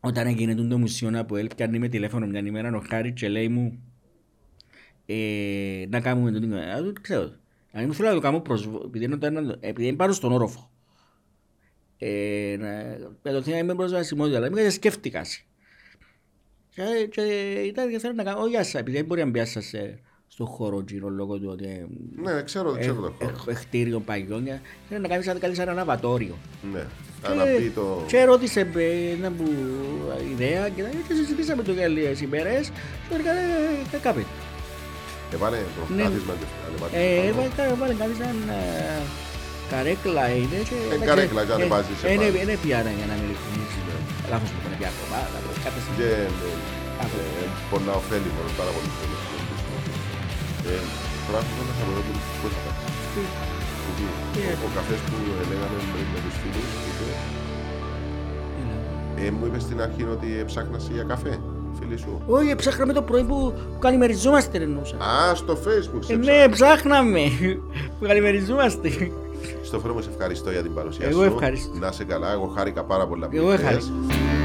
Όταν 0.00 0.26
έγινε 0.26 0.54
το 0.54 0.78
μουσείο 0.78 1.10
από 1.14 1.36
ελ, 1.36 1.46
πιάνει 1.56 1.78
με 1.78 1.88
τηλέφωνο 1.88 2.26
μια 2.26 2.40
ημέρα 2.40 2.76
ο 2.76 2.82
Χάρη 2.88 3.12
και 3.12 3.28
λέει 3.28 3.48
μου 3.48 3.82
ε, 5.06 5.84
να 5.88 6.00
κάνουμε 6.00 6.30
το 6.30 6.40
τίνο. 6.40 6.56
Α, 6.56 6.82
δεν 6.82 6.92
ξέρω. 7.00 7.32
Αν 7.76 7.84
μου 7.86 7.94
θέλω 7.94 8.08
να 8.08 8.14
το 8.14 8.20
κάνω 8.20 8.40
προσβο... 8.40 8.82
επειδή, 8.84 9.04
είναι, 9.04 9.14
όταν- 9.14 9.56
επειδή 9.60 9.86
είναι 9.86 9.96
πάνω 9.96 10.12
στον 10.12 10.32
όροφο. 10.32 10.70
Ε, 11.98 12.56
να, 12.58 12.68
με 13.22 13.32
το 13.32 13.42
θέμα 13.42 13.58
είμαι 13.58 13.74
προσβασιμότητα, 13.74 14.36
αλλά 14.36 14.50
μην 14.50 14.70
σκέφτηκας. 14.70 15.28
σε. 15.28 15.44
Και, 16.74 17.06
και 17.10 17.22
ήταν 17.66 17.90
και 17.90 17.98
θέλω 17.98 18.12
να 18.12 18.22
κάνω, 18.22 18.40
όχι 18.40 18.50
γεια 18.50 18.64
σας, 18.64 18.74
επειδή 18.74 18.96
δεν 18.96 19.06
μπορεί 19.06 19.20
να 19.24 19.30
μπει 19.30 19.44
σας 19.44 19.72
ε, 19.74 19.98
στον 20.26 20.46
χώρο 20.46 20.84
γύρω 20.88 21.08
λόγω 21.08 21.38
του 21.38 21.48
ότι 21.50 21.64
ε, 21.64 21.86
Ναι, 22.22 22.42
ξέρω, 22.42 22.76
ξέρω 22.78 22.94
το 22.94 23.00
χώρο. 23.10 23.30
έχω 23.30 23.44
κτίριο 23.60 24.00
παγιόν 24.00 24.44
και 24.44 24.58
θέλω 24.88 25.00
να 25.00 25.08
κάνεις 25.08 25.26
κάτι 25.26 25.54
σαν 25.54 25.60
ένα 25.60 25.70
αναβατόριο. 25.70 26.34
Ναι. 26.72 26.84
Αναπεί 27.22 27.70
το. 27.74 28.04
Και 28.06 28.24
ρώτησε 28.24 28.60
ε, 28.76 29.10
ένα 29.10 29.30
που 29.30 29.44
ιδέα 30.32 30.68
και, 30.68 30.82
και 31.08 31.14
συζητήσαμε 31.14 31.62
το 31.62 31.72
για 31.72 31.88
λίγες 31.88 32.20
ημέρες 32.20 32.68
και 32.68 33.08
τελικά 33.10 33.30
ε, 33.32 33.98
κάπου. 35.34 35.44
Έβαλε 35.44 35.58
προκράτισμα. 35.76 36.32
Ε, 37.00 37.28
έβαλε 37.28 37.50
έβαλε 37.74 37.94
κάτι 38.02 38.14
σαν 38.20 38.36
ε, 38.58 38.60
καρέκλα 39.72 40.24
είναι 40.40 40.58
και... 40.68 40.78
Ε, 40.94 40.96
καρέκλα, 41.08 41.42
για 41.48 41.56
να 41.62 41.66
βάζεις 41.72 41.96
σε 42.00 42.04
Είναι 42.12 42.26
πάνω. 42.30 42.40
είναι 42.42 42.54
πιάνα 42.64 42.90
για 42.98 43.06
να 43.10 43.14
με 43.18 43.22
ειλικρινής. 43.26 43.72
Λάθος 44.32 44.50
μου 44.54 44.60
πάνε 44.64 44.76
πια 44.80 44.90
κομμάτα, 45.00 45.38
κάποια 45.64 45.80
στιγμή. 45.84 45.98
Και 46.00 46.10
ε, 47.04 47.46
πολλά 47.70 47.92
ωφέλιμο, 48.00 48.40
πάρα 48.60 48.72
πολύ 48.76 48.88
ωφέλιμο. 48.94 49.22
Ε, 50.70 50.82
Τώρα 51.26 51.38
αυτό 51.44 51.60
θα 51.68 51.74
σας 51.78 51.86
πω 51.96 52.00
που 52.06 52.12
πώς 52.42 52.52
θα 52.64 52.70
πει. 53.12 53.22
Τι, 54.32 54.40
Ε. 54.50 54.52
Ο 54.66 54.68
καφές 54.76 55.00
που 55.06 55.14
λέγαμε 55.50 55.78
πριν 55.92 56.06
με 56.14 56.18
τους 56.24 56.34
φίλους, 56.40 56.68
είπε, 56.88 57.06
ε, 59.22 59.30
μου 59.36 59.44
είπες 59.46 59.62
στην 59.66 59.78
αρχή 59.86 60.02
ότι 60.14 60.28
ψάχνας 60.50 60.84
για 60.96 61.04
καφέ, 61.12 61.32
φίλοι 61.80 61.98
σου. 61.98 62.22
Όχι, 62.26 62.54
ψάχναμε 62.54 62.92
το 62.92 63.02
πρωί 63.02 63.22
που, 63.24 63.52
που 63.72 63.78
καλημεριζόμαστε 63.78 64.58
εννοούσα. 64.58 64.96
Α, 64.96 65.34
στο 65.34 65.52
facebook 65.64 65.98
σε 66.04 66.12
Ε, 66.12 66.16
ψάχνω. 66.16 66.24
ναι, 66.24 66.48
ψάχναμε. 66.48 67.20
Που 67.98 68.06
καλημεριζόμαστε. 68.06 68.90
Στο 69.64 69.78
φρόνο 69.78 70.00
σε 70.00 70.10
ευχαριστώ 70.10 70.50
για 70.50 70.62
την 70.62 70.74
παρουσία 70.74 71.06
Εγώ 71.08 71.22
σου. 71.22 71.32
ευχαριστώ. 71.32 71.78
Να 71.78 71.88
είσαι 71.92 72.04
καλά, 72.04 72.32
εγώ 72.32 72.52
χάρηκα 72.56 72.84
πάρα 72.84 73.06
πολλά 73.06 73.28
που 73.28 73.36
Εγώ 73.36 73.52
ήρθες. 73.52 73.66
χάρηκα. 73.66 74.43